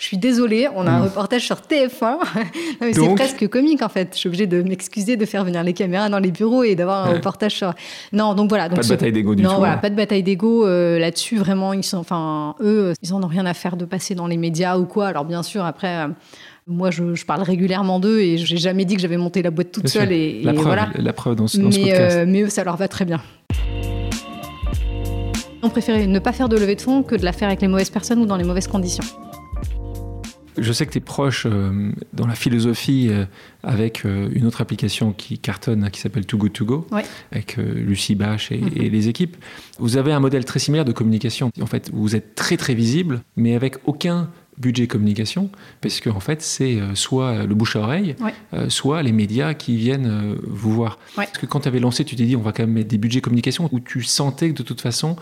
je 0.00 0.06
suis 0.06 0.16
désolée, 0.16 0.66
on 0.74 0.86
a 0.86 0.90
un 0.92 1.02
reportage 1.02 1.44
sur 1.44 1.56
TF1. 1.56 2.16
c'est 2.92 3.14
presque 3.14 3.46
comique 3.48 3.82
en 3.82 3.90
fait. 3.90 4.08
Je 4.14 4.18
suis 4.18 4.28
obligée 4.28 4.46
de 4.46 4.62
m'excuser 4.62 5.18
de 5.18 5.26
faire 5.26 5.44
venir 5.44 5.62
les 5.62 5.74
caméras 5.74 6.08
dans 6.08 6.18
les 6.18 6.30
bureaux 6.30 6.62
et 6.62 6.74
d'avoir 6.74 7.06
un 7.06 7.12
reportage 7.12 7.56
sur. 7.56 7.74
Non, 8.10 8.32
donc 8.32 8.48
voilà. 8.48 8.70
Donc 8.70 8.78
pas 8.78 8.82
de 8.82 8.88
bataille 8.88 9.12
d'ego 9.12 9.34
du 9.34 9.42
non, 9.42 9.50
tout. 9.50 9.54
Non, 9.56 9.58
voilà, 9.58 9.76
pas 9.76 9.90
de 9.90 9.94
bataille 9.94 10.22
d'ego 10.22 10.66
euh, 10.66 10.98
là-dessus. 10.98 11.36
Vraiment, 11.36 11.74
ils 11.74 11.84
sont, 11.84 11.98
enfin, 11.98 12.54
eux, 12.62 12.94
ils 13.02 13.12
en 13.12 13.22
ont 13.22 13.26
rien 13.26 13.44
à 13.44 13.52
faire 13.52 13.76
de 13.76 13.84
passer 13.84 14.14
dans 14.14 14.26
les 14.26 14.38
médias 14.38 14.78
ou 14.78 14.86
quoi. 14.86 15.06
Alors 15.06 15.26
bien 15.26 15.42
sûr, 15.42 15.66
après. 15.66 16.06
Euh, 16.06 16.08
moi, 16.66 16.90
je, 16.90 17.24
parle 17.24 17.42
régulièrement 17.42 17.98
d'eux 17.98 18.20
et 18.20 18.38
j'ai 18.38 18.56
jamais 18.56 18.84
dit 18.84 18.94
que 18.94 19.02
j'avais 19.02 19.16
monté 19.16 19.42
la 19.42 19.50
boîte 19.50 19.72
toute 19.72 19.88
seule. 19.88 20.12
Et, 20.12 20.42
la, 20.44 20.52
preuve, 20.52 20.66
voilà. 20.66 20.88
la 20.94 21.12
preuve 21.12 21.34
dans, 21.34 21.48
ce, 21.48 21.58
mais, 21.58 21.64
podcast. 21.64 22.16
Euh, 22.16 22.24
mais 22.28 22.42
eux, 22.42 22.48
ça 22.48 22.62
leur 22.62 22.76
va 22.76 22.86
très 22.86 23.04
bien. 23.04 23.20
On 25.62 25.68
préférait 25.68 26.06
ne 26.06 26.18
pas 26.20 26.32
faire 26.32 26.48
de 26.48 26.56
levée 26.56 26.76
de 26.76 26.80
fonds 26.80 27.02
que 27.02 27.16
de 27.16 27.24
la 27.24 27.32
faire 27.32 27.48
avec 27.48 27.60
les 27.60 27.68
mauvaises 27.68 27.90
personnes 27.90 28.20
ou 28.20 28.26
dans 28.26 28.36
les 28.36 28.44
mauvaises 28.44 28.68
conditions. 28.68 29.04
Je 30.58 30.72
sais 30.72 30.86
que 30.86 30.92
tu 30.92 30.98
es 30.98 31.02
proche 31.02 31.46
euh, 31.46 31.92
dans 32.12 32.26
la 32.26 32.34
philosophie 32.34 33.08
euh, 33.10 33.24
avec 33.62 34.04
euh, 34.04 34.28
une 34.32 34.46
autre 34.46 34.60
application 34.60 35.12
qui 35.12 35.38
cartonne, 35.38 35.88
qui 35.90 36.00
s'appelle 36.00 36.26
Too 36.26 36.38
Good 36.38 36.52
To 36.52 36.64
Go, 36.64 36.86
avec 37.32 37.56
Lucie 37.56 38.14
Bache 38.14 38.52
et, 38.52 38.60
et, 38.76 38.90
les 38.90 39.08
équipes. 39.08 39.36
Vous 39.78 39.96
avez 39.96 40.12
un 40.12 40.20
modèle 40.20 40.44
très 40.44 40.58
similaire 40.58 40.84
de 40.84 40.92
communication. 40.92 41.50
En 41.60 41.66
fait, 41.66 41.90
vous 41.92 42.16
êtes 42.16 42.34
très 42.34 42.56
très 42.56 42.74
visible, 42.74 43.22
mais 43.36 43.54
avec 43.54 43.76
aucun 43.84 44.30
budget 44.58 44.86
communication, 44.86 45.50
parce 45.80 46.00
qu'en 46.00 46.16
en 46.16 46.20
fait, 46.20 46.42
c'est 46.42 46.78
soit 46.92 47.46
le 47.46 47.54
bouche 47.54 47.76
à 47.76 47.80
oreille, 47.80 48.14
soit 48.68 49.02
les 49.02 49.12
médias 49.12 49.54
qui 49.54 49.76
viennent 49.76 50.36
vous 50.46 50.72
voir. 50.72 50.98
Parce 51.16 51.38
que 51.38 51.46
quand 51.46 51.60
tu 51.60 51.68
avais 51.68 51.80
lancé, 51.80 52.04
tu 52.04 52.14
t'es 52.14 52.24
dit, 52.24 52.36
on 52.36 52.42
va 52.42 52.52
quand 52.52 52.64
même 52.64 52.74
mettre 52.74 52.88
des 52.88 52.98
budgets 52.98 53.22
communication, 53.22 53.70
où 53.72 53.80
tu 53.80 54.02
sentais 54.02 54.50
que 54.50 54.58
de 54.58 54.62
toute 54.62 54.82
façon, 54.82 55.16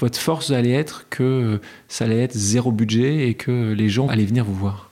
votre 0.00 0.18
force 0.18 0.50
allait 0.50 0.72
être 0.72 1.06
que 1.10 1.60
ça 1.88 2.06
allait 2.06 2.22
être 2.22 2.36
zéro 2.36 2.72
budget 2.72 3.28
et 3.28 3.34
que 3.34 3.72
les 3.72 3.88
gens 3.88 4.08
allaient 4.08 4.24
venir 4.24 4.44
vous 4.44 4.54
voir 4.54 4.90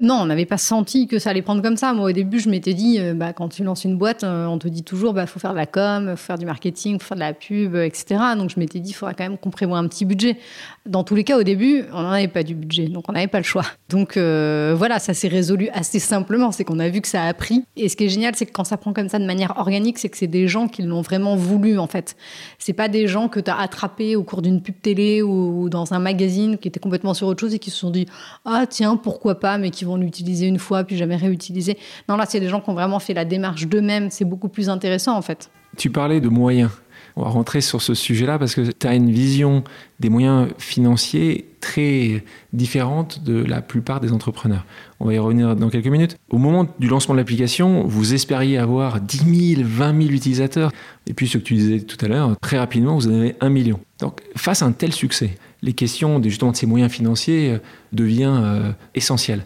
non, 0.00 0.14
on 0.16 0.26
n'avait 0.26 0.44
pas 0.44 0.58
senti 0.58 1.06
que 1.06 1.20
ça 1.20 1.30
allait 1.30 1.40
prendre 1.40 1.62
comme 1.62 1.76
ça. 1.76 1.92
Moi, 1.92 2.10
au 2.10 2.12
début, 2.12 2.40
je 2.40 2.50
m'étais 2.50 2.74
dit, 2.74 2.98
euh, 2.98 3.14
bah, 3.14 3.32
quand 3.32 3.48
tu 3.48 3.62
lances 3.62 3.84
une 3.84 3.96
boîte, 3.96 4.24
euh, 4.24 4.46
on 4.46 4.58
te 4.58 4.66
dit 4.66 4.82
toujours, 4.82 5.14
bah, 5.14 5.26
faut 5.26 5.38
faire 5.38 5.52
de 5.52 5.56
la 5.56 5.66
com, 5.66 6.10
faut 6.10 6.16
faire 6.16 6.38
du 6.38 6.46
marketing, 6.46 6.98
faut 6.98 7.06
faire 7.06 7.16
de 7.16 7.20
la 7.20 7.32
pub, 7.32 7.76
etc. 7.76 8.16
Donc, 8.36 8.50
je 8.50 8.58
m'étais 8.58 8.80
dit, 8.80 8.90
il 8.90 8.94
faudra 8.94 9.14
quand 9.14 9.22
même 9.22 9.38
qu'on 9.38 9.50
prévoie 9.50 9.78
un 9.78 9.86
petit 9.86 10.04
budget. 10.04 10.36
Dans 10.86 11.02
tous 11.02 11.14
les 11.14 11.24
cas, 11.24 11.38
au 11.38 11.42
début, 11.42 11.84
on 11.94 12.02
n'en 12.02 12.10
avait 12.10 12.28
pas 12.28 12.42
du 12.42 12.54
budget, 12.54 12.88
donc 12.88 13.08
on 13.08 13.12
n'avait 13.12 13.26
pas 13.26 13.38
le 13.38 13.44
choix. 13.44 13.64
Donc, 13.88 14.18
euh, 14.18 14.74
voilà, 14.76 14.98
ça 14.98 15.14
s'est 15.14 15.28
résolu 15.28 15.70
assez 15.72 15.98
simplement. 15.98 16.52
C'est 16.52 16.64
qu'on 16.64 16.78
a 16.78 16.90
vu 16.90 17.00
que 17.00 17.08
ça 17.08 17.24
a 17.24 17.32
pris. 17.32 17.64
Et 17.76 17.88
ce 17.88 17.96
qui 17.96 18.04
est 18.04 18.08
génial, 18.10 18.34
c'est 18.36 18.44
que 18.44 18.52
quand 18.52 18.64
ça 18.64 18.76
prend 18.76 18.92
comme 18.92 19.08
ça 19.08 19.18
de 19.18 19.24
manière 19.24 19.54
organique, 19.56 19.98
c'est 19.98 20.10
que 20.10 20.18
c'est 20.18 20.26
des 20.26 20.46
gens 20.46 20.68
qui 20.68 20.82
l'ont 20.82 21.00
vraiment 21.00 21.36
voulu, 21.36 21.78
en 21.78 21.86
fait. 21.86 22.16
C'est 22.58 22.74
pas 22.74 22.88
des 22.88 23.06
gens 23.06 23.28
que 23.28 23.40
tu 23.40 23.50
as 23.50 23.58
attrapés 23.58 24.14
au 24.14 24.24
cours 24.24 24.42
d'une 24.42 24.60
pub 24.60 24.74
télé 24.82 25.22
ou 25.22 25.70
dans 25.70 25.94
un 25.94 26.00
magazine 26.00 26.58
qui 26.58 26.68
étaient 26.68 26.80
complètement 26.80 27.14
sur 27.14 27.28
autre 27.28 27.40
chose 27.40 27.54
et 27.54 27.58
qui 27.58 27.70
se 27.70 27.78
sont 27.78 27.90
dit, 27.90 28.04
ah, 28.44 28.66
tiens, 28.68 28.96
pourquoi 28.96 29.40
pas, 29.40 29.56
mais 29.56 29.70
qui 29.70 29.86
vont 29.86 29.96
l'utiliser 29.96 30.46
une 30.46 30.58
fois 30.58 30.84
puis 30.84 30.98
jamais 30.98 31.16
réutiliser. 31.16 31.78
Non, 32.10 32.16
là, 32.16 32.26
c'est 32.28 32.40
des 32.40 32.48
gens 32.48 32.60
qui 32.60 32.68
ont 32.68 32.74
vraiment 32.74 32.98
fait 32.98 33.14
la 33.14 33.24
démarche 33.24 33.66
d'eux-mêmes. 33.66 34.10
C'est 34.10 34.26
beaucoup 34.26 34.50
plus 34.50 34.68
intéressant, 34.68 35.16
en 35.16 35.22
fait. 35.22 35.50
Tu 35.78 35.88
parlais 35.88 36.20
de 36.20 36.28
moyens. 36.28 36.70
On 37.16 37.22
va 37.22 37.28
rentrer 37.28 37.60
sur 37.60 37.80
ce 37.80 37.94
sujet-là 37.94 38.38
parce 38.38 38.54
que 38.54 38.62
tu 38.62 38.86
as 38.86 38.94
une 38.94 39.10
vision 39.10 39.62
des 40.00 40.08
moyens 40.08 40.48
financiers 40.58 41.46
très 41.60 42.24
différente 42.52 43.22
de 43.22 43.34
la 43.44 43.62
plupart 43.62 44.00
des 44.00 44.12
entrepreneurs. 44.12 44.64
On 44.98 45.06
va 45.06 45.14
y 45.14 45.18
revenir 45.18 45.54
dans 45.54 45.70
quelques 45.70 45.86
minutes. 45.86 46.16
Au 46.28 46.38
moment 46.38 46.66
du 46.78 46.88
lancement 46.88 47.14
de 47.14 47.20
l'application, 47.20 47.84
vous 47.86 48.14
espériez 48.14 48.58
avoir 48.58 49.00
10 49.00 49.56
000, 49.56 49.62
20 49.64 50.02
000 50.02 50.12
utilisateurs. 50.12 50.72
Et 51.06 51.14
puis 51.14 51.28
ce 51.28 51.38
que 51.38 51.44
tu 51.44 51.54
disais 51.54 51.80
tout 51.80 52.04
à 52.04 52.08
l'heure, 52.08 52.36
très 52.40 52.58
rapidement, 52.58 52.96
vous 52.96 53.08
en 53.08 53.14
avez 53.14 53.36
un 53.40 53.48
million. 53.48 53.78
Donc 54.00 54.20
face 54.36 54.62
à 54.62 54.66
un 54.66 54.72
tel 54.72 54.92
succès, 54.92 55.38
les 55.62 55.72
questions 55.72 56.18
de, 56.18 56.28
justement 56.28 56.50
de 56.50 56.56
ces 56.56 56.66
moyens 56.66 56.90
financiers 56.90 57.52
euh, 57.52 57.58
deviennent 57.92 58.42
euh, 58.42 58.72
essentielles. 58.94 59.44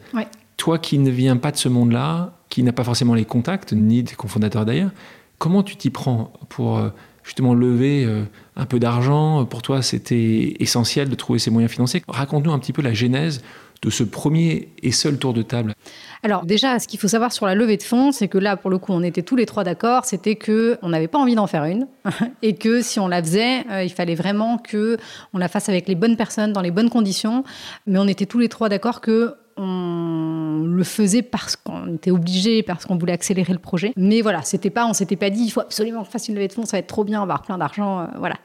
Toi 0.57 0.79
qui 0.79 0.99
ne 0.99 1.11
viens 1.11 1.37
pas 1.37 1.53
de 1.53 1.57
ce 1.57 1.69
monde-là, 1.69 2.33
qui 2.49 2.63
n'a 2.63 2.73
pas 2.73 2.83
forcément 2.83 3.15
les 3.15 3.25
contacts, 3.25 3.73
ni 3.73 4.03
des 4.03 4.15
cofondateurs 4.15 4.65
d'ailleurs, 4.65 4.91
comment 5.39 5.63
tu 5.63 5.77
t'y 5.77 5.91
prends 5.91 6.33
pour 6.49 6.79
euh, 6.79 6.91
justement 7.29 7.55
lever 7.55 8.09
un 8.57 8.65
peu 8.65 8.81
d'argent 8.81 9.45
Pour 9.45 9.63
toi, 9.63 9.83
c'était 9.83 10.57
essentiel 10.59 11.09
de 11.09 11.15
trouver 11.15 11.39
ces 11.39 11.51
moyens 11.51 11.71
financiers. 11.71 12.03
Raconte-nous 12.09 12.53
un 12.53 12.59
petit 12.59 12.73
peu 12.73 12.83
la 12.83 12.95
genèse 12.95 13.43
de 13.83 13.91
ce 13.91 14.03
premier 14.03 14.71
et 14.83 14.91
seul 14.91 15.19
tour 15.19 15.33
de 15.35 15.43
table 15.43 15.75
alors 16.23 16.45
déjà, 16.45 16.79
ce 16.79 16.89
qu'il 16.89 16.99
faut 16.99 17.09
savoir 17.09 17.33
sur 17.33 17.47
la 17.47 17.55
levée 17.55 17.77
de 17.77 17.83
fonds, 17.83 18.11
c'est 18.11 18.29
que 18.29 18.39
là, 18.39 18.57
pour 18.57 18.71
le 18.71 18.79
coup, 18.79 18.93
on 18.93 19.03
était 19.03 19.23
tous 19.23 19.37
les 19.37 19.47
trois 19.47 19.65
d'accord, 19.65 20.05
c'était 20.05 20.37
que 20.37 20.79
on 20.83 20.89
n'avait 20.89 21.09
pas 21.09 21.19
envie 21.19 21.35
d'en 21.35 21.47
faire 21.47 21.65
une 21.65 21.87
et 22.43 22.57
que 22.57 22.83
si 22.83 22.99
on 22.99 23.09
la 23.09 23.23
faisait, 23.23 23.65
euh, 23.71 23.85
il 23.85 23.93
fallait 23.93 24.15
vraiment 24.15 24.59
que 24.59 24.97
on 25.33 25.39
la 25.39 25.49
fasse 25.49 25.69
avec 25.69 25.87
les 25.87 25.95
bonnes 25.95 26.17
personnes, 26.17 26.53
dans 26.53 26.61
les 26.61 26.71
bonnes 26.71 26.91
conditions. 26.91 27.45
Mais 27.87 27.99
on 27.99 28.09
était 28.09 28.27
tous 28.27 28.39
les 28.39 28.49
trois 28.49 28.69
d'accord 28.69 29.01
que 29.01 29.35
on 29.59 30.63
le 30.65 30.85
faisait 30.85 31.23
parce 31.23 31.57
qu'on 31.57 31.97
était 31.97 32.11
obligé, 32.11 32.63
parce 32.63 32.87
qu'on 32.87 32.97
voulait 32.97 33.13
accélérer 33.13 33.53
le 33.53 33.59
projet. 33.59 33.93
Mais 33.97 34.23
voilà, 34.23 34.43
c'était 34.43 34.71
pas, 34.71 34.87
on 34.87 34.93
s'était 34.93 35.17
pas 35.17 35.31
dit, 35.31 35.43
il 35.43 35.51
faut 35.51 35.61
absolument 35.61 36.05
qu'on 36.05 36.11
fasse 36.11 36.29
une 36.29 36.37
levée 36.37 36.49
de 36.49 36.53
fonds, 36.53 36.65
ça 36.65 36.77
va 36.77 36.79
être 36.79 36.87
trop 36.87 37.05
bien, 37.05 37.19
on 37.19 37.27
va 37.27 37.35
avoir 37.35 37.43
plein 37.43 37.59
d'argent, 37.59 38.01
euh, 38.01 38.07
voilà. 38.19 38.37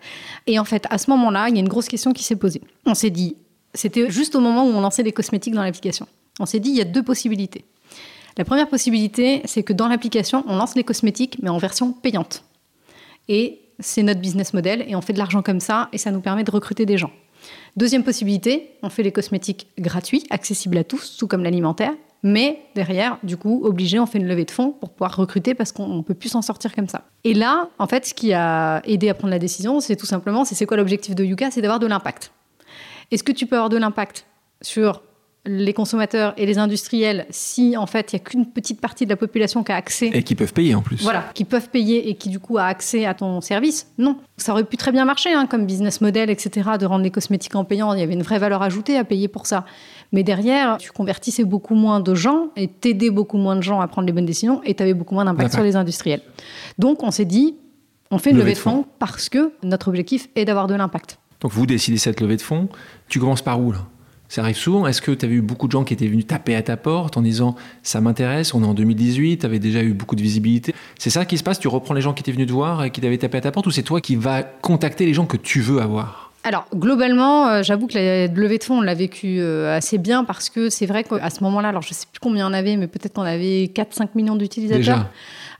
Et 0.47 0.57
en 0.57 0.65
fait, 0.65 0.85
à 0.89 0.97
ce 0.97 1.09
moment-là, 1.11 1.49
il 1.49 1.55
y 1.55 1.57
a 1.57 1.61
une 1.61 1.69
grosse 1.69 1.87
question 1.87 2.11
qui 2.11 2.23
s'est 2.23 2.35
posée. 2.35 2.61
On 2.85 2.95
s'est 2.95 3.11
dit, 3.11 3.37
c'était 3.73 4.09
juste 4.09 4.35
au 4.35 4.39
moment 4.39 4.65
où 4.65 4.69
on 4.69 4.81
lançait 4.81 5.03
des 5.03 5.11
cosmétiques 5.11 5.53
dans 5.53 5.63
l'application. 5.63 6.07
On 6.39 6.45
s'est 6.45 6.59
dit, 6.59 6.69
il 6.69 6.75
y 6.75 6.81
a 6.81 6.85
deux 6.85 7.03
possibilités. 7.03 7.65
La 8.37 8.45
première 8.45 8.67
possibilité, 8.67 9.41
c'est 9.45 9.61
que 9.61 9.73
dans 9.73 9.87
l'application, 9.87 10.43
on 10.47 10.55
lance 10.55 10.75
les 10.75 10.83
cosmétiques, 10.83 11.37
mais 11.43 11.49
en 11.49 11.59
version 11.59 11.91
payante. 11.91 12.43
Et 13.29 13.61
c'est 13.79 14.01
notre 14.01 14.19
business 14.19 14.53
model, 14.53 14.83
et 14.87 14.95
on 14.95 15.01
fait 15.01 15.13
de 15.13 15.19
l'argent 15.19 15.43
comme 15.43 15.59
ça, 15.59 15.89
et 15.93 15.99
ça 15.99 16.11
nous 16.11 16.21
permet 16.21 16.43
de 16.43 16.51
recruter 16.51 16.85
des 16.85 16.97
gens. 16.97 17.11
Deuxième 17.75 18.03
possibilité, 18.03 18.77
on 18.83 18.89
fait 18.89 19.03
les 19.03 19.11
cosmétiques 19.11 19.67
gratuits, 19.79 20.25
accessibles 20.29 20.77
à 20.77 20.83
tous, 20.83 21.17
tout 21.17 21.27
comme 21.27 21.43
l'alimentaire, 21.43 21.93
mais 22.21 22.61
derrière, 22.75 23.17
du 23.23 23.35
coup, 23.35 23.61
obligé, 23.65 23.99
on 23.99 24.05
fait 24.05 24.19
une 24.19 24.27
levée 24.27 24.45
de 24.45 24.51
fonds 24.51 24.71
pour 24.71 24.91
pouvoir 24.91 25.15
recruter 25.15 25.55
parce 25.55 25.71
qu'on 25.71 25.87
ne 25.87 26.01
peut 26.01 26.13
plus 26.13 26.29
s'en 26.29 26.41
sortir 26.41 26.73
comme 26.73 26.87
ça. 26.87 27.03
Et 27.23 27.33
là, 27.33 27.69
en 27.79 27.87
fait, 27.87 28.05
ce 28.05 28.13
qui 28.13 28.31
a 28.31 28.81
aidé 28.85 29.09
à 29.09 29.13
prendre 29.13 29.31
la 29.31 29.39
décision, 29.39 29.79
c'est 29.81 29.95
tout 29.95 30.05
simplement, 30.05 30.45
c'est 30.45 30.65
quoi 30.65 30.77
l'objectif 30.77 31.15
de 31.15 31.23
Yuka 31.23 31.51
C'est 31.51 31.61
d'avoir 31.61 31.79
de 31.79 31.87
l'impact. 31.87 32.31
Est-ce 33.11 33.23
que 33.23 33.31
tu 33.31 33.45
peux 33.45 33.55
avoir 33.55 33.69
de 33.69 33.77
l'impact 33.77 34.25
sur 34.61 35.01
les 35.45 35.73
consommateurs 35.73 36.33
et 36.37 36.45
les 36.45 36.57
industriels 36.57 37.25
si 37.29 37.75
en 37.75 37.85
fait 37.85 38.13
il 38.13 38.15
n'y 38.15 38.21
a 38.21 38.23
qu'une 38.23 38.45
petite 38.45 38.79
partie 38.79 39.05
de 39.05 39.09
la 39.09 39.17
population 39.17 39.63
qui 39.63 39.73
a 39.73 39.75
accès. 39.75 40.09
Et 40.13 40.23
qui 40.23 40.35
peuvent 40.35 40.53
payer 40.53 40.73
en 40.73 40.81
plus. 40.81 41.01
Voilà 41.03 41.25
qui 41.33 41.43
peuvent 41.43 41.69
payer 41.69 42.09
et 42.09 42.15
qui 42.15 42.29
du 42.29 42.39
coup 42.39 42.57
a 42.57 42.63
accès 42.63 43.05
à 43.05 43.13
ton 43.13 43.41
service 43.41 43.87
non. 43.97 44.17
Ça 44.37 44.53
aurait 44.53 44.63
pu 44.63 44.77
très 44.77 44.93
bien 44.93 45.03
marcher 45.03 45.33
hein, 45.33 45.45
comme 45.45 45.65
business 45.65 45.99
model 45.99 46.29
etc 46.29 46.71
de 46.79 46.85
rendre 46.85 47.03
les 47.03 47.11
cosmétiques 47.11 47.55
en 47.55 47.65
payant. 47.65 47.93
Il 47.93 47.99
y 47.99 48.03
avait 48.03 48.13
une 48.13 48.23
vraie 48.23 48.39
valeur 48.39 48.61
ajoutée 48.61 48.97
à 48.97 49.03
payer 49.03 49.27
pour 49.27 49.45
ça. 49.45 49.65
Mais 50.13 50.23
derrière 50.23 50.77
tu 50.77 50.91
convertissais 50.91 51.43
beaucoup 51.43 51.75
moins 51.75 51.99
de 51.99 52.15
gens 52.15 52.49
et 52.55 52.69
t'aidais 52.69 53.09
beaucoup 53.09 53.37
moins 53.37 53.57
de 53.57 53.63
gens 53.63 53.81
à 53.81 53.87
prendre 53.87 54.05
les 54.07 54.13
bonnes 54.13 54.25
décisions 54.25 54.61
et 54.63 54.75
tu 54.75 54.83
avais 54.83 54.93
beaucoup 54.93 55.13
moins 55.13 55.25
d'impact 55.25 55.53
sur 55.53 55.63
les 55.63 55.75
industriels. 55.75 56.21
Donc 56.79 57.03
on 57.03 57.11
s'est 57.11 57.25
dit 57.25 57.55
On 58.11 58.17
fait 58.17 58.29
une 58.29 58.37
levée, 58.37 58.53
de 58.53 58.57
fonds 58.57 58.85
parce 58.97 59.27
que 59.27 59.51
notre 59.61 59.89
objectif 59.89 60.29
est 60.37 60.45
d'avoir 60.45 60.67
de 60.67 60.75
l'impact. 60.75 61.17
Donc 61.41 61.51
vous 61.51 61.65
décidez 61.65 61.97
cette 61.97 62.21
levée 62.21 62.37
de 62.37 62.41
fonds. 62.41 62.69
Tu 63.09 63.19
commences 63.19 63.41
par 63.41 63.59
où 63.59 63.73
là? 63.73 63.79
Ça 64.33 64.41
arrive 64.41 64.57
souvent. 64.57 64.87
Est-ce 64.87 64.99
que 64.99 65.11
tu 65.11 65.25
as 65.25 65.29
vu 65.29 65.43
beaucoup 65.43 65.67
de 65.67 65.73
gens 65.73 65.83
qui 65.83 65.93
étaient 65.93 66.07
venus 66.07 66.25
taper 66.25 66.55
à 66.55 66.63
ta 66.63 66.75
porte 66.75 67.17
en 67.17 67.21
disant 67.21 67.55
ça 67.83 68.01
m'intéresse, 68.01 68.55
on 68.55 68.63
est 68.63 68.65
en 68.65 68.73
2018, 68.73 69.37
tu 69.37 69.45
avais 69.45 69.59
déjà 69.59 69.83
eu 69.83 69.93
beaucoup 69.93 70.15
de 70.15 70.23
visibilité? 70.23 70.73
C'est 70.97 71.11
ça 71.11 71.23
qui 71.25 71.37
se 71.37 71.43
passe? 71.43 71.59
Tu 71.59 71.67
reprends 71.67 71.93
les 71.93 72.01
gens 72.01 72.15
qui 72.15 72.21
étaient 72.21 72.31
venus 72.31 72.47
te 72.47 72.51
voir 72.51 72.83
et 72.83 72.89
qui 72.89 72.99
t'avaient 72.99 73.19
tapé 73.19 73.37
à 73.37 73.41
ta 73.41 73.51
porte 73.51 73.67
ou 73.67 73.71
c'est 73.71 73.83
toi 73.83 74.01
qui 74.01 74.15
vas 74.15 74.41
contacter 74.41 75.05
les 75.05 75.13
gens 75.13 75.27
que 75.27 75.37
tu 75.37 75.61
veux 75.61 75.81
avoir? 75.81 76.22
Alors, 76.45 76.65
globalement, 76.75 77.47
euh, 77.47 77.63
j'avoue 77.63 77.87
que 77.87 77.97
la 77.97 78.27
levée 78.27 78.57
de 78.57 78.63
fonds, 78.65 78.79
on 78.79 78.81
l'a 78.81 78.95
vécu 78.95 79.37
euh, 79.39 79.77
assez 79.77 79.97
bien 79.97 80.25
parce 80.25 80.49
que 80.49 80.69
c'est 80.69 80.85
vrai 80.85 81.05
qu'à 81.05 81.29
ce 81.29 81.41
moment-là, 81.41 81.69
alors 81.69 81.81
je 81.81 81.89
ne 81.89 81.93
sais 81.93 82.05
plus 82.11 82.19
combien 82.19 82.49
on 82.49 82.53
avait, 82.53 82.75
mais 82.75 82.87
peut-être 82.87 83.13
qu'on 83.13 83.21
avait 83.21 83.71
4-5 83.73 84.09
millions 84.15 84.35
d'utilisateurs. 84.35 84.79
Déjà. 84.79 85.09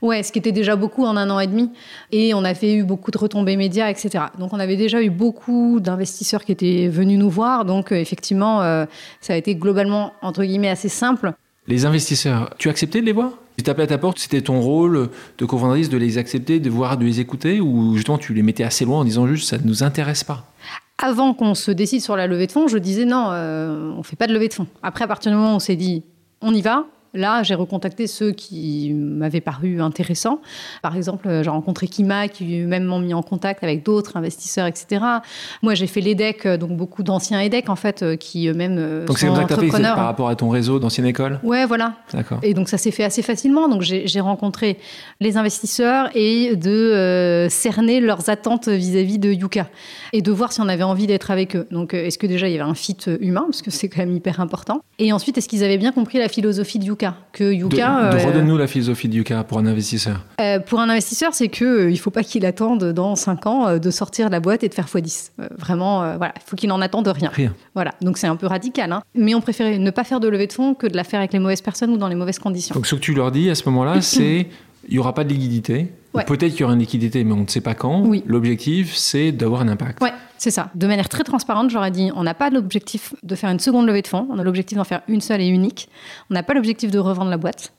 Ouais, 0.02 0.22
ce 0.22 0.30
qui 0.30 0.38
était 0.38 0.52
déjà 0.52 0.76
beaucoup 0.76 1.06
en 1.06 1.16
un 1.16 1.30
an 1.30 1.40
et 1.40 1.46
demi. 1.46 1.70
Et 2.12 2.34
on 2.34 2.44
avait 2.44 2.74
eu 2.74 2.84
beaucoup 2.84 3.10
de 3.10 3.16
retombées 3.16 3.56
médias, 3.56 3.88
etc. 3.88 4.24
Donc 4.38 4.52
on 4.52 4.60
avait 4.60 4.76
déjà 4.76 5.02
eu 5.02 5.08
beaucoup 5.08 5.80
d'investisseurs 5.80 6.44
qui 6.44 6.52
étaient 6.52 6.88
venus 6.88 7.18
nous 7.18 7.30
voir. 7.30 7.64
Donc 7.64 7.90
euh, 7.90 7.96
effectivement, 7.96 8.58
ça 9.20 9.32
a 9.32 9.36
été 9.36 9.54
globalement, 9.54 10.12
entre 10.20 10.44
guillemets, 10.44 10.68
assez 10.68 10.90
simple. 10.90 11.32
Les 11.66 11.86
investisseurs, 11.86 12.50
tu 12.58 12.68
as 12.68 12.72
accepté 12.72 13.00
de 13.00 13.06
les 13.06 13.12
voir? 13.12 13.30
Tu 13.56 13.62
tapais 13.62 13.84
à 13.84 13.86
ta 13.86 13.96
porte, 13.96 14.18
c'était 14.18 14.42
ton 14.42 14.60
rôle 14.60 15.08
de 15.38 15.44
cofondatrice 15.46 15.88
de 15.88 15.96
les 15.96 16.18
accepter, 16.18 16.60
de 16.60 16.68
voir, 16.68 16.98
de 16.98 17.04
les 17.04 17.20
écouter, 17.20 17.60
ou 17.60 17.96
justement 17.96 18.18
tu 18.18 18.34
les 18.34 18.42
mettais 18.42 18.64
assez 18.64 18.84
loin 18.84 18.98
en 18.98 19.04
disant 19.04 19.26
juste 19.26 19.48
ça 19.48 19.56
ne 19.56 19.62
nous 19.62 19.82
intéresse 19.82 20.24
pas? 20.24 20.44
Avant 20.98 21.34
qu'on 21.34 21.54
se 21.54 21.70
décide 21.70 22.00
sur 22.00 22.16
la 22.16 22.26
levée 22.26 22.46
de 22.46 22.52
fonds, 22.52 22.68
je 22.68 22.78
disais 22.78 23.04
non, 23.04 23.28
euh, 23.30 23.92
on 23.94 23.98
ne 23.98 24.02
fait 24.02 24.16
pas 24.16 24.26
de 24.26 24.32
levée 24.32 24.48
de 24.48 24.54
fonds. 24.54 24.68
Après, 24.82 25.04
à 25.04 25.08
partir 25.08 25.32
du 25.32 25.36
moment 25.36 25.52
où 25.52 25.56
on 25.56 25.60
s'est 25.60 25.76
dit 25.76 26.04
on 26.40 26.54
y 26.54 26.62
va, 26.62 26.86
Là, 27.14 27.42
j'ai 27.42 27.54
recontacté 27.54 28.06
ceux 28.06 28.32
qui 28.32 28.92
m'avaient 28.92 29.40
paru 29.40 29.80
intéressants. 29.80 30.40
Par 30.82 30.96
exemple, 30.96 31.28
j'ai 31.42 31.50
rencontré 31.50 31.86
Kima, 31.86 32.28
qui 32.28 32.58
même 32.60 32.84
m'ont 32.84 32.98
mis 32.98 33.14
en 33.14 33.22
contact 33.22 33.62
avec 33.62 33.84
d'autres 33.84 34.16
investisseurs, 34.16 34.66
etc. 34.66 35.04
Moi, 35.62 35.74
j'ai 35.74 35.86
fait 35.86 36.00
l'EDEC, 36.00 36.46
donc 36.58 36.76
beaucoup 36.76 37.02
d'anciens 37.02 37.40
EDEC, 37.40 37.68
en 37.68 37.76
fait, 37.76 38.02
euh, 38.02 38.16
qui 38.16 38.48
eux-mêmes 38.48 38.76
euh, 38.78 39.06
donc 39.06 39.18
sont 39.18 39.28
entrepreneurs. 39.28 39.70
Donc, 39.70 39.74
c'est 39.74 39.82
par 39.82 40.04
rapport 40.04 40.28
à 40.28 40.36
ton 40.36 40.48
réseau 40.48 40.78
d'ancienne 40.78 41.06
école 41.06 41.40
Ouais, 41.42 41.66
voilà. 41.66 41.94
D'accord. 42.12 42.38
Et 42.42 42.54
donc, 42.54 42.68
ça 42.68 42.78
s'est 42.78 42.90
fait 42.90 43.04
assez 43.04 43.22
facilement. 43.22 43.68
Donc, 43.68 43.82
j'ai 43.82 44.20
rencontré 44.20 44.78
les 45.20 45.36
investisseurs 45.36 46.08
et 46.14 46.56
de 46.56 46.70
euh, 46.70 47.48
cerner 47.48 48.00
leurs 48.00 48.30
attentes 48.30 48.68
vis-à-vis 48.68 49.18
de 49.18 49.32
Yuka 49.32 49.68
et 50.12 50.22
de 50.22 50.32
voir 50.32 50.52
si 50.52 50.60
on 50.60 50.68
avait 50.68 50.82
envie 50.82 51.06
d'être 51.06 51.30
avec 51.30 51.56
eux. 51.56 51.66
Donc, 51.70 51.94
est-ce 51.94 52.18
que 52.18 52.26
déjà, 52.26 52.48
il 52.48 52.52
y 52.52 52.60
avait 52.60 52.68
un 52.68 52.74
fit 52.74 52.96
humain, 53.20 53.44
parce 53.46 53.62
que 53.62 53.70
c'est 53.70 53.88
quand 53.88 54.00
même 54.00 54.14
hyper 54.14 54.40
important. 54.40 54.80
Et 54.98 55.12
ensuite, 55.12 55.38
est-ce 55.38 55.48
qu'ils 55.48 55.64
avaient 55.64 55.78
bien 55.78 55.92
compris 55.92 56.18
la 56.18 56.28
philosophie 56.28 56.78
de 56.78 56.84
Yuka? 56.84 57.03
Que 57.32 57.52
Yuka. 57.52 58.12
De, 58.12 58.16
euh, 58.16 58.26
redonne-nous 58.26 58.56
la 58.56 58.66
philosophie 58.66 59.08
de 59.08 59.14
Yuka 59.14 59.44
pour 59.44 59.58
un 59.58 59.66
investisseur. 59.66 60.20
Euh, 60.40 60.58
pour 60.58 60.80
un 60.80 60.88
investisseur, 60.88 61.34
c'est 61.34 61.48
que 61.48 61.64
euh, 61.64 61.90
il 61.90 61.98
faut 61.98 62.10
pas 62.10 62.22
qu'il 62.22 62.46
attende 62.46 62.92
dans 62.92 63.16
5 63.16 63.46
ans 63.46 63.78
de 63.78 63.90
sortir 63.90 64.26
de 64.26 64.32
la 64.32 64.40
boîte 64.40 64.64
et 64.64 64.68
de 64.68 64.74
faire 64.74 64.86
x10. 64.86 65.30
vraiment, 65.58 66.16
voilà, 66.16 66.34
il 66.36 66.42
faut 66.44 66.56
qu'il 66.56 66.70
en 66.72 66.80
attende 66.80 67.08
rien. 67.08 67.30
Rien. 67.32 67.54
Voilà, 67.74 67.92
donc 68.00 68.18
c'est 68.18 68.26
un 68.26 68.36
peu 68.36 68.46
radical. 68.46 68.92
Hein. 68.92 69.02
Mais 69.14 69.34
on 69.34 69.40
préférait 69.40 69.78
ne 69.78 69.90
pas 69.90 70.04
faire 70.04 70.20
de 70.20 70.28
levée 70.28 70.46
de 70.46 70.52
fonds 70.52 70.74
que 70.74 70.86
de 70.86 70.96
la 70.96 71.04
faire 71.04 71.20
avec 71.20 71.32
les 71.32 71.38
mauvaises 71.38 71.62
personnes 71.62 71.90
ou 71.90 71.96
dans 71.96 72.08
les 72.08 72.14
mauvaises 72.14 72.38
conditions. 72.38 72.74
Donc 72.74 72.86
ce 72.86 72.94
que 72.94 73.00
tu 73.00 73.14
leur 73.14 73.32
dis 73.32 73.50
à 73.50 73.54
ce 73.54 73.68
moment-là, 73.68 74.00
c'est 74.00 74.48
il 74.88 74.94
n'y 74.94 74.98
aura 74.98 75.14
pas 75.14 75.24
de 75.24 75.30
liquidité. 75.30 75.92
Peut-être 76.26 76.52
qu'il 76.52 76.60
y 76.60 76.64
aura 76.64 76.74
une 76.74 76.80
liquidité, 76.80 77.24
mais 77.24 77.32
on 77.32 77.42
ne 77.42 77.48
sait 77.48 77.60
pas 77.60 77.74
quand. 77.74 78.02
Oui. 78.02 78.22
L'objectif, 78.26 78.94
c'est 78.94 79.32
d'avoir 79.32 79.62
un 79.62 79.68
impact. 79.68 80.00
Ouais, 80.00 80.12
c'est 80.38 80.52
ça. 80.52 80.70
De 80.74 80.86
manière 80.86 81.08
très 81.08 81.24
transparente, 81.24 81.70
j'aurais 81.70 81.90
dit 81.90 82.10
on 82.14 82.22
n'a 82.22 82.34
pas 82.34 82.50
l'objectif 82.50 83.14
de 83.22 83.34
faire 83.34 83.50
une 83.50 83.58
seconde 83.58 83.86
levée 83.86 84.02
de 84.02 84.06
fonds, 84.06 84.28
on 84.30 84.38
a 84.38 84.44
l'objectif 84.44 84.78
d'en 84.78 84.84
faire 84.84 85.02
une 85.08 85.20
seule 85.20 85.40
et 85.40 85.48
unique. 85.48 85.88
On 86.30 86.34
n'a 86.34 86.42
pas 86.42 86.54
l'objectif 86.54 86.90
de 86.90 86.98
revendre 86.98 87.30
la 87.30 87.36
boîte. 87.36 87.72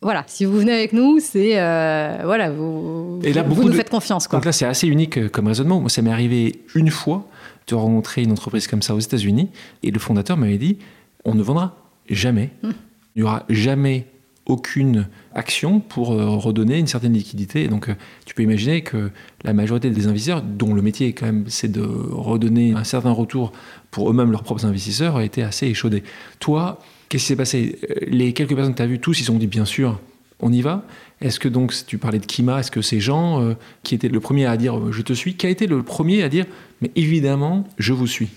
Voilà, 0.00 0.24
si 0.26 0.44
vous 0.44 0.56
venez 0.58 0.72
avec 0.72 0.92
nous, 0.92 1.20
c'est 1.20 1.60
euh, 1.60 2.18
voilà, 2.24 2.50
vous, 2.50 3.20
et 3.22 3.32
là, 3.32 3.42
vous 3.44 3.62
nous 3.62 3.72
faites 3.72 3.90
confiance. 3.90 4.26
Quoi. 4.26 4.38
Donc 4.38 4.46
là, 4.46 4.52
c'est 4.52 4.64
assez 4.64 4.88
unique 4.88 5.16
euh, 5.16 5.28
comme 5.28 5.46
raisonnement. 5.46 5.80
Moi, 5.80 5.90
ça 5.90 6.02
m'est 6.02 6.10
arrivé 6.10 6.64
une 6.74 6.90
fois 6.90 7.24
de 7.68 7.76
rencontrer 7.76 8.22
une 8.22 8.32
entreprise 8.32 8.66
comme 8.66 8.82
ça 8.82 8.96
aux 8.96 9.00
États-Unis, 9.00 9.50
et 9.84 9.90
le 9.92 10.00
fondateur 10.00 10.36
m'avait 10.36 10.58
dit 10.58 10.78
on 11.24 11.34
ne 11.34 11.42
vendra 11.42 11.76
jamais. 12.08 12.50
Hum. 12.64 12.72
Il 13.14 13.22
n'y 13.22 13.28
aura 13.28 13.44
jamais 13.48 14.06
aucune 14.46 15.06
action 15.34 15.80
pour 15.80 16.12
euh, 16.12 16.26
redonner 16.36 16.78
une 16.78 16.86
certaine 16.86 17.12
liquidité. 17.12 17.68
donc, 17.68 17.88
euh, 17.88 17.94
tu 18.26 18.34
peux 18.34 18.42
imaginer 18.42 18.82
que 18.82 19.10
la 19.44 19.52
majorité 19.52 19.90
des 19.90 20.06
investisseurs, 20.06 20.42
dont 20.42 20.74
le 20.74 20.82
métier 20.82 21.12
quand 21.12 21.26
même, 21.26 21.44
c'est 21.46 21.70
de 21.70 21.82
redonner 21.82 22.72
un 22.72 22.84
certain 22.84 23.12
retour 23.12 23.52
pour 23.90 24.10
eux-mêmes 24.10 24.32
leurs 24.32 24.42
propres 24.42 24.66
investisseurs, 24.66 25.16
a 25.16 25.24
été 25.24 25.42
assez 25.42 25.66
échaudé. 25.66 26.02
Toi, 26.40 26.80
qu'est-ce 27.08 27.24
qui 27.24 27.28
s'est 27.28 27.36
passé? 27.36 27.78
Euh, 27.88 27.94
Les 28.08 28.32
quelques 28.32 28.54
personnes 28.54 28.72
que 28.72 28.78
tu 28.78 28.82
as 28.82 28.86
vues, 28.86 28.98
tous, 28.98 29.20
ils 29.20 29.30
ont 29.30 29.38
dit 29.38 29.46
bien 29.46 29.64
sûr, 29.64 30.00
on 30.40 30.52
y 30.52 30.60
va. 30.60 30.84
Est-ce 31.20 31.38
que 31.38 31.48
donc, 31.48 31.72
tu 31.86 31.98
parlais 31.98 32.18
de 32.18 32.26
Kima, 32.26 32.58
est-ce 32.58 32.72
que 32.72 32.82
ces 32.82 32.98
gens 32.98 33.54
qui 33.84 33.94
étaient 33.94 34.08
le 34.08 34.18
premier 34.18 34.46
à 34.46 34.56
dire 34.56 34.90
je 34.90 35.02
te 35.02 35.12
suis, 35.12 35.36
qui 35.36 35.46
a 35.46 35.50
été 35.50 35.68
le 35.68 35.84
premier 35.84 36.24
à 36.24 36.28
dire 36.28 36.46
mais 36.80 36.90
évidemment, 36.96 37.62
je 37.78 37.92
vous 37.92 38.08
suis? 38.08 38.28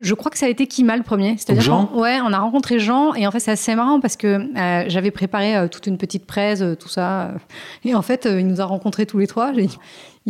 Je 0.00 0.14
crois 0.14 0.30
que 0.30 0.38
ça 0.38 0.46
a 0.46 0.48
été 0.48 0.66
Kima 0.66 0.96
le 0.96 1.02
premier. 1.02 1.36
C'est-à-dire 1.36 1.62
Jean 1.62 1.90
Ouais, 1.94 2.18
on 2.24 2.32
a 2.32 2.38
rencontré 2.38 2.78
Jean 2.78 3.14
et 3.14 3.26
en 3.26 3.30
fait 3.30 3.40
c'est 3.40 3.50
assez 3.50 3.74
marrant 3.74 4.00
parce 4.00 4.16
que 4.16 4.26
euh, 4.26 4.84
j'avais 4.88 5.10
préparé 5.10 5.56
euh, 5.56 5.68
toute 5.68 5.86
une 5.86 5.98
petite 5.98 6.24
presse, 6.26 6.60
euh, 6.60 6.76
tout 6.76 6.88
ça. 6.88 7.32
et 7.84 7.94
en 7.94 8.02
fait, 8.02 8.28
il 8.30 8.46
nous 8.46 8.60
a 8.60 8.64
rencontrés 8.64 9.06
tous 9.06 9.18
les 9.18 9.26
trois. 9.26 9.52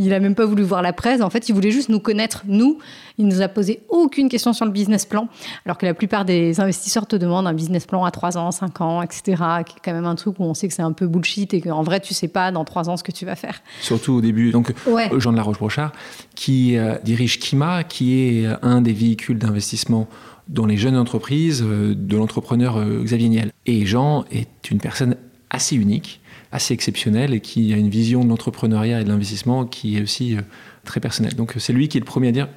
Il 0.01 0.15
a 0.15 0.21
même 0.21 0.37
pas 0.37 0.47
voulu 0.47 0.63
voir 0.63 0.81
la 0.81 0.93
presse. 0.93 1.21
En 1.23 1.29
fait, 1.29 1.49
il 1.49 1.55
voulait 1.57 1.73
juste 1.73 1.89
nous 1.89 1.99
connaître, 1.99 2.45
nous. 2.47 2.79
Il 3.19 3.27
nous 3.27 3.43
a 3.43 3.49
posé 3.49 3.81
aucune 3.89 4.29
question 4.29 4.53
sur 4.53 4.65
le 4.65 4.71
business 4.71 5.05
plan, 5.05 5.29
alors 5.67 5.77
que 5.77 5.87
la 5.87 5.93
plupart 5.93 6.25
des 6.25 6.61
investisseurs 6.61 7.09
te 7.09 7.17
demandent 7.17 7.49
un 7.49 7.53
business 7.53 7.85
plan 7.85 8.05
à 8.05 8.13
3 8.13 8.39
ans, 8.39 8.53
5 8.53 8.81
ans, 8.81 9.03
etc. 9.03 9.43
Qui 9.67 9.75
est 9.77 9.81
quand 9.85 9.93
même 9.93 10.05
un 10.05 10.15
truc 10.15 10.39
où 10.39 10.45
on 10.45 10.55
sait 10.55 10.69
que 10.69 10.75
c'est 10.75 10.83
un 10.83 10.93
peu 10.93 11.09
bullshit 11.09 11.53
et 11.53 11.61
qu'en 11.61 11.83
vrai, 11.83 11.99
tu 11.99 12.15
sais 12.15 12.29
pas 12.29 12.53
dans 12.53 12.65
3 12.65 12.89
ans 12.89 12.97
ce 12.97 13.03
que 13.03 13.11
tu 13.11 13.27
vas 13.27 13.35
faire. 13.35 13.61
Surtout 13.81 14.13
au 14.13 14.21
début. 14.21 14.53
Donc, 14.53 14.73
Jean 15.19 15.33
de 15.33 15.37
la 15.37 15.43
Roche-Brochard, 15.43 15.93
qui 16.37 16.77
euh, 16.77 16.95
dirige 17.03 17.41
Kima, 17.41 17.83
qui 17.83 18.21
est 18.21 18.47
euh, 18.47 18.55
un 18.63 18.81
des 18.81 18.93
véhicules 18.93 19.39
d'investissement 19.39 20.07
dans 20.47 20.65
les 20.65 20.77
jeunes 20.77 20.97
entreprises 20.97 21.65
euh, 21.67 21.97
de 21.97 22.17
l'entrepreneur 22.17 22.85
Xavier 23.03 23.31
Niel. 23.31 23.51
Et 23.67 23.85
Jean 23.85 24.25
est 24.31 24.71
une 24.71 24.79
personne 24.79 25.17
assez 25.51 25.75
unique 25.75 26.21
assez 26.53 26.75
exceptionnel 26.75 27.35
et 27.35 27.41
qui 27.41 27.73
a 27.73 27.77
une 27.77 27.91
vision 27.91 28.25
de 28.25 28.29
l'entrepreneuriat 28.29 29.01
et 29.01 29.05
de 29.05 29.09
l'investissement 29.09 29.67
qui 29.67 29.99
est 29.99 30.03
aussi 30.03 30.37
euh, 30.37 30.41
très 30.85 31.01
personnelle. 31.01 31.35
Donc 31.35 31.55
c'est 31.59 31.73
lui 31.73 31.89
qui 31.89 31.99
est 31.99 32.01
le 32.01 32.07
premier 32.07 32.29
à 32.29 32.33
dire 32.33 32.49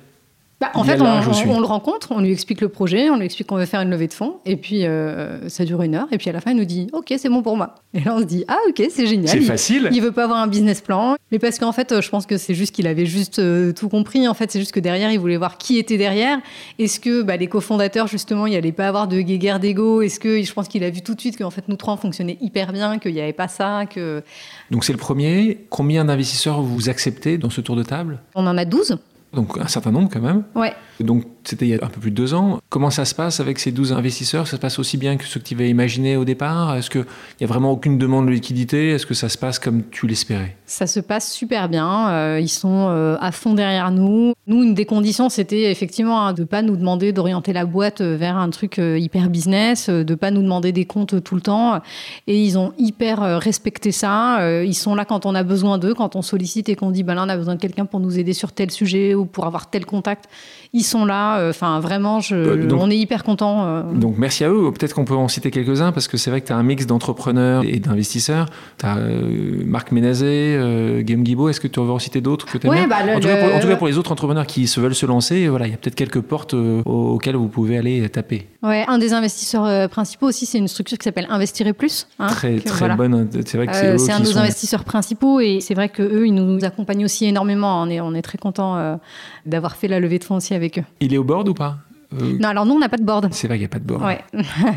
bah, 0.62 0.69
en 0.76 0.84
fait, 0.84 1.02
on, 1.02 1.60
le 1.60 1.65
rencontre, 1.65 2.12
on 2.12 2.21
lui 2.21 2.32
explique 2.32 2.62
le 2.62 2.69
projet, 2.69 3.10
on 3.10 3.17
lui 3.17 3.26
explique 3.26 3.47
qu'on 3.47 3.56
veut 3.56 3.65
faire 3.65 3.82
une 3.82 3.89
levée 3.89 4.08
de 4.08 4.13
fonds, 4.13 4.36
et 4.45 4.58
puis 4.58 4.86
euh, 4.86 5.50
ça 5.50 5.65
dure 5.65 5.82
une 5.82 5.95
heure, 5.95 6.06
et 6.12 6.19
puis 6.19 6.30
à 6.30 6.34
la 6.34 6.39
fin, 6.39 6.52
il 6.52 6.58
nous 6.58 6.65
dit 6.65 6.86
Ok, 6.93 7.12
c'est 7.17 7.30
bon 7.30 7.41
pour 7.41 7.58
moi. 7.58 7.74
Et 7.95 8.02
là, 8.02 8.13
on 8.15 8.19
se 8.19 8.26
dit 8.26 8.45
Ah, 8.47 8.60
ok, 8.69 8.84
c'est 8.91 9.08
génial. 9.08 9.28
C'est 9.28 9.41
facile. 9.41 9.89
Il 9.91 10.04
veut 10.04 10.12
pas 10.12 10.26
avoir 10.26 10.39
un 10.39 10.45
business 10.45 10.82
plan, 10.82 11.15
mais 11.32 11.39
parce 11.39 11.58
qu'en 11.58 11.71
fait, 11.71 12.00
je 12.00 12.10
pense 12.12 12.28
que 12.28 12.38
c'est 12.38 12.54
juste 12.54 12.76
qu'il 12.76 12.86
avait 12.86 13.08
juste 13.08 13.39
euh, 13.39 13.74
tout 13.74 13.89
compris. 13.89 14.28
En 14.28 14.36
fait, 14.36 14.52
c'est 14.52 14.60
juste 14.60 14.71
que 14.71 14.80
derrière, 14.80 15.12
il 15.12 15.19
voulait 15.19 15.38
voir 15.38 15.58
qui 15.58 15.80
était 15.80 15.97
derrière. 15.97 16.38
Est-ce 16.78 17.00
que 17.00 17.24
bah, 17.24 17.38
les 17.38 17.47
cofondateurs, 17.47 18.06
justement, 18.06 18.45
il 18.45 18.52
n'y 18.52 18.56
allait 18.56 18.71
pas 18.71 18.88
avoir 18.88 19.08
de 19.08 19.19
guéguerre 19.19 19.60
d'ego? 19.60 20.04
Est-ce 20.04 20.19
que 20.19 20.43
je 20.43 20.54
pense 20.54 20.67
qu'il 20.67 20.84
a 20.84 20.91
vu 20.91 21.02
tout 21.02 21.15
de 21.15 21.19
suite 21.21 21.39
qu'en 21.39 21.50
fait, 21.50 21.67
nous 21.69 21.76
trois, 21.76 21.95
on 21.95 21.97
fonctionnait 21.97 22.38
hyper 22.39 22.71
bien, 22.71 23.00
qu'il 23.00 23.15
n'y 23.15 23.21
avait 23.21 23.34
pas 23.34 23.47
ça 23.47 23.86
que... 23.88 24.21
Donc, 24.69 24.86
c'est 24.86 24.93
le 24.93 25.00
premier. 25.00 25.65
Combien 25.71 26.06
d'investisseurs 26.06 26.62
vous 26.62 26.88
acceptez 26.88 27.39
dans 27.39 27.50
ce 27.50 27.62
tour 27.62 27.76
de 27.76 27.84
table? 27.84 28.19
On 28.36 28.45
en 28.45 28.60
a 28.60 28.65
12 28.65 29.00
donc 29.33 29.57
un 29.57 29.67
certain 29.67 29.91
nombre 29.91 30.09
quand 30.11 30.21
même. 30.21 30.43
Ouais. 30.55 30.73
Donc 30.99 31.25
c'était 31.43 31.65
il 31.65 31.69
y 31.69 31.73
a 31.73 31.84
un 31.84 31.89
peu 31.89 31.99
plus 31.99 32.12
de 32.12 32.15
deux 32.15 32.34
ans. 32.34 32.60
Comment 32.69 32.89
ça 32.89 33.06
se 33.06 33.15
passe 33.15 33.39
avec 33.39 33.60
ces 33.60 33.71
12 33.71 33.93
investisseurs? 33.93 34.47
Ça 34.47 34.58
se 34.58 34.62
passe 34.62 34.80
aussi 34.80 34.97
bien 34.97 35.17
que 35.17 35.25
ce 35.25 35.39
que 35.39 35.43
tu 35.43 35.56
avais 35.56 35.69
imaginé 35.69 36.15
au 36.15 36.25
départ? 36.25 36.75
Est-ce 36.75 36.89
qu'il 36.89 37.06
n'y 37.39 37.45
a 37.45 37.47
vraiment 37.47 37.71
aucune 37.71 37.97
demande 37.97 38.27
de 38.27 38.32
liquidité? 38.32 38.89
Est-ce 38.89 39.06
que 39.06 39.13
ça 39.13 39.30
se 39.30 39.38
passe 39.38 39.60
comme 39.60 39.84
tu 39.89 40.08
l'espérais? 40.08 40.56
Ça 40.65 40.88
se 40.88 40.99
passe 40.99 41.32
super 41.32 41.67
bien. 41.69 42.10
Euh, 42.10 42.39
ils 42.39 42.49
sont 42.49 42.88
euh, 42.89 43.17
à 43.19 43.32
fond 43.32 43.54
derrière 43.54 43.91
nous. 43.91 44.34
Nous, 44.47 44.63
une 44.63 44.73
des 44.73 44.86
conditions, 44.86 45.30
c'était 45.30 45.71
effectivement 45.71 46.27
hein, 46.27 46.34
de 46.34 46.41
ne 46.41 46.47
pas 46.47 46.62
nous 46.62 46.75
demander 46.75 47.12
d'orienter 47.12 47.54
la 47.54 47.65
boîte 47.65 48.01
euh, 48.01 48.15
vers 48.17 48.38
un 48.38 48.49
truc 48.49 48.77
hyper 48.77 49.30
business, 49.30 49.89
de 49.89 50.04
ne 50.08 50.15
pas 50.15 50.32
nous 50.32 50.41
demander 50.41 50.71
des 50.71 50.86
comptes 50.86 51.23
tout 51.23 51.36
le 51.36 51.41
temps. 51.41 51.82
Et 52.27 52.43
ils 52.43 52.58
ont 52.58 52.73
hyper 52.77 53.39
respecté 53.41 53.91
ça. 53.91 54.63
Ils 54.63 54.73
sont 54.73 54.95
là 54.95 55.06
quand 55.06 55.25
on 55.25 55.36
a 55.36 55.43
besoin 55.43 55.77
d'eux, 55.77 55.93
quand 55.93 56.15
on 56.15 56.21
sollicite 56.21 56.69
et 56.69 56.75
qu'on 56.75 56.91
dit, 56.91 57.04
ben 57.04 57.15
là, 57.15 57.23
on 57.25 57.30
a 57.30 57.38
besoin 57.38 57.56
de 57.56 57.62
quelqu'un 57.62 57.86
pour 57.86 57.99
nous 57.99 58.19
aider 58.19 58.34
sur 58.34 58.51
tel 58.51 58.71
sujet 58.71 59.15
ou 59.15 59.25
pour 59.25 59.45
avoir 59.45 59.69
tel 59.69 59.86
contact. 59.86 60.30
Ils 60.73 60.84
sont 60.84 61.06
là. 61.06 61.30
Enfin, 61.49 61.79
vraiment, 61.79 62.19
je, 62.19 62.35
euh, 62.35 62.67
on 62.73 62.89
est 62.89 62.97
hyper 62.97 63.23
content. 63.23 63.65
Euh. 63.65 63.83
Donc, 63.93 64.15
merci 64.17 64.43
à 64.43 64.49
eux. 64.49 64.71
Peut-être 64.71 64.93
qu'on 64.93 65.05
peut 65.05 65.15
en 65.15 65.27
citer 65.27 65.51
quelques-uns 65.51 65.91
parce 65.91 66.07
que 66.07 66.17
c'est 66.17 66.29
vrai 66.29 66.41
que 66.41 66.47
tu 66.47 66.53
as 66.53 66.57
un 66.57 66.63
mix 66.63 66.85
d'entrepreneurs 66.85 67.63
et 67.65 67.79
d'investisseurs. 67.79 68.47
Tu 68.77 68.85
as 68.85 68.97
euh, 68.97 69.63
Marc 69.65 69.91
Ménazé, 69.91 71.01
Game 71.03 71.23
Guibaud. 71.23 71.49
Est-ce 71.49 71.59
que 71.59 71.67
tu 71.67 71.79
veux 71.79 71.91
en 71.91 71.99
citer 71.99 72.21
d'autres 72.21 72.45
que 72.45 72.57
tu 72.57 72.67
ouais, 72.67 72.87
bah, 72.87 72.97
en, 73.15 73.19
tout 73.19 73.27
cas, 73.67 73.75
pour, 73.75 73.87
les 73.87 73.97
autres 73.97 74.11
entrepreneurs 74.11 74.47
qui 74.47 74.67
se 74.67 74.79
veulent 74.79 74.95
se 74.95 75.05
lancer, 75.05 75.47
voilà, 75.47 75.67
il 75.67 75.71
y 75.71 75.73
a 75.73 75.77
peut-être 75.77 75.95
quelques 75.95 76.21
portes 76.21 76.53
auxquelles 76.53 77.35
vous 77.35 77.47
pouvez 77.47 77.77
aller 77.77 78.07
taper. 78.09 78.47
Ouais, 78.63 78.85
un 78.87 78.97
des 78.97 79.13
investisseurs 79.13 79.89
principaux 79.89 80.27
aussi, 80.27 80.45
c'est 80.45 80.57
une 80.57 80.67
structure 80.67 80.97
qui 80.97 81.03
s'appelle 81.03 81.27
Investir 81.29 81.73
Plus. 81.73 82.07
Hein, 82.19 82.27
très, 82.27 82.59
très 82.59 82.95
bonne. 82.95 83.29
C'est 83.45 83.57
vrai 83.57 83.67
que 83.67 83.97
c'est 83.97 84.11
un 84.11 84.19
de 84.19 84.25
nos 84.25 84.37
investisseurs 84.37 84.83
principaux 84.83 85.39
et 85.39 85.59
c'est 85.61 85.73
vrai 85.73 85.89
qu'eux, 85.89 86.27
ils 86.27 86.33
nous 86.33 86.63
accompagnent 86.63 87.05
aussi 87.05 87.25
énormément. 87.25 87.81
On 87.81 87.89
est, 87.89 88.01
on 88.01 88.13
est 88.13 88.21
très 88.21 88.37
content 88.37 88.99
d'avoir 89.45 89.75
fait 89.75 89.87
la 89.87 89.99
levée 89.99 90.19
de 90.19 90.23
fonds 90.23 90.35
aussi 90.35 90.53
avec 90.53 90.79
eux. 90.79 90.83
Il 90.99 91.13
est 91.13 91.17
au 91.21 91.23
board 91.23 91.47
ou 91.47 91.53
pas 91.53 91.77
euh, 92.13 92.38
non, 92.39 92.49
alors 92.49 92.65
nous, 92.65 92.73
on 92.73 92.79
n'a 92.79 92.89
pas 92.89 92.97
de 92.97 93.05
board. 93.05 93.29
C'est 93.31 93.47
vrai 93.47 93.55
qu'il 93.55 93.62
n'y 93.62 93.65
a 93.67 93.69
pas 93.69 93.79
de 93.79 93.86
board. 93.86 94.03
Ouais. 94.03 94.19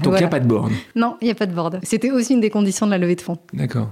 Donc 0.04 0.14
il 0.14 0.18
n'y 0.18 0.22
a 0.22 0.28
pas 0.28 0.38
de 0.38 0.46
board. 0.46 0.70
Non, 0.94 1.16
il 1.20 1.24
n'y 1.24 1.32
a 1.32 1.34
pas 1.34 1.46
de 1.46 1.52
board. 1.52 1.80
C'était 1.82 2.12
aussi 2.12 2.34
une 2.34 2.40
des 2.40 2.50
conditions 2.50 2.86
de 2.86 2.92
la 2.92 2.98
levée 2.98 3.16
de 3.16 3.20
fonds. 3.20 3.38
D'accord. 3.52 3.90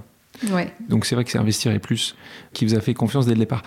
Ouais. 0.49 0.73
Donc 0.87 1.05
c'est 1.05 1.15
vrai 1.15 1.25
que 1.25 1.31
c'est 1.31 1.37
Investir 1.37 1.73
et 1.73 1.79
Plus 1.79 2.15
qui 2.53 2.65
vous 2.65 2.75
a 2.75 2.79
fait 2.79 2.93
confiance 2.93 3.25
dès 3.25 3.33
le 3.33 3.39
départ. 3.39 3.63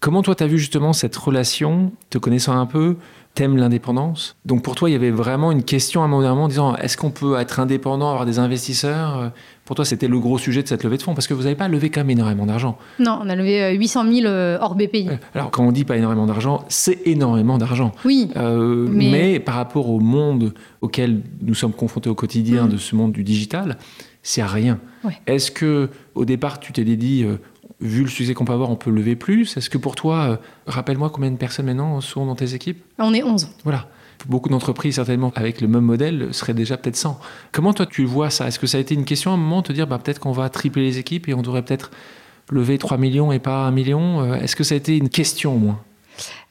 Comment 0.00 0.22
toi, 0.22 0.34
tu 0.34 0.44
as 0.44 0.46
vu 0.46 0.58
justement 0.58 0.92
cette 0.92 1.16
relation, 1.16 1.90
te 2.10 2.18
connaissant 2.18 2.56
un 2.56 2.66
peu, 2.66 2.96
t'aimes 3.34 3.56
l'indépendance? 3.56 4.36
Donc 4.44 4.62
pour 4.62 4.74
toi, 4.74 4.88
il 4.88 4.92
y 4.92 4.96
avait 4.96 5.10
vraiment 5.10 5.50
une 5.50 5.64
question 5.64 6.02
à 6.02 6.04
un 6.04 6.08
moment 6.08 6.44
en 6.44 6.48
disant 6.48 6.76
est-ce 6.76 6.96
qu'on 6.96 7.10
peut 7.10 7.38
être 7.40 7.58
indépendant, 7.58 8.10
avoir 8.10 8.26
des 8.26 8.38
investisseurs? 8.38 9.32
Pour 9.68 9.76
toi, 9.76 9.84
c'était 9.84 10.08
le 10.08 10.18
gros 10.18 10.38
sujet 10.38 10.62
de 10.62 10.66
cette 10.66 10.82
levée 10.82 10.96
de 10.96 11.02
fonds 11.02 11.12
parce 11.12 11.26
que 11.26 11.34
vous 11.34 11.42
n'avez 11.42 11.54
pas 11.54 11.68
levé 11.68 11.90
quand 11.90 12.00
même 12.00 12.08
énormément 12.08 12.46
d'argent. 12.46 12.78
Non, 12.98 13.20
on 13.22 13.28
a 13.28 13.36
levé 13.36 13.74
800 13.76 14.10
000 14.10 14.26
euh, 14.26 14.56
hors 14.62 14.74
BPI. 14.74 15.10
Alors 15.34 15.50
quand 15.50 15.62
on 15.62 15.72
dit 15.72 15.84
pas 15.84 15.98
énormément 15.98 16.24
d'argent, 16.24 16.64
c'est 16.70 17.06
énormément 17.06 17.58
d'argent. 17.58 17.92
Oui. 18.06 18.30
Euh, 18.38 18.88
mais... 18.90 19.38
par 19.40 19.56
rapport 19.56 19.90
au 19.90 20.00
monde 20.00 20.54
auquel 20.80 21.20
nous 21.42 21.52
sommes 21.52 21.74
confrontés 21.74 22.08
au 22.08 22.14
quotidien 22.14 22.64
mm. 22.64 22.68
de 22.70 22.76
ce 22.78 22.96
monde 22.96 23.12
du 23.12 23.22
digital, 23.22 23.76
c'est 24.22 24.42
rien. 24.42 24.80
Est-ce 25.26 25.50
que 25.50 25.90
au 26.14 26.24
départ, 26.24 26.60
tu 26.60 26.72
t'es 26.72 26.84
dit 26.84 27.24
euh, 27.24 27.36
vu 27.82 28.04
le 28.04 28.08
succès 28.08 28.32
qu'on 28.32 28.46
peut 28.46 28.54
avoir, 28.54 28.70
on 28.70 28.76
peut 28.76 28.90
lever 28.90 29.16
plus? 29.16 29.54
Est-ce 29.58 29.68
que 29.68 29.76
pour 29.76 29.96
toi, 29.96 30.16
euh, 30.16 30.36
rappelle-moi 30.66 31.10
combien 31.10 31.30
de 31.30 31.36
personnes 31.36 31.66
maintenant 31.66 32.00
sont 32.00 32.24
dans 32.24 32.36
tes 32.36 32.54
équipes? 32.54 32.82
On 32.98 33.12
est 33.12 33.22
11. 33.22 33.50
Voilà. 33.64 33.86
Beaucoup 34.26 34.48
d'entreprises, 34.48 34.96
certainement, 34.96 35.32
avec 35.36 35.60
le 35.60 35.68
même 35.68 35.84
modèle, 35.84 36.28
seraient 36.32 36.54
déjà 36.54 36.76
peut-être 36.76 36.96
100. 36.96 37.18
Comment 37.52 37.72
toi, 37.72 37.86
tu 37.86 38.04
vois 38.04 38.30
ça? 38.30 38.48
Est-ce 38.48 38.58
que 38.58 38.66
ça 38.66 38.78
a 38.78 38.80
été 38.80 38.94
une 38.94 39.04
question 39.04 39.30
à 39.30 39.34
un 39.34 39.36
moment 39.36 39.62
de 39.62 39.68
te 39.68 39.72
dire, 39.72 39.86
bah, 39.86 39.98
peut-être 40.02 40.18
qu'on 40.18 40.32
va 40.32 40.48
tripler 40.48 40.82
les 40.82 40.98
équipes 40.98 41.28
et 41.28 41.34
on 41.34 41.42
devrait 41.42 41.62
peut-être 41.62 41.90
lever 42.50 42.78
3 42.78 42.98
millions 42.98 43.30
et 43.32 43.38
pas 43.38 43.66
1 43.66 43.70
million? 43.70 44.20
Euh, 44.22 44.34
Est-ce 44.34 44.56
que 44.56 44.64
ça 44.64 44.74
a 44.74 44.78
été 44.78 44.96
une 44.96 45.08
question 45.08 45.54
au 45.54 45.58
moins? 45.58 45.80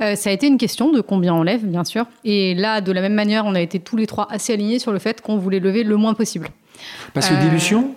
Euh, 0.02 0.16
ça 0.16 0.30
a 0.30 0.34
été 0.34 0.48
une 0.48 0.58
question 0.58 0.92
de 0.92 1.02
combien 1.02 1.34
on 1.34 1.44
lève, 1.44 1.66
bien 1.66 1.84
sûr. 1.84 2.06
Et 2.24 2.56
là, 2.56 2.82
de 2.82 2.92
la 2.92 3.02
même 3.02 3.14
manière, 3.14 3.46
on 3.46 3.56
a 3.56 3.62
été 3.62 3.80
tous 3.80 3.98
les 3.98 4.08
trois 4.08 4.28
assez 4.32 4.54
alignés 4.54 4.80
sur 4.80 4.92
le 4.92 5.00
fait 5.00 5.22
qu'on 5.22 5.38
voulait 5.38 5.60
lever 5.60 5.84
le 5.84 5.98
moins 5.98 6.14
possible. 6.14 6.48
Parce 7.14 7.28
que 7.30 7.36
dilution? 7.42 7.96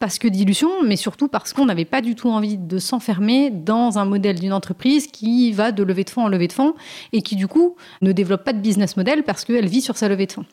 Parce 0.00 0.18
que 0.18 0.28
dilution, 0.28 0.70
mais 0.82 0.96
surtout 0.96 1.28
parce 1.28 1.52
qu'on 1.52 1.66
n'avait 1.66 1.84
pas 1.84 2.00
du 2.00 2.14
tout 2.14 2.30
envie 2.30 2.56
de 2.56 2.78
s'enfermer 2.78 3.50
dans 3.50 3.98
un 3.98 4.06
modèle 4.06 4.40
d'une 4.40 4.54
entreprise 4.54 5.06
qui 5.06 5.52
va 5.52 5.72
de 5.72 5.82
levée 5.82 6.04
de 6.04 6.10
fonds 6.10 6.24
en 6.24 6.28
levée 6.28 6.48
de 6.48 6.54
fonds 6.54 6.74
et 7.12 7.20
qui 7.20 7.36
du 7.36 7.46
coup 7.46 7.76
ne 8.00 8.10
développe 8.12 8.42
pas 8.42 8.54
de 8.54 8.60
business 8.60 8.96
model 8.96 9.24
parce 9.24 9.44
qu'elle 9.44 9.68
vit 9.68 9.82
sur 9.82 9.98
sa 9.98 10.08
levée 10.08 10.24
de 10.24 10.32
fonds. 10.32 10.46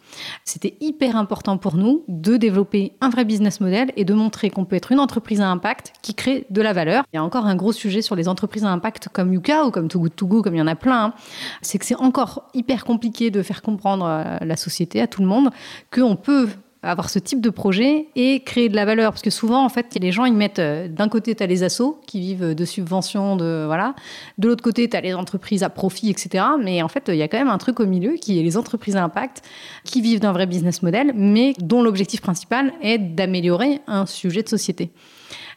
C'était 0.44 0.76
hyper 0.82 1.16
important 1.16 1.58
pour 1.58 1.78
nous 1.78 2.04
de 2.10 2.36
développer 2.36 2.92
un 3.00 3.10
vrai 3.10 3.24
business 3.24 3.62
model 3.62 3.94
et 3.96 4.04
de 4.04 4.14
montrer 4.14 4.50
qu'on 4.50 4.66
peut 4.66 4.76
être 4.76 4.92
une 4.92 5.00
entreprise 5.00 5.40
à 5.40 5.48
impact 5.48 5.94
qui 6.02 6.14
crée 6.14 6.46
de 6.50 6.62
la 6.62 6.74
valeur. 6.74 7.06
Il 7.14 7.16
y 7.16 7.20
a 7.20 7.24
encore 7.24 7.46
un 7.46 7.56
gros 7.56 7.72
sujet 7.72 8.02
sur 8.02 8.18
les 8.18 8.28
entreprises 8.28 8.66
à 8.66 8.70
impact 8.70 9.08
comme 9.14 9.32
Yuka 9.32 9.66
ou 9.66 9.72
comme 9.72 9.88
Too 9.88 10.00
Good 10.28 10.44
comme 10.44 10.56
il 10.56 10.60
y 10.60 10.62
en 10.62 10.68
a 10.68 10.76
plein. 10.76 11.06
Hein. 11.06 11.14
C'est 11.62 11.78
que 11.78 11.86
c'est 11.86 11.96
encore 11.96 12.50
hyper 12.54 12.84
compliqué 12.84 13.32
de 13.32 13.42
faire 13.42 13.62
comprendre 13.62 14.06
à 14.06 14.44
la 14.44 14.58
société, 14.58 15.00
à 15.00 15.08
tout 15.08 15.22
le 15.22 15.28
monde, 15.28 15.52
qu'on 15.90 16.18
peut 16.18 16.50
avoir 16.84 17.10
ce 17.10 17.20
type 17.20 17.42
de 17.42 17.50
projet 17.50 18.08
et 18.16 18.42
créer 18.42 18.70
de 18.70 18.76
la 18.76 18.86
valeur. 18.86 19.12
Parce 19.12 19.22
que 19.22 19.30
souvent, 19.30 19.64
en 19.64 19.70
fait, 19.70 19.98
les 20.00 20.12
gens, 20.12 20.26
ils 20.26 20.34
mettent 20.34 20.60
euh, 20.60 20.88
d'un 20.88 21.10
côté, 21.10 21.36
tu 21.36 21.44
as 21.44 21.48
les 21.48 21.64
assos 21.64 22.00
qui 22.08 22.20
vivent 22.20 22.56
de 22.56 22.66
subventions, 22.66 23.36
de, 23.36 23.64
voilà. 23.66 23.96
de 24.38 24.48
l'autre 24.48 24.64
côté, 24.64 24.90
tu 24.90 24.96
as 24.96 25.02
les 25.02 25.14
entreprises 25.14 25.64
à 25.64 25.70
profit, 25.70 26.10
etc. 26.10 26.44
Mais 26.62 26.82
en 26.82 26.88
fait, 26.88 27.06
il 27.10 27.16
y 27.16 27.24
a 27.24 27.28
quand 27.28 27.38
même 27.40 27.50
un 27.50 27.58
truc 27.58 27.80
au 27.80 27.86
milieu 27.86 28.14
qui 28.14 28.40
est 28.40 28.44
les 28.44 28.58
entreprises 28.58 28.96
à 28.96 29.04
impact 29.04 29.44
qui 29.84 30.02
vivent 30.02 30.20
d'un 30.20 30.32
vrai 30.32 30.46
business 30.46 30.82
model, 30.84 31.14
mais 31.16 31.54
dont 31.60 31.82
l'objectif 31.82 32.22
principal 32.22 32.74
est 32.82 32.98
d'améliorer 32.98 33.82
un 33.88 34.06
sujet 34.06 34.44
de 34.44 34.50
société. 34.50 34.92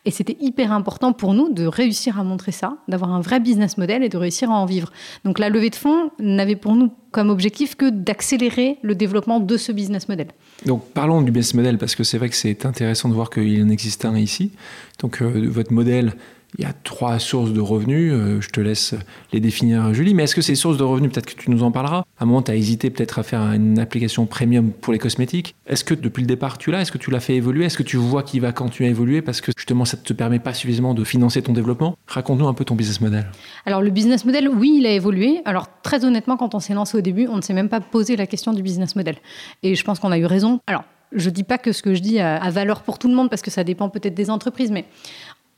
Et 0.06 0.10
c'était 0.10 0.36
hyper 0.40 0.72
important 0.72 1.12
pour 1.12 1.34
nous 1.34 1.52
de 1.52 1.66
réussir 1.66 2.18
à 2.18 2.24
montrer 2.24 2.52
ça, 2.52 2.78
d'avoir 2.88 3.12
un 3.12 3.20
vrai 3.20 3.38
business 3.38 3.76
model 3.76 4.02
et 4.02 4.08
de 4.08 4.16
réussir 4.16 4.50
à 4.50 4.54
en 4.54 4.64
vivre. 4.64 4.90
Donc 5.24 5.38
la 5.38 5.50
levée 5.50 5.68
de 5.68 5.74
fonds 5.74 6.10
n'avait 6.18 6.56
pour 6.56 6.74
nous 6.74 6.90
comme 7.10 7.28
objectif 7.28 7.74
que 7.74 7.90
d'accélérer 7.90 8.78
le 8.82 8.94
développement 8.94 9.40
de 9.40 9.56
ce 9.56 9.72
business 9.72 10.08
model. 10.08 10.28
Donc 10.64 10.84
parlons 10.94 11.20
du 11.20 11.30
business 11.32 11.54
model 11.54 11.76
parce 11.76 11.94
que 11.94 12.04
c'est 12.04 12.16
vrai 12.16 12.30
que 12.30 12.36
c'est 12.36 12.64
intéressant 12.64 13.08
de 13.08 13.14
voir 13.14 13.28
qu'il 13.30 13.62
en 13.62 13.68
existe 13.68 14.04
un 14.04 14.16
ici. 14.16 14.52
Donc 15.00 15.20
euh, 15.20 15.48
votre 15.50 15.72
modèle 15.72 16.14
il 16.58 16.64
y 16.64 16.66
a 16.66 16.72
trois 16.72 17.18
sources 17.18 17.52
de 17.52 17.60
revenus. 17.60 18.12
Euh, 18.12 18.40
je 18.40 18.48
te 18.48 18.60
laisse 18.60 18.94
les 19.32 19.40
définir, 19.40 19.94
Julie. 19.94 20.14
Mais 20.14 20.24
est-ce 20.24 20.34
que 20.34 20.42
ces 20.42 20.54
sources 20.54 20.76
de 20.76 20.82
revenus, 20.82 21.12
peut-être 21.12 21.26
que 21.26 21.40
tu 21.40 21.50
nous 21.50 21.62
en 21.62 21.70
parleras 21.70 22.04
À 22.18 22.24
un 22.24 22.26
moment, 22.26 22.42
tu 22.42 22.50
as 22.50 22.56
hésité 22.56 22.90
peut-être 22.90 23.18
à 23.18 23.22
faire 23.22 23.40
une 23.40 23.78
application 23.78 24.26
premium 24.26 24.70
pour 24.72 24.92
les 24.92 24.98
cosmétiques. 24.98 25.54
Est-ce 25.66 25.84
que 25.84 25.94
depuis 25.94 26.22
le 26.22 26.26
départ, 26.26 26.58
tu 26.58 26.70
l'as 26.70 26.80
Est-ce 26.80 26.92
que 26.92 26.98
tu 26.98 27.10
l'as 27.10 27.20
fait 27.20 27.36
évoluer 27.36 27.64
Est-ce 27.64 27.78
que 27.78 27.82
tu 27.82 27.96
vois 27.96 28.22
qu'il 28.22 28.40
va 28.40 28.52
continuer 28.52 28.88
à 28.88 28.90
évoluer 28.90 29.22
parce 29.22 29.40
que 29.40 29.52
justement, 29.56 29.84
ça 29.84 29.96
ne 29.96 30.02
te 30.02 30.12
permet 30.12 30.38
pas 30.38 30.54
suffisamment 30.54 30.94
de 30.94 31.04
financer 31.04 31.42
ton 31.42 31.52
développement? 31.52 31.96
Raconte-nous 32.06 32.48
un 32.48 32.54
peu 32.54 32.64
ton 32.64 32.74
business 32.74 33.00
model. 33.00 33.26
Alors, 33.66 33.82
le 33.82 33.90
business 33.90 34.24
model, 34.24 34.48
oui, 34.48 34.78
il 34.78 34.86
a 34.86 34.92
évolué. 34.92 35.42
Alors, 35.44 35.68
très 35.82 36.04
honnêtement, 36.04 36.36
quand 36.36 36.54
on 36.54 36.60
s'est 36.60 36.74
lancé 36.74 36.98
au 36.98 37.00
début, 37.00 37.28
on 37.28 37.36
ne 37.36 37.42
s'est 37.42 37.54
même 37.54 37.68
pas 37.68 37.80
posé 37.80 38.16
la 38.16 38.26
question 38.26 38.52
du 38.52 38.62
business 38.62 38.96
model. 38.96 39.16
Et 39.62 39.74
je 39.74 39.84
pense 39.84 39.98
qu'on 39.98 40.10
a 40.10 40.18
eu 40.18 40.26
raison. 40.26 40.60
Alors, 40.66 40.84
je 41.12 41.28
ne 41.28 41.34
dis 41.34 41.42
pas 41.42 41.58
que 41.58 41.72
ce 41.72 41.82
que 41.82 41.94
je 41.94 42.00
dis 42.00 42.20
a, 42.20 42.36
a, 42.36 42.50
valeur 42.50 42.82
pour 42.82 42.98
tout 42.98 43.08
le 43.08 43.14
monde 43.14 43.30
parce 43.30 43.42
que 43.42 43.50
ça 43.50 43.64
dépend 43.64 43.88
peut-être 43.88 44.14
des 44.14 44.30
entreprises, 44.30 44.70
mais 44.70 44.84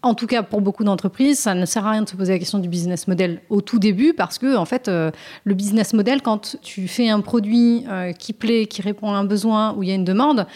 en 0.02 0.14
tout 0.14 0.26
cas, 0.26 0.42
pour 0.42 0.60
beaucoup 0.60 0.82
d'entreprises, 0.82 1.38
ça 1.38 1.54
ne 1.54 1.64
sert 1.64 1.86
à 1.86 1.92
rien 1.92 2.02
de 2.02 2.08
se 2.08 2.16
poser 2.16 2.32
la 2.32 2.38
question 2.38 2.58
du 2.58 2.68
business 2.68 3.06
model 3.06 3.40
au 3.50 3.60
tout 3.60 3.78
début 3.78 4.14
parce 4.14 4.38
que, 4.38 4.56
en 4.56 4.64
fait, 4.64 4.88
euh, 4.88 5.12
le 5.44 5.54
business 5.54 5.92
model, 5.92 6.22
quand 6.22 6.56
tu 6.60 6.88
fais 6.88 7.08
un 7.08 7.20
produit 7.20 7.84
euh, 7.88 8.12
qui 8.12 8.32
plaît, 8.32 8.66
qui 8.66 8.82
répond 8.82 9.12
à 9.12 9.16
un 9.16 9.24
besoin 9.24 9.74
où 9.74 9.84
il 9.84 9.88
y 9.88 9.92
a 9.92 9.94
une 9.94 10.04
demande, 10.04 10.46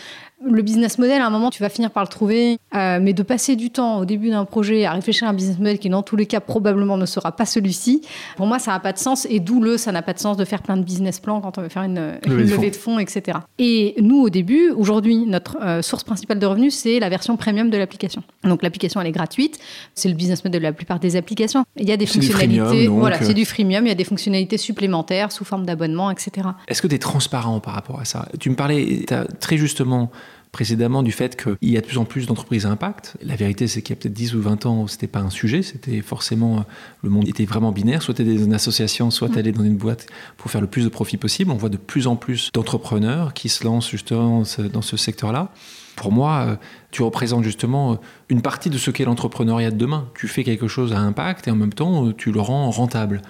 le 0.45 0.63
business 0.63 0.99
model, 0.99 1.23
à 1.23 1.27
un 1.27 1.31
moment, 1.31 1.51
tu 1.51 1.63
vas 1.63 1.69
finir 1.69 1.91
par 1.91 2.03
le 2.03 2.09
trouver. 2.09 2.59
Euh, 2.75 2.99
mais 3.01 3.15
de 3.15 3.23
passer 3.23 3.57
du 3.57 3.71
temps 3.71 3.99
au 3.99 4.05
début 4.05 4.31
d'un 4.31 4.45
projet 4.45 4.85
à 4.85 4.93
réfléchir 4.93 5.27
à 5.27 5.31
un 5.31 5.35
business 5.35 5.59
model 5.59 5.79
qui, 5.79 5.89
dans 5.89 6.03
tous 6.03 6.17
les 6.17 6.27
cas, 6.27 6.41
probablement 6.41 6.97
ne 6.97 7.07
sera 7.07 7.33
pas 7.33 7.47
celui-ci, 7.47 8.03
pour 8.37 8.47
moi, 8.47 8.59
ça 8.59 8.73
n'a 8.73 8.81
pas 8.81 8.93
de 8.93 8.99
sens. 8.99 9.27
Et 9.31 9.41
d'où 9.41 9.63
le, 9.63 9.79
ça 9.79 9.93
n'a 9.93 10.03
pas 10.03 10.13
de 10.13 10.19
sens 10.19 10.37
de 10.37 10.45
faire 10.45 10.63
plein 10.63 10.77
de 10.77 10.83
business 10.83 11.21
plans 11.21 11.41
quand 11.41 11.57
on 11.59 11.63
veut 11.63 11.69
faire 11.69 11.85
une, 11.85 12.19
levée 12.27 12.71
de 12.71 12.77
fonds, 12.77 12.99
etc. 12.99 13.39
Et 13.59 13.95
nous, 14.01 14.21
au 14.21 14.31
début, 14.31 14.71
aujourd'hui, 14.71 15.25
notre 15.27 15.57
euh, 15.63 15.81
source 15.81 16.05
principale 16.05 16.39
de 16.39 16.47
revenus, 16.47 16.75
c'est 16.75 16.99
la 17.01 17.09
version 17.09 17.37
premium 17.37 17.71
de 17.71 17.79
l'application. 17.79 18.23
Donc, 18.45 18.63
l'application, 18.63 19.01
elle 19.01 19.07
est 19.07 19.13
gratuite. 19.13 19.59
C'est 19.95 20.09
le 20.09 20.15
business 20.15 20.45
model 20.45 20.61
de 20.61 20.67
la 20.67 20.73
plupart 20.73 21.01
des 21.01 21.17
applications. 21.17 21.65
Il 21.77 21.89
y 21.89 21.93
a 21.93 21.97
des 21.97 22.07
fonctionnalités. 22.07 22.89
voilà, 22.89 23.23
c'est 23.23 23.35
du 23.35 23.47
freemium. 23.47 23.87
Il 23.87 23.89
y 23.89 23.93
a 23.93 23.97
des 23.97 24.05
fonctionnalités 24.05 24.59
supplémentaires 24.59 25.33
sous 25.33 25.45
forme 25.45 25.65
d'abonnement, 25.65 26.11
etc. 26.11 26.49
Est-ce 26.69 26.83
que 26.83 26.89
tu 26.89 26.95
es 26.95 26.99
transparent 26.99 27.61
par 27.61 27.75
rapport 27.75 28.01
à 28.01 28.05
ça? 28.05 28.29
Tu 28.39 28.51
me 28.51 28.57
parlais 28.57 29.07
très 29.41 29.57
justement 29.57 30.11
précédemment 30.57 31.03
du 31.03 31.13
fait 31.13 31.37
qu'il 31.37 31.69
y 31.69 31.77
a 31.77 31.83
de 31.83 31.87
plus 31.87 31.99
en 31.99 32.07
plus 32.07 32.27
d'entreprises 32.27 32.65
à 32.65 32.71
impact. 32.71 33.19
La 33.23 33.37
vérité, 33.37 33.69
c'est 33.69 33.83
qu'il 33.83 33.95
y 33.95 33.99
a 33.99 34.01
peut-être 34.01 34.15
10 34.15 34.35
ou 34.37 34.41
20 34.41 34.65
ans, 34.65 34.87
c'était 34.87 35.07
pas 35.07 35.21
un 35.21 35.29
sujet, 35.29 35.61
c'était 35.61 36.01
forcément, 36.01 36.65
le 37.03 37.11
monde 37.11 37.29
était 37.29 37.45
vraiment 37.45 37.73
binaire, 37.73 38.01
soit 38.01 38.15
tu 38.15 38.25
dans 38.25 38.45
une 38.45 38.55
association, 38.55 39.11
soit 39.11 39.29
tu 39.29 39.53
dans 39.53 39.65
une 39.65 39.77
boîte 39.77 40.07
pour 40.39 40.51
faire 40.51 40.63
le 40.63 40.67
plus 40.67 40.85
de 40.85 40.89
profit 40.89 41.19
possible. 41.19 41.51
On 41.51 41.57
voit 41.57 41.69
de 41.69 41.77
plus 41.77 42.07
en 42.07 42.17
plus 42.17 42.51
d'entrepreneurs 42.55 43.35
qui 43.35 43.51
se 43.51 43.65
lancent 43.65 43.91
justement 43.91 44.45
dans 44.73 44.81
ce 44.81 44.97
secteur-là. 44.97 45.53
Pour 45.95 46.11
moi, 46.11 46.47
euh, 46.47 46.57
tu 46.91 47.03
représentes 47.03 47.45
justement 47.45 47.93
euh, 47.93 47.97
une 48.31 48.41
partie 48.41 48.71
de 48.71 48.79
ce 48.79 48.91
qu'est 48.91 49.05
l'entrepreneuriat 49.05 49.71
de 49.71 49.77
demain. 49.77 50.09
Tu 50.15 50.27
fais 50.27 50.43
quelque 50.43 50.69
chose 50.69 50.95
à 50.95 51.01
impact 51.01 51.49
et 51.49 51.51
en 51.51 51.57
même 51.57 51.75
temps, 51.75 52.07
euh, 52.07 52.15
tu 52.15 52.33
le 52.33 52.41
rends 52.41 52.71
rentable. 52.71 53.21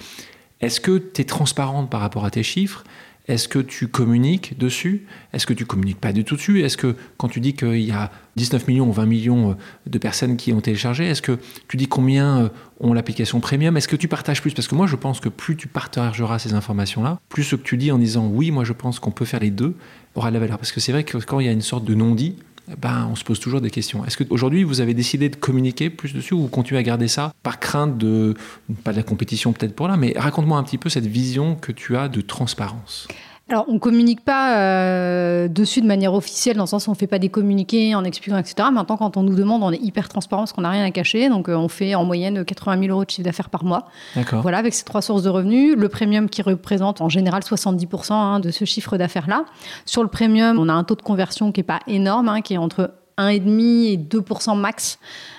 Est-ce 0.60 0.80
que 0.80 0.96
tu 0.98 1.22
es 1.22 1.24
transparente 1.24 1.90
par 1.90 2.00
rapport 2.00 2.24
à 2.24 2.30
tes 2.30 2.44
chiffres? 2.44 2.84
Est-ce 3.28 3.48
que 3.48 3.58
tu 3.58 3.88
communiques 3.88 4.56
dessus? 4.56 5.06
Est-ce 5.32 5.46
que 5.46 5.52
tu 5.52 5.66
communiques 5.66 6.00
pas 6.00 6.12
du 6.12 6.24
tout 6.24 6.36
dessus? 6.36 6.62
Est-ce 6.62 6.76
que 6.76 6.94
quand 7.16 7.28
tu 7.28 7.40
dis 7.40 7.54
qu'il 7.54 7.82
y 7.82 7.90
a 7.90 8.12
19 8.36 8.68
millions 8.68 8.88
ou 8.88 8.92
20 8.92 9.06
millions 9.06 9.50
euh, 9.50 9.54
de 9.86 9.98
personnes 9.98 10.36
qui 10.36 10.52
ont 10.52 10.60
téléchargé, 10.60 11.06
est-ce 11.06 11.22
que 11.22 11.38
tu 11.66 11.76
dis 11.76 11.88
combien 11.88 12.44
euh, 12.44 12.48
ont 12.80 12.92
l'application 12.92 13.40
premium? 13.40 13.76
Est-ce 13.76 13.88
que 13.88 13.96
tu 13.96 14.06
partages 14.06 14.40
plus? 14.40 14.54
Parce 14.54 14.68
que 14.68 14.74
moi, 14.76 14.86
je 14.86 14.96
pense 14.96 15.18
que 15.20 15.28
plus 15.28 15.56
tu 15.56 15.66
partageras 15.66 16.38
ces 16.38 16.54
informations-là, 16.54 17.20
plus 17.28 17.44
ce 17.44 17.56
que 17.56 17.62
tu 17.62 17.76
dis 17.76 17.90
en 17.90 17.98
disant 17.98 18.28
oui, 18.28 18.50
moi 18.50 18.64
je 18.64 18.72
pense 18.72 19.00
qu'on 19.00 19.10
peut 19.10 19.24
faire 19.24 19.40
les 19.40 19.50
deux 19.50 19.74
aura 20.14 20.30
de 20.30 20.34
la 20.34 20.40
valeur. 20.40 20.58
Parce 20.58 20.72
que 20.72 20.80
c'est 20.80 20.92
vrai 20.92 21.04
que 21.04 21.18
quand 21.18 21.40
il 21.40 21.46
y 21.46 21.48
a 21.48 21.52
une 21.52 21.62
sorte 21.62 21.84
de 21.84 21.94
non-dit, 21.94 22.36
ben, 22.78 23.08
on 23.10 23.14
se 23.14 23.24
pose 23.24 23.38
toujours 23.38 23.60
des 23.60 23.70
questions. 23.70 24.04
Est-ce 24.04 24.16
qu'aujourd'hui, 24.16 24.64
vous 24.64 24.80
avez 24.80 24.94
décidé 24.94 25.28
de 25.28 25.36
communiquer 25.36 25.90
plus 25.90 26.12
dessus 26.12 26.34
ou 26.34 26.42
vous 26.42 26.48
continuez 26.48 26.80
à 26.80 26.82
garder 26.82 27.08
ça 27.08 27.32
par 27.42 27.60
crainte 27.60 27.96
de, 27.96 28.34
pas 28.82 28.92
de 28.92 28.96
la 28.96 29.02
compétition 29.02 29.52
peut-être 29.52 29.74
pour 29.74 29.88
là, 29.88 29.96
mais 29.96 30.14
raconte-moi 30.16 30.58
un 30.58 30.64
petit 30.64 30.78
peu 30.78 30.88
cette 30.88 31.06
vision 31.06 31.54
que 31.54 31.72
tu 31.72 31.96
as 31.96 32.08
de 32.08 32.20
transparence. 32.20 33.06
Alors, 33.48 33.64
on 33.68 33.78
communique 33.78 34.24
pas 34.24 34.58
euh, 34.58 35.46
dessus 35.46 35.80
de 35.80 35.86
manière 35.86 36.14
officielle, 36.14 36.56
dans 36.56 36.64
le 36.64 36.68
sens 36.68 36.88
où 36.88 36.90
on 36.90 36.94
fait 36.94 37.06
pas 37.06 37.20
des 37.20 37.28
communiqués 37.28 37.94
en 37.94 38.02
expliquant, 38.02 38.38
etc. 38.38 38.68
Maintenant, 38.72 38.96
quand 38.96 39.16
on 39.16 39.22
nous 39.22 39.36
demande, 39.36 39.62
on 39.62 39.70
est 39.70 39.80
hyper 39.80 40.08
transparent 40.08 40.42
parce 40.42 40.52
qu'on 40.52 40.62
n'a 40.62 40.70
rien 40.70 40.84
à 40.84 40.90
cacher. 40.90 41.28
Donc, 41.28 41.48
euh, 41.48 41.54
on 41.54 41.68
fait 41.68 41.94
en 41.94 42.04
moyenne 42.04 42.44
80 42.44 42.80
000 42.80 42.92
euros 42.92 43.04
de 43.04 43.10
chiffre 43.10 43.24
d'affaires 43.24 43.48
par 43.48 43.62
mois. 43.62 43.86
D'accord. 44.16 44.42
Voilà, 44.42 44.58
avec 44.58 44.74
ces 44.74 44.84
trois 44.84 45.00
sources 45.00 45.22
de 45.22 45.28
revenus. 45.28 45.76
Le 45.76 45.88
premium 45.88 46.28
qui 46.28 46.42
représente 46.42 47.00
en 47.00 47.08
général 47.08 47.42
70% 47.42 48.12
hein, 48.12 48.40
de 48.40 48.50
ce 48.50 48.64
chiffre 48.64 48.96
d'affaires-là. 48.96 49.44
Sur 49.84 50.02
le 50.02 50.08
premium, 50.08 50.58
on 50.58 50.68
a 50.68 50.72
un 50.72 50.82
taux 50.82 50.96
de 50.96 51.02
conversion 51.02 51.52
qui 51.52 51.60
est 51.60 51.64
pas 51.64 51.80
énorme, 51.86 52.28
hein, 52.28 52.40
qui 52.40 52.54
est 52.54 52.58
entre 52.58 52.94
1,5 53.16 53.92
et 53.92 53.96
2% 53.96 54.58
max 54.58 54.98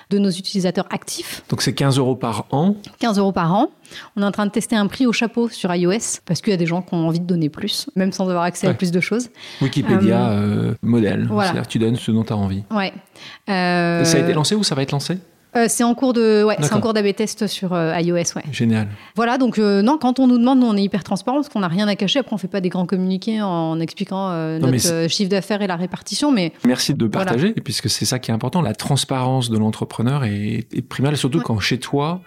de 0.10 0.20
nos 0.20 0.30
utilisateurs 0.30 0.86
actifs. 0.90 1.44
Donc 1.50 1.62
c'est 1.62 1.74
15 1.74 1.98
euros 1.98 2.16
par 2.16 2.46
an 2.52 2.76
15 3.00 3.18
euros 3.20 3.32
par 3.32 3.54
an. 3.54 3.70
On 4.16 4.22
est 4.22 4.26
en 4.26 4.32
train 4.32 4.46
de 4.46 4.52
tester 4.52 4.76
un 4.76 4.88
prix 4.88 5.06
au 5.06 5.14
chapeau 5.14 5.50
sur 5.50 5.74
iOS 5.74 6.22
parce 6.26 6.42
qu'il 6.42 6.52
y 6.52 6.54
a 6.54 6.58
des 6.58 6.66
gens 6.66 6.82
qui 6.82 6.94
ont 6.94 7.08
envie 7.08 7.20
de 7.20 7.26
donner 7.26 7.50
plus, 7.50 7.90
même 7.96 8.12
sans 8.12 8.28
avoir 8.30 8.44
accès 8.44 8.68
à 8.68 8.74
plus 8.74 8.92
de 8.92 9.00
choses. 9.00 9.30
Wikipédia 9.62 10.30
euh, 10.30 10.72
euh, 10.72 10.76
modèle. 10.82 11.28
C'est-à-dire 11.30 11.64
que 11.64 11.68
tu 11.68 11.80
donnes 11.80 11.96
ce 11.96 12.12
dont 12.12 12.24
tu 12.24 12.34
as 12.34 12.38
envie. 12.38 12.64
Ouais. 12.72 12.94
Ça 13.48 14.18
a 14.18 14.20
été 14.20 14.34
lancé 14.34 14.56
ou 14.56 14.64
ça 14.64 14.76
va 14.76 14.82
être 14.82 14.92
lancé? 14.92 15.18
Euh, 15.58 15.66
C'est 15.68 15.84
en 15.84 15.94
cours 15.96 16.14
de, 16.14 16.44
ouais, 16.44 16.56
c'est 16.62 16.74
en 16.74 16.80
cours 16.80 16.94
d'AB 16.94 17.14
test 17.14 17.48
sur 17.48 17.74
euh, 17.74 18.00
iOS, 18.00 18.16
ouais. 18.16 18.44
Génial. 18.52 18.88
Voilà, 19.16 19.38
donc 19.38 19.58
non, 19.58 19.98
quand 19.98 20.20
on 20.20 20.28
nous 20.28 20.38
demande, 20.38 20.60
nous, 20.60 20.68
on 20.68 20.78
est 20.78 20.84
hyper 20.84 21.04
transparent 21.04 21.38
parce 21.38 21.50
qu'on 21.50 21.60
n'a 21.60 21.68
rien 21.68 21.88
à 21.88 21.96
cacher. 21.96 22.20
Après, 22.20 22.34
on 22.34 22.38
fait 22.38 22.48
pas 22.48 22.62
des 22.62 22.70
grands 22.70 22.86
communiqués 22.86 23.42
en 23.42 23.80
expliquant 23.80 24.32
notre 24.60 25.08
chiffre 25.10 25.30
d'affaires 25.30 25.62
et 25.62 25.68
la 25.68 25.76
répartition, 25.76 26.32
mais 26.32 26.54
merci 26.66 26.94
de 26.94 27.08
partager, 27.08 27.52
puisque 27.54 27.90
c'est 27.90 28.06
ça 28.06 28.20
qui 28.20 28.32
est 28.32 28.34
important. 28.34 28.62
La 28.62 28.76
transparence 28.76 29.50
de 29.50 29.58
l'entrepreneur 29.58 30.24
est, 30.24 30.68
est 30.74 30.82
primaire, 30.88 31.16
surtout 31.18 31.42
quand 31.42 31.60
chez 31.60 31.80
toi, 31.80 32.22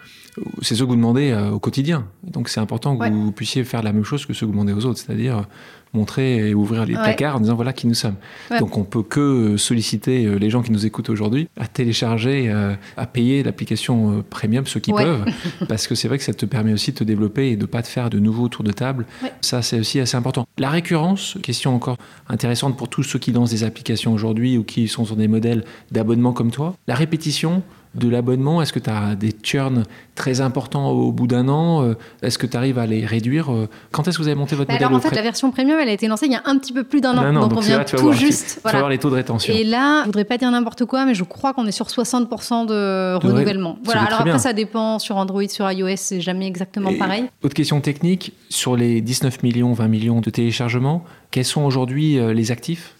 c'est 0.62 0.74
ce 0.74 0.82
que 0.82 0.88
vous 0.88 0.96
demandez 0.96 1.34
au 1.52 1.58
quotidien. 1.58 2.06
Donc, 2.24 2.48
c'est 2.48 2.60
important 2.60 2.96
que 2.96 3.08
vous 3.10 3.32
puissiez 3.32 3.64
faire 3.64 3.82
la 3.82 3.92
même 3.92 4.04
chose 4.04 4.26
que 4.26 4.32
ce 4.32 4.40
que 4.40 4.46
vous 4.46 4.52
demandez 4.52 4.72
aux 4.72 4.84
autres, 4.84 4.98
c'est-à-dire 4.98 5.44
montrer 5.92 6.48
et 6.48 6.54
ouvrir 6.54 6.86
les 6.86 6.94
placards 6.94 7.36
en 7.36 7.40
disant 7.40 7.54
voilà 7.54 7.72
qui 7.72 7.86
nous 7.86 7.94
sommes. 7.94 8.16
Donc 8.58 8.76
on 8.76 8.84
peut 8.84 9.02
que 9.02 9.56
solliciter 9.56 10.24
euh, 10.24 10.36
les 10.36 10.50
gens 10.50 10.62
qui 10.62 10.72
nous 10.72 10.86
écoutent 10.86 11.10
aujourd'hui 11.10 11.48
à 11.58 11.66
télécharger, 11.66 12.48
euh, 12.48 12.74
à 12.96 13.06
payer 13.06 13.42
l'application 13.42 14.18
euh, 14.18 14.22
premium, 14.28 14.66
ceux 14.66 14.80
qui 14.80 14.92
peuvent, 14.92 15.24
parce 15.68 15.86
que 15.86 15.94
c'est 15.94 16.08
vrai 16.08 16.18
que 16.18 16.24
ça 16.24 16.34
te 16.34 16.46
permet 16.46 16.72
aussi 16.72 16.92
de 16.92 16.96
te 16.96 17.04
développer 17.04 17.50
et 17.50 17.56
de 17.56 17.66
pas 17.66 17.82
te 17.82 17.88
faire 17.88 18.10
de 18.10 18.18
nouveaux 18.18 18.48
tours 18.48 18.64
de 18.64 18.72
table. 18.72 19.06
Ça 19.40 19.62
c'est 19.62 19.80
aussi 19.80 20.00
assez 20.00 20.16
important. 20.16 20.46
La 20.58 20.70
récurrence, 20.70 21.38
question 21.42 21.74
encore 21.74 21.96
intéressante 22.28 22.76
pour 22.76 22.88
tous 22.88 23.02
ceux 23.02 23.18
qui 23.18 23.32
lancent 23.32 23.50
des 23.50 23.64
applications 23.64 24.12
aujourd'hui 24.12 24.58
ou 24.58 24.64
qui 24.64 24.88
sont 24.88 25.04
sur 25.04 25.16
des 25.16 25.28
modèles 25.28 25.64
d'abonnement 25.90 26.32
comme 26.32 26.50
toi. 26.50 26.76
La 26.86 26.94
répétition, 26.94 27.62
de 27.94 28.08
l'abonnement? 28.08 28.62
Est-ce 28.62 28.72
que 28.72 28.78
tu 28.78 28.90
as 28.90 29.14
des 29.14 29.32
churns 29.42 29.84
très 30.14 30.40
importants 30.40 30.90
au 30.90 31.12
bout 31.12 31.26
d'un 31.26 31.48
an? 31.48 31.82
Euh, 31.82 31.94
Est-ce 32.22 32.38
que 32.38 32.46
tu 32.46 32.56
arrives 32.56 32.78
à 32.78 32.86
les 32.86 33.04
réduire? 33.04 33.52
Euh, 33.52 33.68
Quand 33.90 34.06
est-ce 34.06 34.18
que 34.18 34.22
vous 34.22 34.28
avez 34.28 34.38
monté 34.38 34.54
votre 34.56 34.68
bah 34.68 34.74
modèle 34.74 34.86
Alors 34.88 34.98
en 34.98 35.00
fait, 35.00 35.14
la 35.14 35.22
version 35.22 35.50
premium, 35.50 35.78
elle 35.80 35.88
a 35.88 35.92
été 35.92 36.08
lancée 36.08 36.26
il 36.26 36.32
y 36.32 36.36
a 36.36 36.42
un 36.44 36.58
petit 36.58 36.72
peu 36.72 36.84
plus 36.84 37.00
d'un 37.00 37.16
an. 37.16 37.48
donc, 37.48 37.56
on 37.56 37.60
vient 37.60 37.84
tout 37.84 38.12
juste. 38.12 38.60
Tu, 38.64 38.76
voir 38.76 38.88
les 38.88 38.98
taux 38.98 39.10
de 39.10 39.16
rétention. 39.16 39.52
Et 39.54 39.64
là, 39.64 40.02
je 40.02 40.06
voudrais 40.06 40.24
pas 40.24 40.38
dire 40.38 40.50
n'importe 40.50 40.84
quoi, 40.84 41.04
mais 41.04 41.14
je 41.14 41.24
crois 41.24 41.52
qu'on 41.52 41.66
est 41.66 41.72
sur 41.72 41.86
60% 41.86 42.66
de, 42.66 43.16
renouvellement. 43.16 43.78
Voilà. 43.84 44.02
Alors 44.02 44.20
après, 44.20 44.38
ça 44.38 44.52
dépend 44.52 44.98
sur 44.98 45.16
Android, 45.16 45.48
sur 45.48 45.70
iOS, 45.70 45.96
c'est 45.96 46.20
jamais 46.20 46.46
exactement 46.46 46.92
pareil. 46.94 47.24
Autre 47.42 47.54
question 47.54 47.80
technique 47.80 48.32
sur 48.48 48.76
les 48.76 49.00
19 49.00 49.42
millions, 49.42 49.72
20 49.72 49.88
millions 49.88 50.20
de 50.20 50.30
téléchargements, 50.30 51.04
quels 51.30 51.44
sont 51.44 51.62
aujourd'hui 51.62 52.18
euh, 52.18 52.32
les 52.32 52.50
actifs? 52.50 52.94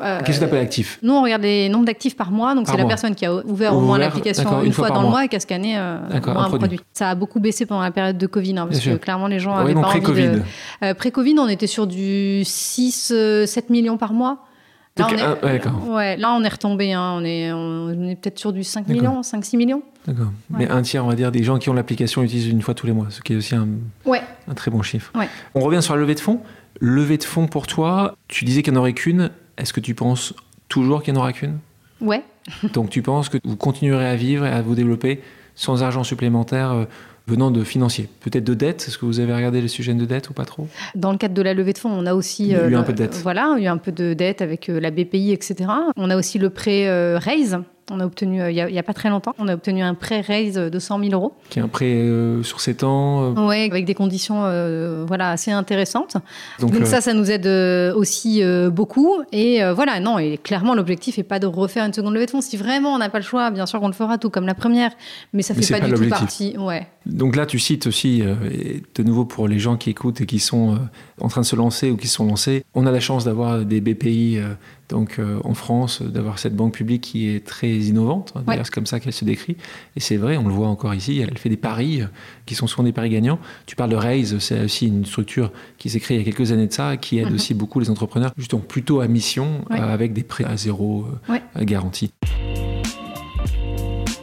Euh, 0.00 0.20
Qu'est-ce 0.24 0.38
que 0.38 0.44
tu 0.44 0.48
appelles 0.48 0.62
actif? 0.62 0.98
Nous, 1.02 1.12
on 1.12 1.22
regarde 1.22 1.42
les 1.42 1.68
nombres 1.68 1.84
d'actifs 1.84 2.16
par 2.16 2.30
mois. 2.30 2.54
Donc, 2.54 2.68
c'est 2.68 2.76
la 2.76 2.84
personne 2.84 3.14
qui 3.14 3.26
a 3.26 3.34
ouvert 3.34 3.76
au 3.76 3.80
moins 3.80 3.98
l'application 3.98 4.62
une, 4.62 4.72
fois, 4.72 4.90
dans 4.90 5.02
le 5.02 5.08
mois 5.08 5.24
et 5.24 5.28
qui 5.28 5.36
a 5.36 5.40
scanné 5.40 5.78
euh, 5.78 5.98
un, 6.10 6.20
produit. 6.20 6.80
Ça 6.92 7.10
a 7.10 7.14
beaucoup 7.14 7.40
baissé 7.40 7.66
pendant 7.66 7.82
la 7.82 7.90
période 7.90 8.18
de 8.18 8.26
Covid, 8.26 8.58
hein, 8.58 8.66
parce 8.66 8.80
que 8.80 8.96
clairement, 8.96 9.26
les 9.26 9.38
gens 9.38 9.54
avaient 9.54 9.74
pas 9.74 9.82
pré-COVID. 9.82 10.28
envie 10.28 10.40
euh, 10.82 10.94
pré-Covid, 10.94 11.36
on 11.38 11.48
était 11.48 11.66
sur 11.66 11.86
du 11.86 12.42
6-7 12.44 13.64
millions 13.70 13.96
par 13.96 14.12
mois. 14.12 14.44
Là, 14.96 15.08
on 15.10 15.48
est, 15.48 15.90
ouais, 15.90 16.16
là, 16.16 16.32
on 16.34 16.44
est 16.44 16.48
retombé. 16.48 16.92
Hein. 16.92 17.14
on 17.16 17.24
est, 17.24 17.52
on 17.52 18.08
est 18.08 18.14
peut-être 18.14 18.38
sur 18.38 18.52
du 18.52 18.62
5 18.62 18.86
millions, 18.86 19.22
5-6 19.22 19.56
millions. 19.56 19.82
D'accord. 20.06 20.30
Mais 20.50 20.68
un 20.68 20.82
tiers, 20.82 21.04
on 21.04 21.08
va 21.08 21.16
dire, 21.16 21.32
des 21.32 21.42
gens 21.42 21.58
qui 21.58 21.68
ont 21.68 21.74
l'application 21.74 22.22
utilisent 22.22 22.48
une 22.48 22.62
fois 22.62 22.74
tous 22.74 22.86
les 22.86 22.92
mois, 22.92 23.06
ce 23.10 23.20
qui 23.20 23.32
est 23.32 23.36
aussi 23.36 23.56
un, 23.56 23.66
un 24.06 24.54
très 24.54 24.70
bon 24.70 24.82
chiffre. 24.82 25.12
On 25.54 25.60
revient 25.60 25.82
sur 25.82 25.94
la 25.94 26.00
levée 26.00 26.14
de 26.14 26.20
fonds. 26.20 26.40
Levée 26.80 27.18
de 27.18 27.24
fonds 27.24 27.46
pour 27.46 27.66
toi, 27.66 28.16
tu 28.28 28.44
disais 28.44 28.62
qu'il 28.62 28.72
n'y 28.72 28.78
en 28.78 28.82
aurait 28.82 28.92
qu'une. 28.92 29.30
Est-ce 29.58 29.72
que 29.72 29.80
tu 29.80 29.94
penses 29.94 30.34
toujours 30.68 31.02
qu'il 31.02 31.14
n'y 31.14 31.18
en 31.18 31.22
aura 31.22 31.32
qu'une? 31.32 31.58
Ouais. 32.00 32.22
Donc 32.72 32.90
tu 32.90 33.02
penses 33.02 33.28
que 33.28 33.38
vous 33.44 33.56
continuerez 33.56 34.06
à 34.06 34.16
vivre 34.16 34.46
et 34.46 34.50
à 34.50 34.62
vous 34.62 34.74
développer 34.74 35.20
sans 35.54 35.82
argent 35.82 36.04
supplémentaire 36.04 36.72
euh, 36.72 36.84
venant 37.26 37.50
de 37.50 37.62
financiers 37.64 38.08
Peut-être 38.20 38.44
de 38.44 38.54
dette 38.54 38.84
Est-ce 38.88 38.98
que 38.98 39.06
vous 39.06 39.20
avez 39.20 39.34
regardé 39.34 39.60
les 39.60 39.68
sujets 39.68 39.94
de 39.94 40.04
dette 40.04 40.30
ou 40.30 40.32
pas 40.32 40.44
trop? 40.44 40.68
Dans 40.94 41.12
le 41.12 41.18
cadre 41.18 41.34
de 41.34 41.42
la 41.42 41.54
levée 41.54 41.72
de 41.72 41.78
fonds, 41.78 41.90
on 41.90 42.06
a 42.06 42.14
aussi... 42.14 42.44
Il 42.44 42.50
y 42.50 42.54
a 42.56 42.66
eu 42.66 42.74
un 42.74 42.82
peu 42.82 42.92
de 42.92 42.98
dette. 42.98 43.20
Voilà, 43.22 43.54
il 43.56 43.62
y 43.62 43.66
a 43.66 43.70
eu 43.70 43.72
un 43.72 43.78
peu 43.78 43.92
de 43.92 44.14
dette 44.14 44.42
avec 44.42 44.68
euh, 44.68 44.80
la 44.80 44.90
BPI, 44.90 45.32
etc. 45.32 45.70
On 45.96 46.10
a 46.10 46.16
aussi 46.16 46.38
le 46.38 46.50
prêt 46.50 46.88
euh, 46.88 47.18
Raise 47.18 47.58
on 47.90 48.00
a 48.00 48.06
obtenu, 48.06 48.40
euh, 48.40 48.50
il 48.50 48.54
n'y 48.54 48.78
a, 48.78 48.82
pas 48.82 48.94
très 48.94 49.10
longtemps, 49.10 49.34
on 49.38 49.48
a 49.48 49.54
obtenu 49.54 49.82
un 49.82 49.94
prêt 49.94 50.20
raise 50.20 50.54
de 50.54 50.78
100 50.78 51.00
000 51.00 51.12
euros. 51.12 51.34
Qui 51.50 51.58
est 51.58 51.62
un 51.62 51.68
prêt 51.68 51.92
euh, 51.92 52.42
sur 52.42 52.60
7 52.60 52.82
ans 52.84 53.34
euh. 53.36 53.46
Oui, 53.48 53.68
avec 53.70 53.84
des 53.84 53.94
conditions 53.94 54.42
voilà, 55.06 55.30
assez 55.30 55.50
intéressantes. 55.50 56.16
Donc, 56.60 56.74
ça, 56.86 57.00
ça 57.00 57.12
nous 57.12 57.30
aide 57.30 57.46
aussi 57.94 58.42
beaucoup. 58.70 59.22
Et 59.32 59.60
voilà, 59.74 60.00
non, 60.00 60.18
et 60.18 60.38
clairement, 60.38 60.74
l'objectif 60.74 61.18
n'est 61.18 61.24
pas 61.24 61.38
de 61.38 61.46
refaire 61.46 61.84
une 61.84 61.92
seconde 61.92 62.14
levée 62.14 62.26
de 62.26 62.30
fonds. 62.30 62.40
Si 62.40 62.56
vraiment 62.56 62.94
on 62.94 62.98
n'a 62.98 63.08
pas 63.08 63.18
le 63.18 63.24
choix, 63.24 63.50
bien 63.50 63.66
sûr 63.66 63.80
qu'on 63.80 63.88
le 63.88 63.92
fera 63.92 64.18
tout 64.18 64.30
comme 64.30 64.46
la 64.46 64.54
première, 64.54 64.92
mais 65.32 65.42
ça 65.42 65.54
ne 65.54 65.60
fait 65.60 65.78
pas, 65.78 65.86
du 65.86 65.92
tout 65.92 66.08
partie. 66.08 66.56
Ouais. 66.58 66.86
Donc 67.06 67.36
là, 67.36 67.46
tu 67.46 67.58
cites 67.58 67.86
aussi, 67.86 68.22
de 68.22 69.02
nouveau 69.02 69.24
pour 69.24 69.48
les 69.48 69.58
gens 69.58 69.76
qui 69.76 69.90
écoutent 69.90 70.20
et 70.20 70.26
qui 70.26 70.38
sont 70.38 70.78
en 71.20 71.28
train 71.28 71.42
de 71.42 71.46
se 71.46 71.56
lancer 71.56 71.90
ou 71.90 71.96
qui 71.96 72.08
se 72.08 72.14
sont 72.14 72.26
lancés, 72.26 72.64
on 72.74 72.86
a 72.86 72.90
la 72.90 73.00
chance 73.00 73.24
d'avoir 73.24 73.64
des 73.64 73.80
BPI 73.80 74.38
donc 74.94 75.18
euh, 75.18 75.40
en 75.42 75.54
France, 75.54 76.02
d'avoir 76.02 76.38
cette 76.38 76.54
banque 76.54 76.74
publique 76.74 77.02
qui 77.02 77.28
est 77.28 77.44
très 77.44 77.68
innovante. 77.68 78.32
Hein, 78.36 78.44
d'ailleurs, 78.46 78.64
c'est 78.64 78.72
comme 78.72 78.86
ça 78.86 79.00
qu'elle 79.00 79.12
se 79.12 79.24
décrit. 79.24 79.56
Et 79.96 80.00
c'est 80.00 80.16
vrai, 80.16 80.36
on 80.36 80.46
le 80.46 80.54
voit 80.54 80.68
encore 80.68 80.94
ici, 80.94 81.18
elle 81.18 81.36
fait 81.36 81.48
des 81.48 81.56
paris 81.56 82.02
euh, 82.02 82.06
qui 82.46 82.54
sont 82.54 82.68
souvent 82.68 82.84
des 82.84 82.92
paris 82.92 83.10
gagnants. 83.10 83.40
Tu 83.66 83.74
parles 83.74 83.90
de 83.90 83.96
Raise, 83.96 84.38
c'est 84.38 84.64
aussi 84.64 84.86
une 84.86 85.04
structure 85.04 85.50
qui 85.78 85.90
s'est 85.90 85.98
créée 85.98 86.18
il 86.18 86.20
y 86.20 86.22
a 86.22 86.32
quelques 86.32 86.52
années 86.52 86.68
de 86.68 86.72
ça, 86.72 86.96
qui 86.96 87.18
aide 87.18 87.30
mhm. 87.30 87.34
aussi 87.34 87.54
beaucoup 87.54 87.80
les 87.80 87.90
entrepreneurs, 87.90 88.32
justement 88.38 88.62
plutôt 88.62 89.00
à 89.00 89.08
mission, 89.08 89.64
euh, 89.72 89.74
avec 89.74 90.12
des 90.12 90.22
prêts 90.22 90.44
à 90.44 90.56
zéro 90.56 91.06
garantie. 91.58 92.12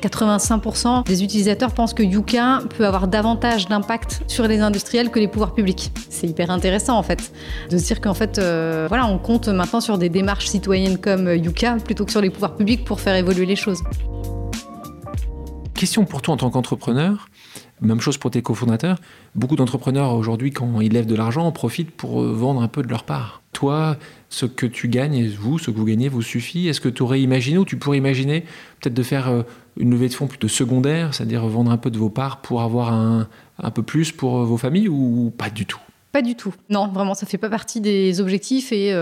85% 0.02 1.06
des 1.06 1.24
utilisateurs 1.24 1.74
pensent 1.74 1.93
que 1.93 2.04
Yuka 2.04 2.60
peut 2.78 2.86
avoir 2.86 3.08
davantage 3.08 3.68
d'impact 3.68 4.24
sur 4.28 4.47
les 4.47 4.60
industriels 4.60 5.10
que 5.10 5.20
les 5.20 5.28
pouvoirs 5.28 5.54
publics. 5.54 5.91
C'est 6.10 6.28
hyper 6.28 6.52
intéressant 6.52 6.97
en 6.97 7.04
fait 7.04 7.32
de 7.70 7.78
se 7.78 7.86
dire 7.86 8.02
qu'en 8.02 8.14
fait, 8.14 8.39
euh, 8.39 8.86
voilà, 8.88 9.06
on 9.08 9.18
compte 9.18 9.47
maintenant 9.47 9.82
sur 9.82 9.97
des 9.97 10.10
démarches 10.10 10.47
citoyennes 10.47 10.97
comme 10.97 11.28
Yuka 11.28 11.78
plutôt 11.84 12.06
que 12.06 12.12
sur 12.12 12.22
les 12.22 12.30
pouvoirs 12.30 12.56
publics 12.56 12.86
pour 12.86 12.99
faire 12.99 13.16
évoluer 13.16 13.45
les 13.45 13.56
choses. 13.56 13.84
Question 15.82 16.06
pour 16.06 16.22
toi 16.22 16.36
en 16.36 16.38
tant 16.38 16.49
qu'entrepreneur. 16.49 17.28
Même 17.82 17.99
chose 17.99 18.20
pour 18.20 18.30
tes 18.30 18.43
cofondateurs. 18.43 18.97
Beaucoup 19.34 19.56
d'entrepreneurs 19.56 20.14
aujourd'hui, 20.14 20.52
quand 20.52 20.80
ils 20.82 20.93
lèvent 20.93 21.08
de 21.08 21.16
l'argent, 21.16 21.47
en 21.47 21.52
profitent 21.52 21.89
pour 21.89 22.22
euh, 22.22 22.32
vendre 22.32 22.62
un 22.62 22.68
peu 22.68 22.84
de 22.84 22.88
leur 22.88 23.04
part. 23.04 23.41
Toi, 23.54 23.97
ce 24.30 24.45
que 24.45 24.68
tu 24.68 24.88
gagnes, 24.88 25.28
vous, 25.30 25.58
ce 25.58 25.72
que 25.72 25.78
vous 25.78 25.86
gagnez, 25.86 26.08
vous 26.08 26.22
suffit 26.22 26.68
Est-ce 26.68 26.80
que 26.80 26.89
tu 26.89 27.02
aurais 27.02 27.22
imaginé 27.22 27.58
ou 27.58 27.66
tu 27.66 27.78
pourrais 27.78 27.97
imaginer 27.97 28.41
peut-être 28.80 28.93
de 28.93 29.02
faire 29.02 29.30
euh, 29.30 29.41
une 29.78 29.91
levée 29.91 30.09
de 30.09 30.13
fonds 30.13 30.28
plutôt 30.28 30.47
secondaire, 30.47 31.13
c'est-à-dire 31.13 31.45
vendre 31.47 31.72
un 31.72 31.78
peu 31.78 31.89
de 31.89 31.97
vos 31.97 32.09
parts 32.09 32.41
pour 32.41 32.61
avoir 32.61 32.93
un, 32.93 33.28
un 33.59 33.72
peu 33.72 33.84
plus 33.84 34.11
pour 34.11 34.39
euh, 34.39 34.45
vos 34.45 34.57
familles 34.57 34.89
ou 34.89 35.32
pas 35.38 35.49
du 35.49 35.65
tout? 35.65 35.80
Pas 36.12 36.22
du 36.22 36.36
tout. 36.36 36.53
Non, 36.70 36.88
vraiment, 36.88 37.14
ça 37.14 37.26
fait 37.26 37.38
pas 37.38 37.49
partie 37.49 37.82
des 37.82 38.20
objectifs. 38.20 38.72
Et 38.72 38.93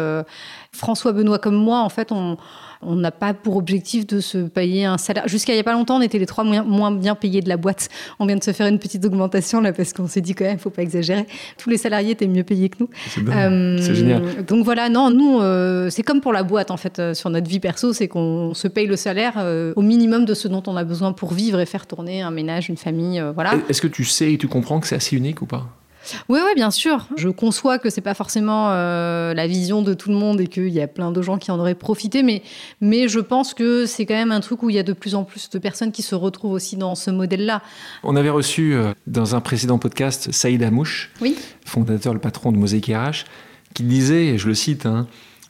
François 0.71 1.11
Benoît 1.11 1.39
comme 1.39 1.55
moi, 1.55 1.79
en 1.79 1.89
fait, 1.89 2.11
on, 2.11 2.37
on 2.81 2.95
n'a 2.95 3.11
pas 3.11 3.33
pour 3.33 3.57
objectif 3.57 4.07
de 4.07 4.19
se 4.19 4.37
payer 4.37 4.85
un 4.85 4.97
salaire. 4.97 5.27
Jusqu'à 5.27 5.53
il 5.53 5.57
n'y 5.57 5.61
a 5.61 5.63
pas 5.63 5.73
longtemps, 5.73 5.97
on 5.97 6.01
était 6.01 6.19
les 6.19 6.25
trois 6.25 6.43
moins, 6.43 6.91
bien 6.91 7.15
payés 7.15 7.41
de 7.41 7.49
la 7.49 7.57
boîte. 7.57 7.89
On 8.19 8.25
vient 8.25 8.37
de 8.37 8.43
se 8.43 8.51
faire 8.51 8.67
une 8.67 8.79
petite 8.79 9.03
augmentation 9.05 9.59
là 9.59 9.73
parce 9.73 9.91
qu'on 9.93 10.07
s'est 10.07 10.21
dit 10.21 10.33
quand 10.33 10.45
même, 10.45 10.59
faut 10.59 10.69
pas 10.69 10.81
exagérer. 10.81 11.25
Tous 11.57 11.69
les 11.69 11.77
salariés 11.77 12.11
étaient 12.11 12.27
mieux 12.27 12.43
payés 12.43 12.69
que 12.69 12.77
nous. 12.79 12.89
C'est 13.09 13.27
euh, 13.27 13.77
génial. 13.81 14.45
Donc 14.45 14.63
voilà, 14.63 14.89
non, 14.89 15.11
nous, 15.11 15.41
euh, 15.41 15.89
c'est 15.89 16.03
comme 16.03 16.21
pour 16.21 16.31
la 16.31 16.43
boîte 16.43 16.71
en 16.71 16.77
fait 16.77 16.99
euh, 16.99 17.13
sur 17.13 17.29
notre 17.29 17.49
vie 17.49 17.59
perso, 17.59 17.91
c'est 17.91 18.07
qu'on 18.07 18.53
se 18.53 18.67
paye 18.67 18.87
le 18.87 18.95
salaire 18.95 19.43
au 19.75 19.81
minimum 19.81 20.25
de 20.25 20.33
ce 20.33 20.47
dont 20.47 20.63
on 20.67 20.77
a 20.77 20.83
besoin 20.83 21.11
pour 21.11 21.33
vivre 21.33 21.59
et 21.59 21.65
faire 21.65 21.85
tourner 21.85 22.21
un 22.21 22.31
ménage, 22.31 22.69
une 22.69 22.77
famille, 22.77 23.21
voilà. 23.33 23.53
Est-ce 23.67 23.81
que 23.81 23.87
tu 23.87 24.05
sais 24.05 24.33
et 24.33 24.37
tu 24.37 24.47
comprends 24.47 24.79
que 24.79 24.87
c'est 24.87 24.95
assez 24.95 25.15
unique 25.15 25.41
ou 25.41 25.45
pas? 25.45 25.78
Oui, 26.27 26.39
oui, 26.43 26.55
bien 26.55 26.71
sûr. 26.71 27.07
Je 27.17 27.29
conçois 27.29 27.79
que 27.79 27.89
c'est 27.89 28.01
pas 28.01 28.13
forcément 28.13 28.69
euh, 28.71 29.33
la 29.33 29.47
vision 29.47 29.81
de 29.81 29.93
tout 29.93 30.09
le 30.09 30.15
monde 30.15 30.41
et 30.41 30.47
qu'il 30.47 30.69
y 30.69 30.81
a 30.81 30.87
plein 30.87 31.11
de 31.11 31.21
gens 31.21 31.37
qui 31.37 31.51
en 31.51 31.59
auraient 31.59 31.75
profité, 31.75 32.23
mais, 32.23 32.41
mais 32.81 33.07
je 33.07 33.19
pense 33.19 33.53
que 33.53 33.85
c'est 33.85 34.05
quand 34.05 34.15
même 34.15 34.31
un 34.31 34.39
truc 34.39 34.63
où 34.63 34.69
il 34.69 34.75
y 34.75 34.79
a 34.79 34.83
de 34.83 34.93
plus 34.93 35.15
en 35.15 35.23
plus 35.23 35.49
de 35.49 35.59
personnes 35.59 35.91
qui 35.91 36.01
se 36.01 36.15
retrouvent 36.15 36.53
aussi 36.53 36.77
dans 36.77 36.95
ce 36.95 37.11
modèle-là. 37.11 37.61
On 38.03 38.15
avait 38.15 38.29
reçu 38.29 38.73
euh, 38.73 38.93
dans 39.07 39.35
un 39.35 39.41
précédent 39.41 39.77
podcast 39.77 40.31
Saïd 40.31 40.63
Amouche, 40.63 41.11
oui. 41.21 41.35
fondateur, 41.65 42.13
le 42.13 42.19
patron 42.19 42.51
de 42.51 42.57
Mosaïque 42.57 42.87
RH, 42.87 43.25
qui 43.73 43.83
disait, 43.83 44.27
et 44.27 44.37
je 44.37 44.47
le 44.47 44.55
cite, 44.55 44.85
hein, 44.85 45.07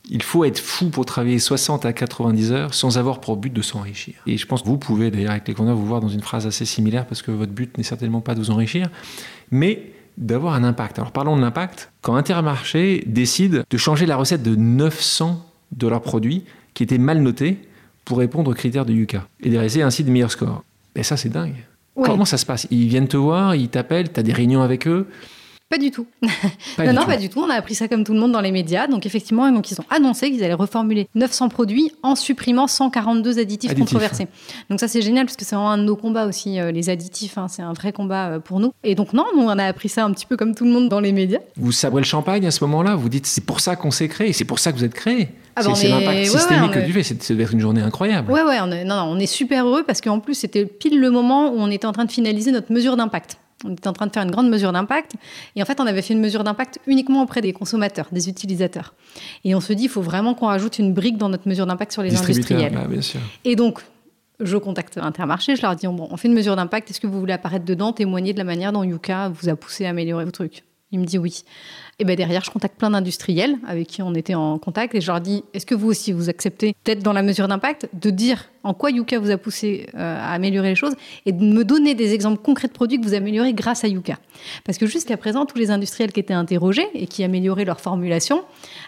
il 0.09 0.23
faut 0.23 0.43
être 0.43 0.59
fou 0.59 0.89
pour 0.89 1.05
travailler 1.05 1.39
60 1.39 1.85
à 1.85 1.93
90 1.93 2.51
heures 2.51 2.73
sans 2.73 2.97
avoir 2.97 3.21
pour 3.21 3.37
but 3.37 3.53
de 3.53 3.61
s'enrichir. 3.61 4.15
Et 4.25 4.37
je 4.37 4.45
pense 4.45 4.63
que 4.63 4.67
vous 4.67 4.77
pouvez 4.77 5.11
d'ailleurs 5.11 5.31
avec 5.31 5.47
les 5.47 5.53
candidats 5.53 5.75
vous 5.75 5.85
voir 5.85 6.01
dans 6.01 6.09
une 6.09 6.21
phrase 6.21 6.47
assez 6.47 6.65
similaire 6.65 7.05
parce 7.05 7.21
que 7.21 7.31
votre 7.31 7.51
but 7.51 7.77
n'est 7.77 7.83
certainement 7.83 8.21
pas 8.21 8.33
de 8.33 8.39
vous 8.39 8.49
enrichir. 8.49 8.89
Mais 9.51 9.91
d'avoir 10.19 10.53
un 10.53 10.63
impact. 10.63 10.99
Alors 10.99 11.11
parlons 11.11 11.35
de 11.35 11.41
l'impact. 11.41 11.91
Quand 12.01 12.15
Intermarché 12.15 13.03
décide 13.07 13.63
de 13.67 13.77
changer 13.77 14.05
la 14.05 14.17
recette 14.17 14.43
de 14.43 14.55
900 14.55 15.43
de 15.71 15.87
leurs 15.87 16.01
produits 16.01 16.43
qui 16.73 16.83
étaient 16.83 16.97
mal 16.97 17.21
notés 17.21 17.57
pour 18.05 18.19
répondre 18.19 18.51
aux 18.51 18.53
critères 18.53 18.85
de 18.85 18.93
Yuka 18.93 19.27
et 19.41 19.49
de 19.49 19.81
ainsi 19.81 20.03
de 20.03 20.11
meilleurs 20.11 20.31
scores. 20.31 20.63
Mais 20.95 21.03
ça, 21.03 21.17
c'est 21.17 21.29
dingue. 21.29 21.55
Comment 21.95 22.25
ça 22.25 22.37
se 22.37 22.45
passe? 22.45 22.67
Ils 22.71 22.87
viennent 22.87 23.07
te 23.07 23.17
voir, 23.17 23.55
ils 23.55 23.69
t'appellent, 23.69 24.11
tu 24.11 24.19
as 24.19 24.23
des 24.23 24.33
réunions 24.33 24.61
avec 24.61 24.87
eux 24.87 25.07
pas 25.69 25.77
du 25.77 25.91
tout. 25.91 26.07
non, 26.79 26.93
non, 26.93 27.05
pas 27.05 27.17
du 27.17 27.29
tout. 27.29 27.39
On 27.39 27.49
a 27.49 27.53
appris 27.53 27.75
ça 27.75 27.87
comme 27.87 28.03
tout 28.03 28.13
le 28.13 28.19
monde 28.19 28.31
dans 28.31 28.41
les 28.41 28.51
médias. 28.51 28.87
Donc, 28.87 29.05
effectivement, 29.05 29.51
donc, 29.51 29.69
ils 29.69 29.79
ont 29.79 29.85
annoncé 29.91 30.31
qu'ils 30.31 30.43
allaient 30.43 30.55
reformuler 30.55 31.07
900 31.13 31.49
produits 31.49 31.91
en 32.01 32.15
supprimant 32.15 32.65
142 32.65 33.37
additifs, 33.37 33.75
controversés. 33.75 34.27
Donc, 34.71 34.79
ça, 34.79 34.87
c'est 34.87 35.03
génial 35.03 35.25
parce 35.25 35.37
que 35.37 35.45
c'est 35.45 35.55
vraiment 35.55 35.71
un 35.71 35.77
de 35.77 35.83
nos 35.83 35.95
combats 35.95 36.25
aussi, 36.25 36.59
euh, 36.59 36.71
les 36.71 36.89
additifs. 36.89 37.37
Hein. 37.37 37.47
c'est 37.47 37.61
un 37.61 37.73
vrai 37.73 37.91
combat 37.91 38.29
euh, 38.29 38.39
pour 38.39 38.59
nous. 38.59 38.73
Et 38.83 38.95
donc, 38.95 39.13
non, 39.13 39.25
nous, 39.35 39.43
on 39.43 39.49
a 39.49 39.65
appris 39.65 39.89
ça 39.89 40.05
un 40.05 40.11
petit 40.11 40.25
peu 40.25 40.37
comme 40.37 40.55
tout 40.55 40.65
le 40.65 40.71
monde 40.71 40.89
dans 40.89 40.99
les 40.99 41.11
médias. 41.11 41.39
Vous 41.55 41.71
sabrez 41.71 42.01
le 42.01 42.07
champagne 42.07 42.47
à 42.47 42.51
ce 42.51 42.63
moment-là. 42.63 42.95
Vous 42.95 43.09
dites, 43.09 43.27
c'est 43.27 43.45
pour 43.45 43.59
ça 43.59 43.75
qu'on 43.75 43.91
s'est 43.91 44.07
créé, 44.07 44.33
c'est 44.33 44.45
pour 44.45 44.57
ça 44.57 44.71
que 44.71 44.77
vous 44.77 44.83
êtes 44.83 44.95
créé. 44.95 45.29
Ah 45.55 45.61
bah 45.63 45.75
c'est 45.75 45.89
l'impact 45.89 46.25
systémique 46.25 46.71
que 46.71 46.79
tu 46.85 46.93
fais, 47.03 47.41
être 47.41 47.53
une 47.53 47.59
journée 47.59 47.81
incroyable. 47.81 48.31
Ouais, 48.31 48.43
ouais, 48.43 48.57
on 48.61 48.71
est, 48.71 48.85
non, 48.85 48.95
non, 48.95 49.11
on 49.11 49.19
est 49.19 49.25
super 49.27 49.67
heureux 49.67 49.83
parce 49.85 49.99
qu'en 49.99 50.19
plus, 50.19 50.35
c'était 50.35 50.65
pile 50.65 50.99
le 50.99 51.11
moment 51.11 51.49
où 51.49 51.57
on 51.57 51.69
était 51.69 51.85
en 51.85 51.91
train 51.91 52.05
de 52.05 52.11
finaliser 52.11 52.51
notre 52.51 52.71
mesure 52.71 52.95
d'impact. 52.95 53.37
On 53.65 53.73
était 53.73 53.87
en 53.87 53.93
train 53.93 54.07
de 54.07 54.13
faire 54.13 54.23
une 54.23 54.31
grande 54.31 54.49
mesure 54.49 54.71
d'impact. 54.71 55.13
Et 55.55 55.61
en 55.61 55.65
fait, 55.65 55.79
on 55.79 55.85
avait 55.85 56.01
fait 56.01 56.13
une 56.13 56.21
mesure 56.21 56.43
d'impact 56.43 56.79
uniquement 56.87 57.21
auprès 57.21 57.41
des 57.41 57.53
consommateurs, 57.53 58.07
des 58.11 58.29
utilisateurs. 58.29 58.93
Et 59.43 59.53
on 59.55 59.59
se 59.59 59.73
dit, 59.73 59.83
il 59.83 59.89
faut 59.89 60.01
vraiment 60.01 60.33
qu'on 60.33 60.47
rajoute 60.47 60.79
une 60.79 60.93
brique 60.93 61.17
dans 61.17 61.29
notre 61.29 61.47
mesure 61.47 61.65
d'impact 61.65 61.91
sur 61.91 62.01
les 62.01 62.15
industriels. 62.15 62.87
Bien 62.87 63.01
sûr. 63.01 63.19
Et 63.43 63.55
donc, 63.55 63.81
je 64.39 64.55
contacte 64.57 64.97
Intermarché, 64.97 65.55
je 65.55 65.61
leur 65.61 65.75
dis, 65.75 65.87
bon, 65.87 66.07
on 66.09 66.17
fait 66.17 66.29
une 66.29 66.33
mesure 66.33 66.55
d'impact, 66.55 66.89
est-ce 66.89 67.01
que 67.01 67.07
vous 67.07 67.19
voulez 67.19 67.33
apparaître 67.33 67.65
dedans, 67.65 67.91
témoigner 67.91 68.31
de 68.33 68.37
la 68.37 68.45
manière 68.45 68.71
dont 68.71 68.83
Yuka 68.83 69.29
vous 69.29 69.49
a 69.49 69.55
poussé 69.55 69.85
à 69.85 69.89
améliorer 69.89 70.23
vos 70.23 70.31
trucs? 70.31 70.63
Il 70.91 70.99
me 70.99 71.05
dit 71.05 71.17
oui. 71.17 71.43
Et 72.01 72.05
ben 72.05 72.15
derrière, 72.15 72.41
je 72.45 72.49
contacte 72.49 72.77
plein 72.77 72.91
d'industriels 72.91 73.57
avec 73.67 73.87
qui 73.87 74.01
on 74.01 74.13
était 74.15 74.33
en 74.33 74.57
contact 74.57 74.95
et 74.95 75.01
je 75.01 75.07
leur 75.07 75.19
dis 75.19 75.43
est-ce 75.53 75.65
que 75.65 75.75
vous 75.75 75.89
aussi 75.89 76.13
vous 76.13 76.29
acceptez, 76.29 76.73
peut-être 76.85 77.03
dans 77.03 77.11
la 77.11 77.23
mesure 77.23 77.49
d'impact, 77.49 77.89
de 77.93 78.09
dire 78.09 78.45
en 78.63 78.73
quoi 78.73 78.91
Yuka 78.91 79.19
vous 79.19 79.31
a 79.31 79.37
poussé 79.37 79.87
euh, 79.95 80.17
à 80.17 80.31
améliorer 80.33 80.69
les 80.69 80.75
choses 80.75 80.93
et 81.25 81.31
de 81.31 81.43
me 81.43 81.63
donner 81.63 81.95
des 81.95 82.13
exemples 82.13 82.41
concrets 82.41 82.67
de 82.67 82.73
produits 82.73 82.99
que 82.99 83.05
vous 83.05 83.13
améliorez 83.13 83.53
grâce 83.53 83.83
à 83.83 83.87
Yuka? 83.87 84.17
Parce 84.65 84.77
que 84.77 84.85
jusqu'à 84.85 85.17
présent, 85.17 85.45
tous 85.45 85.57
les 85.57 85.71
industriels 85.71 86.11
qui 86.11 86.19
étaient 86.19 86.33
interrogés 86.33 86.87
et 86.93 87.07
qui 87.07 87.23
amélioraient 87.23 87.65
leur 87.65 87.81
formulation, 87.81 88.43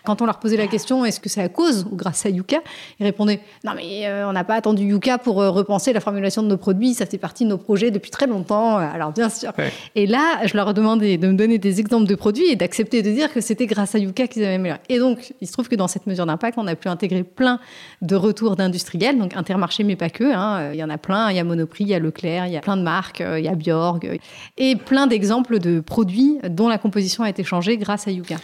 quand 0.06 0.22
on 0.22 0.26
leur 0.26 0.40
posait 0.40 0.58
la 0.58 0.68
question 0.68 1.04
est-ce 1.04 1.20
que 1.20 1.30
c'est 1.30 1.42
à 1.42 1.50
cause 1.50 1.86
ou 1.92 1.96
grâce 1.96 2.26
à 2.26 2.30
Yuka, 2.30 2.62
ils 3.00 3.06
répondaient 3.06 3.42
non 3.64 3.74
mais 3.76 4.08
euh, 4.08 4.30
on 4.30 4.34
n'a 4.34 4.44
pas 4.44 4.56
attendu 4.56 4.84
Yuka 4.84 5.18
pour 5.18 5.42
euh, 5.42 5.50
repenser 5.50 5.92
la 5.94 6.00
formulation 6.00 6.44
de 6.44 6.48
nos 6.48 6.58
produits, 6.58 6.94
ça 6.94 7.06
fait 7.06 7.18
partie 7.18 7.44
de 7.44 7.50
nos 7.50 7.58
projets 7.58 7.92
depuis 7.92 8.12
très 8.12 8.28
longtemps. 8.28 8.78
Alors 8.78 9.12
bien 9.12 9.30
sûr. 9.30 9.52
Et 9.96 10.06
là, 10.06 10.46
je 10.46 10.56
leur 10.56 10.70
ai 10.70 10.74
demandé 10.74 11.18
de 11.18 11.28
me 11.28 11.34
donner 11.34 11.58
des 11.58 11.80
exemples 11.80 12.08
de 12.08 12.16
produits 12.16 12.50
et 12.50 12.56
d'accepter 12.56 13.01
de 13.02 13.12
dire 13.12 13.34
que 13.34 13.42
c'était 13.42 13.66
grâce 13.66 13.96
à 13.96 14.00
Yuka 14.00 14.28
qu'ils 14.28 14.44
avaient 14.44 14.56
amélioré. 14.56 14.80
Et 14.90 15.00
donc, 15.00 15.34
il 15.42 15.48
se 15.48 15.54
trouve 15.54 15.68
que 15.68 15.76
dans 15.76 15.88
cette 15.88 16.08
mesure 16.08 16.26
d'impact, 16.26 16.58
on 16.58 16.68
a 16.68 16.76
pu 16.76 16.88
intégrer 16.88 17.24
plein 17.24 17.60
de 18.02 18.16
retours 18.16 18.56
d'industriels, 18.56 19.18
donc 19.18 19.36
Intermarché, 19.36 19.84
mais 19.84 19.96
pas 19.96 20.10
que. 20.10 20.24
Hein. 20.24 20.72
Il 20.74 20.80
y 20.80 20.84
en 20.84 20.90
a 20.90 20.98
plein. 20.98 21.30
Il 21.32 21.38
y 21.38 21.40
a 21.40 21.44
Monoprix, 21.44 21.84
il 21.84 21.90
y 21.90 21.94
a 21.94 22.00
Leclerc, 22.00 22.48
il 22.48 22.54
y 22.54 22.58
a 22.58 22.62
plein 22.62 22.78
de 22.78 22.84
marques, 22.84 23.22
euh, 23.22 23.40
il 23.40 23.46
y 23.46 23.48
a 23.48 23.56
Bjorg, 23.56 24.20
et 24.58 24.76
plein 24.76 25.08
d'exemples 25.08 25.60
de 25.60 25.80
produits 25.80 26.38
dont 26.50 26.68
la 26.68 26.78
composition 26.78 27.24
a 27.24 27.30
été 27.30 27.44
changée 27.44 27.78
grâce 27.78 28.08
à 28.08 28.12
Yuka. 28.12 28.38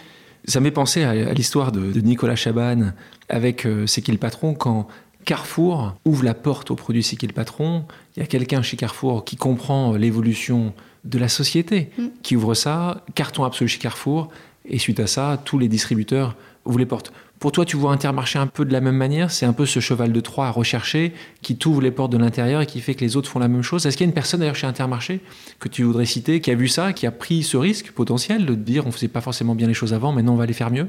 Ça 0.46 0.60
m'est 0.60 0.70
pensé 0.70 1.04
à, 1.04 1.32
l'histoire 1.34 1.72
de, 1.72 2.00
Nicolas 2.00 2.36
Chaban 2.36 2.92
avec 3.28 3.66
euh, 3.66 3.86
C'est 3.86 4.02
qui 4.02 4.12
le 4.12 4.18
patron 4.18 4.54
quand 4.54 4.86
Carrefour 5.24 5.94
ouvre 6.06 6.24
la 6.24 6.34
porte 6.34 6.70
aux 6.70 6.76
produits 6.76 7.02
C'est 7.02 7.16
qui 7.16 7.26
le 7.26 7.32
patron. 7.32 7.84
Il 8.16 8.20
y 8.20 8.22
a 8.22 8.26
quelqu'un 8.26 8.62
chez 8.62 8.76
Carrefour 8.76 9.24
qui 9.24 9.36
comprend 9.36 9.92
l'évolution 9.92 10.72
de 11.04 11.18
la 11.18 11.28
société, 11.28 11.90
mm. 11.98 12.06
qui 12.22 12.36
ouvre 12.36 12.54
ça, 12.54 13.04
carton 13.14 13.44
absolu 13.44 13.68
chez 13.68 13.78
Carrefour, 13.78 14.30
et 14.68 14.78
suite 14.78 15.00
à 15.00 15.06
ça, 15.06 15.40
tous 15.44 15.58
les 15.58 15.68
distributeurs 15.68 16.36
ouvrent 16.64 16.78
les 16.78 16.86
portes. 16.86 17.12
Pour 17.38 17.52
toi, 17.52 17.64
tu 17.64 17.76
vois 17.76 17.92
Intermarché 17.92 18.38
un 18.38 18.48
peu 18.48 18.64
de 18.64 18.72
la 18.72 18.80
même 18.80 18.96
manière? 18.96 19.30
C'est 19.30 19.46
un 19.46 19.52
peu 19.52 19.64
ce 19.64 19.78
cheval 19.78 20.12
de 20.12 20.20
Troie 20.20 20.48
à 20.48 20.50
rechercher 20.50 21.12
qui 21.40 21.56
t'ouvre 21.56 21.80
les 21.80 21.92
portes 21.92 22.10
de 22.10 22.18
l'intérieur 22.18 22.60
et 22.62 22.66
qui 22.66 22.80
fait 22.80 22.94
que 22.94 23.04
les 23.04 23.16
autres 23.16 23.30
font 23.30 23.38
la 23.38 23.46
même 23.46 23.62
chose. 23.62 23.86
Est-ce 23.86 23.96
qu'il 23.96 24.04
y 24.04 24.08
a 24.08 24.10
une 24.10 24.14
personne 24.14 24.40
d'ailleurs 24.40 24.56
chez 24.56 24.66
Intermarché 24.66 25.20
que 25.60 25.68
tu 25.68 25.84
voudrais 25.84 26.04
citer 26.04 26.40
qui 26.40 26.50
a 26.50 26.56
vu 26.56 26.66
ça, 26.66 26.92
qui 26.92 27.06
a 27.06 27.12
pris 27.12 27.44
ce 27.44 27.56
risque 27.56 27.92
potentiel 27.92 28.44
de 28.44 28.54
dire 28.54 28.86
on 28.86 28.90
faisait 28.90 29.06
pas 29.06 29.20
forcément 29.20 29.54
bien 29.54 29.68
les 29.68 29.74
choses 29.74 29.94
avant, 29.94 30.10
maintenant 30.12 30.34
on 30.34 30.36
va 30.36 30.46
les 30.46 30.52
faire 30.52 30.70
mieux? 30.72 30.88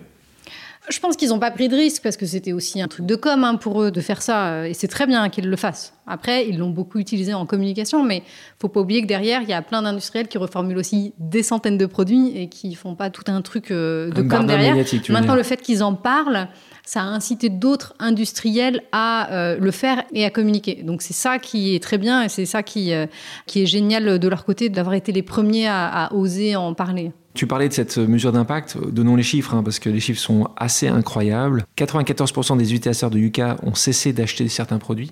Je 0.88 1.00
pense 1.00 1.16
qu'ils 1.16 1.30
n'ont 1.30 1.40
pas 1.40 1.52
pris 1.52 1.68
de 1.68 1.76
risque 1.76 2.02
parce 2.02 2.18
que 2.18 2.26
c'était 2.26 2.54
aussi 2.54 2.82
un 2.82 2.88
truc 2.88 3.06
de 3.06 3.16
com 3.16 3.44
hein, 3.44 3.56
pour 3.56 3.82
eux 3.82 3.92
de 3.92 4.02
faire 4.02 4.22
ça. 4.22 4.68
Et 4.68 4.74
c'est 4.74 4.88
très 4.88 5.06
bien 5.06 5.30
qu'ils 5.30 5.50
le 5.50 5.56
fassent. 5.56 5.94
Après, 6.08 6.48
ils 6.48 6.58
l'ont 6.58 6.70
beaucoup 6.70 6.98
utilisé 7.00 7.34
en 7.34 7.46
communication, 7.46 8.04
mais 8.04 8.24
faut 8.60 8.70
pas 8.70 8.80
oublier 8.80 9.02
que 9.02 9.08
derrière, 9.08 9.42
il 9.44 9.50
y 9.50 9.54
a 9.54 9.62
plein 9.62 9.82
d'industriels 9.82 10.28
qui 10.28 10.38
reformulent 10.38 10.78
aussi 10.78 11.14
des 11.20 11.44
centaines 11.44 11.78
de 11.78 11.86
produits 11.86 12.36
et 12.36 12.50
qui 12.50 12.74
font 12.74 12.96
pas 12.96 13.10
tout 13.10 13.24
un 13.28 13.42
truc 13.42 13.70
euh, 13.72 14.10
de 14.10 14.22
com 14.24 14.46
derrière. 14.48 14.76
Maintenant, 15.10 15.36
le 15.36 15.44
fait 15.44 15.62
qu'ils 15.62 15.84
en 15.84 15.94
parlent, 15.94 16.48
ça 16.86 17.02
a 17.02 17.06
incité 17.06 17.50
d'autres 17.50 17.94
industriels 18.00 18.82
à 18.92 19.32
euh, 19.32 19.58
le 19.60 19.72
faire 19.72 20.04
et 20.14 20.26
à 20.26 20.32
communiquer. 20.32 20.82
Donc 20.84 21.04
c'est 21.04 21.14
ça 21.14 21.38
qui 21.38 21.76
est 21.76 21.84
très 21.84 22.00
bien 22.00 22.24
et 22.24 22.30
c'est 22.30 22.48
ça 22.48 22.64
qui, 22.64 22.94
euh, 22.94 23.06
qui 23.46 23.62
est 23.62 23.68
génial 23.68 24.18
de 24.18 24.28
leur 24.28 24.44
côté 24.46 24.70
d'avoir 24.70 24.96
été 24.96 25.12
les 25.12 25.22
premiers 25.22 25.68
à, 25.68 26.06
à 26.06 26.14
oser 26.14 26.56
en 26.56 26.74
parler. 26.74 27.12
Tu 27.34 27.48
parlais 27.48 27.70
de 27.70 27.74
cette 27.74 27.98
mesure 27.98 28.32
d'impact, 28.32 28.78
donnons 28.92 29.16
les 29.16 29.24
chiffres, 29.24 29.54
hein, 29.54 29.64
parce 29.64 29.80
que 29.80 29.90
les 29.90 30.00
chiffres 30.00 30.20
sont 30.20 30.50
assez 30.58 30.88
incroyables. 30.88 31.66
94% 31.78 32.58
des 32.58 32.74
utilisateurs 32.74 33.10
de 33.12 33.20
Yuka 33.20 33.58
ont 33.64 33.76
cessé 33.76 34.14
d'acheter 34.14 34.48
certains 34.50 34.80
produits. 34.80 35.12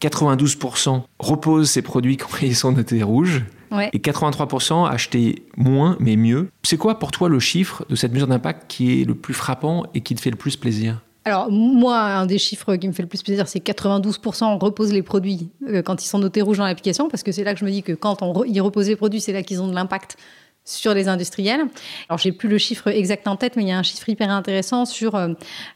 92% 0.00 0.96
hmm. 0.96 1.02
reposent 1.18 1.70
ces 1.70 1.82
produits 1.82 2.16
quand 2.16 2.42
ils 2.42 2.56
sont 2.56 2.72
notés 2.72 3.02
rouges. 3.02 3.44
Et 3.92 3.98
83% 3.98 4.88
achetaient 4.88 5.42
moins, 5.56 5.96
mais 5.98 6.14
mieux. 6.14 6.48
C'est 6.62 6.76
quoi 6.76 7.00
pour 7.00 7.10
toi 7.10 7.28
le 7.28 7.40
chiffre 7.40 7.84
de 7.88 7.96
cette 7.96 8.12
mesure 8.12 8.28
d'impact 8.28 8.66
qui 8.68 9.00
est 9.00 9.04
le 9.04 9.16
plus 9.16 9.34
frappant 9.34 9.84
et 9.94 10.00
qui 10.00 10.14
te 10.14 10.20
fait 10.20 10.30
le 10.30 10.36
plus 10.36 10.56
plaisir? 10.56 11.02
Alors, 11.26 11.50
moi, 11.50 11.98
un 11.98 12.26
des 12.26 12.38
chiffres 12.38 12.76
qui 12.76 12.86
me 12.86 12.92
fait 12.92 13.02
le 13.02 13.08
plus 13.08 13.22
plaisir, 13.22 13.48
c'est 13.48 13.58
92% 13.58 14.58
reposent 14.58 14.92
les 14.92 15.02
produits 15.02 15.48
euh, 15.68 15.80
quand 15.80 16.04
ils 16.04 16.06
sont 16.06 16.18
notés 16.18 16.42
rouges 16.42 16.58
dans 16.58 16.66
l'application, 16.66 17.08
parce 17.08 17.22
que 17.22 17.32
c'est 17.32 17.44
là 17.44 17.54
que 17.54 17.60
je 17.60 17.64
me 17.64 17.70
dis 17.70 17.82
que 17.82 17.92
quand 17.92 18.20
on 18.20 18.44
ils 18.44 18.60
reposent 18.60 18.88
les 18.88 18.96
produits, 18.96 19.22
c'est 19.22 19.32
là 19.32 19.42
qu'ils 19.42 19.62
ont 19.62 19.68
de 19.68 19.74
l'impact 19.74 20.18
sur 20.64 20.94
les 20.94 21.08
industriels. 21.08 21.66
Alors, 22.08 22.18
j'ai 22.18 22.32
plus 22.32 22.48
le 22.48 22.58
chiffre 22.58 22.88
exact 22.88 23.28
en 23.28 23.36
tête, 23.36 23.56
mais 23.56 23.62
il 23.62 23.68
y 23.68 23.72
a 23.72 23.78
un 23.78 23.82
chiffre 23.82 24.08
hyper 24.08 24.30
intéressant 24.30 24.84
sur, 24.84 25.14
euh, 25.14 25.28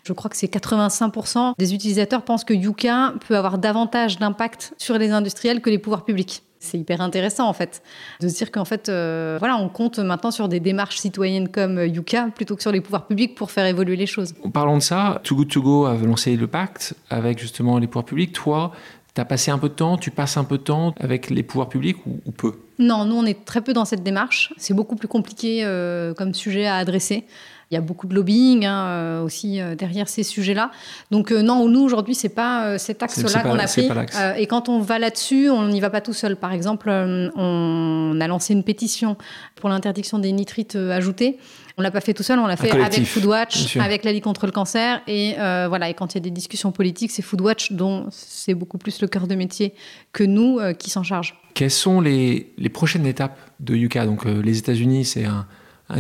je 0.05 0.13
crois 0.13 0.31
que 0.31 0.37
c'est 0.37 0.47
85% 0.47 1.55
des 1.59 1.75
utilisateurs 1.75 2.23
pensent 2.23 2.45
que 2.45 2.55
Yuka 2.55 3.15
peut 3.27 3.37
avoir 3.37 3.59
davantage 3.59 4.19
d'impact 4.19 4.75
sur 4.79 4.99
les 4.99 5.11
industriels 5.11 5.61
que 5.61 5.71
les 5.71 5.79
pouvoirs 5.79 6.05
publics. 6.05 6.43
C'est 6.61 6.79
hyper 6.79 7.01
intéressant 7.01 7.49
en 7.49 7.53
fait 7.53 7.83
de 8.21 8.27
se 8.27 8.35
dire 8.35 8.51
qu'en 8.51 8.65
fait 8.65 8.89
euh, 8.89 9.37
voilà 9.39 9.57
on 9.57 9.69
compte 9.69 10.01
maintenant 10.01 10.33
sur 10.33 10.49
des 10.49 10.59
démarches 10.59 10.97
citoyennes 10.97 11.49
comme 11.49 11.79
Yuka 11.79 12.31
plutôt 12.35 12.57
que 12.57 12.63
sur 12.63 12.73
les 12.73 12.81
pouvoirs 12.81 13.07
publics 13.07 13.37
pour 13.37 13.53
faire 13.53 13.65
évoluer 13.65 13.95
les 13.95 14.07
choses. 14.07 14.35
Parlons 14.53 14.79
de 14.79 14.83
ça, 14.83 15.21
Too 15.23 15.37
Good 15.37 15.49
To 15.51 15.63
Go 15.63 15.87
a 15.87 15.95
lancé 15.95 16.35
le 16.35 16.49
pacte 16.49 16.95
avec 17.11 17.39
justement 17.39 17.79
les 17.79 17.87
pouvoirs 17.87 18.07
publics. 18.07 18.33
Toi, 18.33 18.73
tu 19.15 19.21
as 19.21 19.25
passé 19.25 19.53
un 19.53 19.59
peu 19.59 19.69
de 19.69 19.75
temps, 19.75 19.99
tu 19.99 20.11
passes 20.11 20.37
un 20.37 20.43
peu 20.43 20.59
de 20.59 20.65
temps 20.65 20.95
avec 20.99 21.31
les 21.31 21.45
pouvoirs 21.45 21.69
publics 21.69 21.99
ou 22.07 22.33
peu? 22.33 22.55
Non, 22.79 23.05
nous, 23.05 23.17
on 23.17 23.25
est 23.25 23.45
très 23.45 23.61
peu 23.61 23.73
dans 23.73 23.85
cette 23.85 24.03
démarche. 24.03 24.53
C'est 24.57 24.75
beaucoup 24.75 24.95
plus 24.95 25.09
compliqué 25.09 25.61
euh, 25.65 26.15
comme 26.15 26.33
sujet 26.33 26.67
à 26.67 26.77
adresser. 26.77 27.25
Il 27.71 27.75
y 27.75 27.77
a 27.77 27.81
beaucoup 27.81 28.07
de 28.07 28.15
lobbying 28.15 28.65
hein, 28.65 28.87
euh, 28.87 29.23
aussi 29.23 29.61
euh, 29.61 29.75
derrière 29.75 30.09
ces 30.09 30.23
sujets-là. 30.23 30.71
Donc 31.11 31.33
non, 31.33 31.69
nous 31.69 31.81
aujourd'hui, 31.81 32.15
c'est 32.15 32.31
pas 32.31 32.79
cet 32.79 33.03
axe-là 33.03 33.43
qu'on 33.43 33.59
a 33.59 33.67
pris. 33.67 33.91
et 34.39 34.47
quand 34.47 34.69
on 34.69 34.79
va 34.79 34.99
là-dessus, 34.99 35.51
on 35.51 35.67
n'y 35.67 35.81
va 35.81 35.91
pas 35.91 36.01
tout 36.01 36.13
seul. 36.13 36.37
Par 36.37 36.53
exemple, 36.53 36.89
on 36.89 38.19
a 38.21 38.27
lancé 38.27 38.55
une 38.55 38.63
pétition 38.63 39.17
pour 39.57 39.69
l'interdiction 39.69 40.19
des 40.19 40.33
nitrites 40.33 40.77
ajoutés. 40.77 41.39
On 41.79 41.83
l'a 41.83 41.91
pas 41.91 42.01
fait 42.01 42.13
tout 42.13 42.23
seul, 42.23 42.39
on 42.39 42.47
l'a 42.47 42.57
fait 42.57 42.73
avec 42.73 43.05
Foodwatch, 43.05 43.77
avec 43.77 44.05
la 44.05 44.13
Ligue 44.13 44.25
contre 44.25 44.47
le 44.47 44.53
cancer. 44.53 45.01
Et 45.07 45.35
voilà. 45.37 45.89
Et 45.89 45.95
quand 45.95 46.15
il 46.15 46.19
y 46.19 46.21
a 46.21 46.23
des 46.23 46.31
discussions 46.31 46.73
politiques, 46.73 47.11
c'est 47.11 47.23
Foodwatch 47.23 47.73
dont 47.73 48.07
c'est 48.11 48.55
beaucoup 48.55 48.79
plus 48.79 49.01
le 49.01 49.09
cœur 49.09 49.27
de 49.27 49.35
métier 49.35 49.75
que 50.13 50.25
nous 50.25 50.59
qui 50.79 50.91
s'en 50.91 51.03
charge. 51.03 51.35
Quelles 51.59 51.73
sont 51.73 52.01
les, 52.01 52.55
prochaines 52.73 53.05
étapes 53.05 53.37
de 53.59 53.75
Yuka? 53.75 54.07
Donc, 54.07 54.27
euh, 54.27 54.41
les 54.41 54.59
États-Unis, 54.59 55.05
c'est 55.05 55.25
un, 55.25 55.45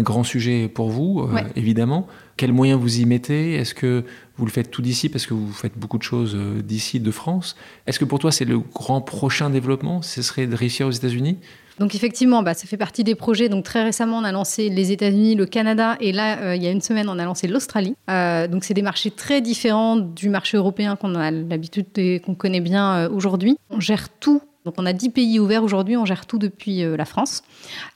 grand 0.02 0.22
sujet 0.22 0.68
pour 0.68 0.88
vous, 0.88 1.22
euh, 1.22 1.40
évidemment. 1.56 2.06
Quels 2.36 2.52
moyens 2.52 2.80
vous 2.80 3.00
y 3.00 3.06
mettez? 3.06 3.54
Est-ce 3.54 3.74
que 3.74 4.04
vous 4.36 4.46
le 4.46 4.52
faites 4.52 4.70
tout 4.70 4.82
d'ici 4.82 5.08
parce 5.08 5.26
que 5.26 5.34
vous 5.34 5.52
faites 5.52 5.76
beaucoup 5.76 5.98
de 5.98 6.04
choses 6.04 6.36
euh, 6.36 6.62
d'ici, 6.62 7.00
de 7.00 7.10
France? 7.10 7.56
Est-ce 7.88 7.98
que 7.98 8.04
pour 8.04 8.20
toi, 8.20 8.30
c'est 8.30 8.44
le 8.44 8.60
grand 8.60 9.00
prochain 9.00 9.50
développement? 9.50 10.00
Ce 10.00 10.22
serait 10.22 10.46
de 10.46 10.54
réussir 10.54 10.86
aux 10.86 10.92
États-Unis? 10.92 11.38
Donc 11.78 11.94
effectivement, 11.94 12.42
bah, 12.42 12.54
ça 12.54 12.66
fait 12.66 12.76
partie 12.76 13.04
des 13.04 13.14
projets. 13.14 13.48
Donc 13.48 13.64
très 13.64 13.82
récemment, 13.82 14.18
on 14.18 14.24
a 14.24 14.32
lancé 14.32 14.68
les 14.68 14.92
États-Unis, 14.92 15.34
le 15.34 15.46
Canada, 15.46 15.96
et 16.00 16.12
là, 16.12 16.54
il 16.54 16.62
y 16.62 16.66
a 16.66 16.70
une 16.70 16.80
semaine, 16.80 17.08
on 17.08 17.18
a 17.18 17.24
lancé 17.24 17.46
l'Australie. 17.46 17.94
donc 18.08 18.64
c'est 18.64 18.74
des 18.74 18.82
marchés 18.82 19.10
très 19.10 19.40
différents 19.40 19.96
du 19.96 20.28
marché 20.28 20.56
européen 20.56 20.96
qu'on 20.96 21.14
a 21.14 21.30
l'habitude 21.30 21.86
et 21.96 22.20
qu'on 22.20 22.34
connaît 22.34 22.60
bien 22.60 23.08
aujourd'hui. 23.08 23.56
On 23.70 23.80
gère 23.80 24.08
tout 24.08 24.42
donc 24.68 24.74
on 24.76 24.84
a 24.84 24.92
10 24.92 25.08
pays 25.08 25.40
ouverts 25.40 25.64
aujourd'hui, 25.64 25.96
on 25.96 26.04
gère 26.04 26.26
tout 26.26 26.36
depuis 26.36 26.84
euh, 26.84 26.94
la 26.94 27.06
France. 27.06 27.42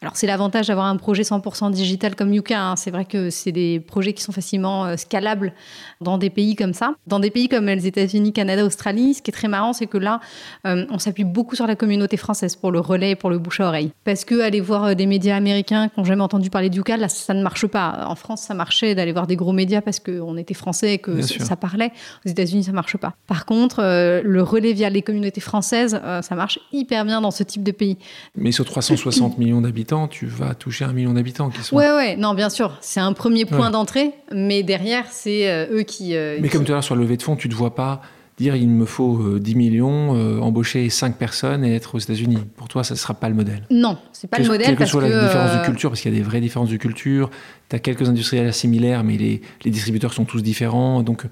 Alors 0.01 0.16
c'est 0.16 0.27
l'avantage 0.27 0.68
d'avoir 0.68 0.87
un 0.87 0.97
projet 0.97 1.23
100% 1.23 1.70
digital 1.70 2.16
comme 2.16 2.33
Yuka. 2.33 2.59
Hein. 2.59 2.77
C'est 2.77 2.91
vrai 2.91 3.05
que 3.05 3.29
c'est 3.29 3.53
des 3.53 3.79
projets 3.79 4.14
qui 4.14 4.23
sont 4.23 4.33
facilement 4.33 4.87
euh, 4.87 4.97
scalables 4.97 5.53
dans 6.01 6.16
des 6.16 6.31
pays 6.31 6.57
comme 6.57 6.73
ça. 6.73 6.95
Dans 7.07 7.20
des 7.20 7.29
pays 7.31 7.51
comme 7.51 7.66
les 7.66 7.87
États-Unis, 7.87 8.33
Canada, 8.33 8.64
Australie, 8.64 9.12
ce 9.12 9.20
qui 9.20 9.31
est 9.31 9.35
très 9.35 9.49
marrant, 9.49 9.75
c'est 9.75 9.87
que 9.87 9.99
là, 9.99 10.20
euh, 10.66 10.87
on 10.89 10.99
s'appuie 10.99 11.25
beaucoup 11.25 11.57
sur 11.57 11.66
la 11.66 11.77
communauté 11.77 12.16
française 12.16 12.57
pour 12.57 12.73
le 12.73 12.81
relais 12.81 13.11
et 13.11 13.16
pour 13.16 13.29
le 13.29 13.39
bouche 13.39 13.61
à 13.61 13.66
oreille. 13.66 13.93
Parce 14.05 14.25
que 14.25 14.41
aller 14.41 14.62
voir 14.62 14.97
des 14.97 15.05
médias 15.05 15.37
américains 15.37 15.89
qui 15.89 16.01
n'ont 16.01 16.07
jamais 16.07 16.23
entendu 16.23 16.49
parler 16.49 16.70
de 16.70 16.77
Yuka, 16.77 16.97
là, 16.97 17.11
ça 17.11 17.35
ne 17.35 17.43
marche 17.43 17.66
pas. 17.66 18.07
En 18.09 18.14
France, 18.14 18.41
ça 18.41 18.55
marchait 18.55 18.95
d'aller 18.95 19.12
voir 19.12 19.27
des 19.27 19.37
gros 19.37 19.53
médias 19.53 19.83
parce 19.83 20.01
qu'on 20.01 20.39
était 20.39 20.55
français 20.55 20.95
et 20.95 20.99
que 20.99 21.20
ça, 21.20 21.55
parlait. 21.55 21.93
Aux 22.25 22.31
États-Unis, 22.31 22.64
ça 22.64 22.73
marche 22.73 22.97
pas. 22.97 23.12
Par 23.27 23.45
contre, 23.45 23.83
le 24.25 24.43
relais 24.43 24.73
via 24.73 24.89
les 24.89 25.03
communautés 25.03 25.43
françaises, 25.43 26.01
ça 26.23 26.35
marche 26.35 26.59
hyper 26.73 27.05
bien 27.05 27.21
dans 27.21 27.31
ce 27.31 27.43
type 27.43 27.63
de 27.63 27.73
pays. 27.73 27.97
Mais 28.37 28.53
sur 28.53 28.65
360 28.65 29.39
millions 29.39 29.61
d'habitants, 29.61 30.09
tu 30.09 30.27
vas 30.27 30.55
toucher 30.55 30.85
un 30.85 30.93
million 30.93 31.13
d'habitants 31.13 31.51
qui 31.51 31.63
sont. 31.63 31.77
Ouais, 31.77 31.91
ouais, 31.91 32.17
non, 32.17 32.35
bien 32.35 32.51
sûr, 32.51 32.77
c'est 32.81 33.01
un 33.01 33.13
premier 33.13 33.45
point 33.45 33.71
d'entrée, 33.71 34.13
mais 34.33 34.63
derrière, 34.63 35.07
c'est 35.11 35.51
euh, 35.51 35.79
eux 35.79 35.83
qui. 35.83 36.17
Euh, 36.17 36.39
mais 36.41 36.49
comme 36.49 36.65
tu 36.65 36.73
as 36.73 36.83
sur 36.83 36.95
le 36.95 37.03
levée 37.03 37.17
de 37.17 37.23
fonds, 37.23 37.37
tu 37.37 37.49
ne 37.49 37.55
vois 37.55 37.75
pas 37.75 38.03
dire 38.39 38.57
il 38.57 38.69
me 38.69 38.87
faut 38.87 39.39
10 39.39 39.55
millions, 39.55 40.41
embaucher 40.43 40.89
5 40.89 41.17
personnes 41.17 41.65
et 41.65 41.75
être 41.75 41.95
aux 41.95 41.99
États-Unis. 41.99 42.39
Pour 42.57 42.67
toi, 42.67 42.83
ça 42.83 42.95
ne 42.95 42.99
sera 42.99 43.15
pas 43.15 43.29
le 43.29 43.35
modèle 43.35 43.67
Non, 43.71 43.99
c'est 44.13 44.29
pas 44.29 44.39
le 44.39 44.47
modèle. 44.47 44.67
Quelle 44.67 44.77
que 44.77 44.87
soit 44.87 45.03
la 45.03 45.27
différence 45.27 45.59
de 45.59 45.65
culture, 45.65 45.91
parce 45.91 46.01
qu'il 46.01 46.13
y 46.13 46.15
a 46.15 46.19
des 46.19 46.25
vraies 46.25 46.41
différences 46.41 46.71
de 46.71 46.77
culture, 46.77 47.31
tu 47.69 47.77
as 47.77 47.79
quelques 47.79 48.09
industriels 48.09 48.53
similaires, 48.53 49.05
mais 49.05 49.17
les, 49.17 49.43
les, 49.65 49.71
distributeurs 49.71 50.15
sont 50.15 50.25
tous 50.25 50.43
différents. 50.43 51.03
Donc, 51.03 51.25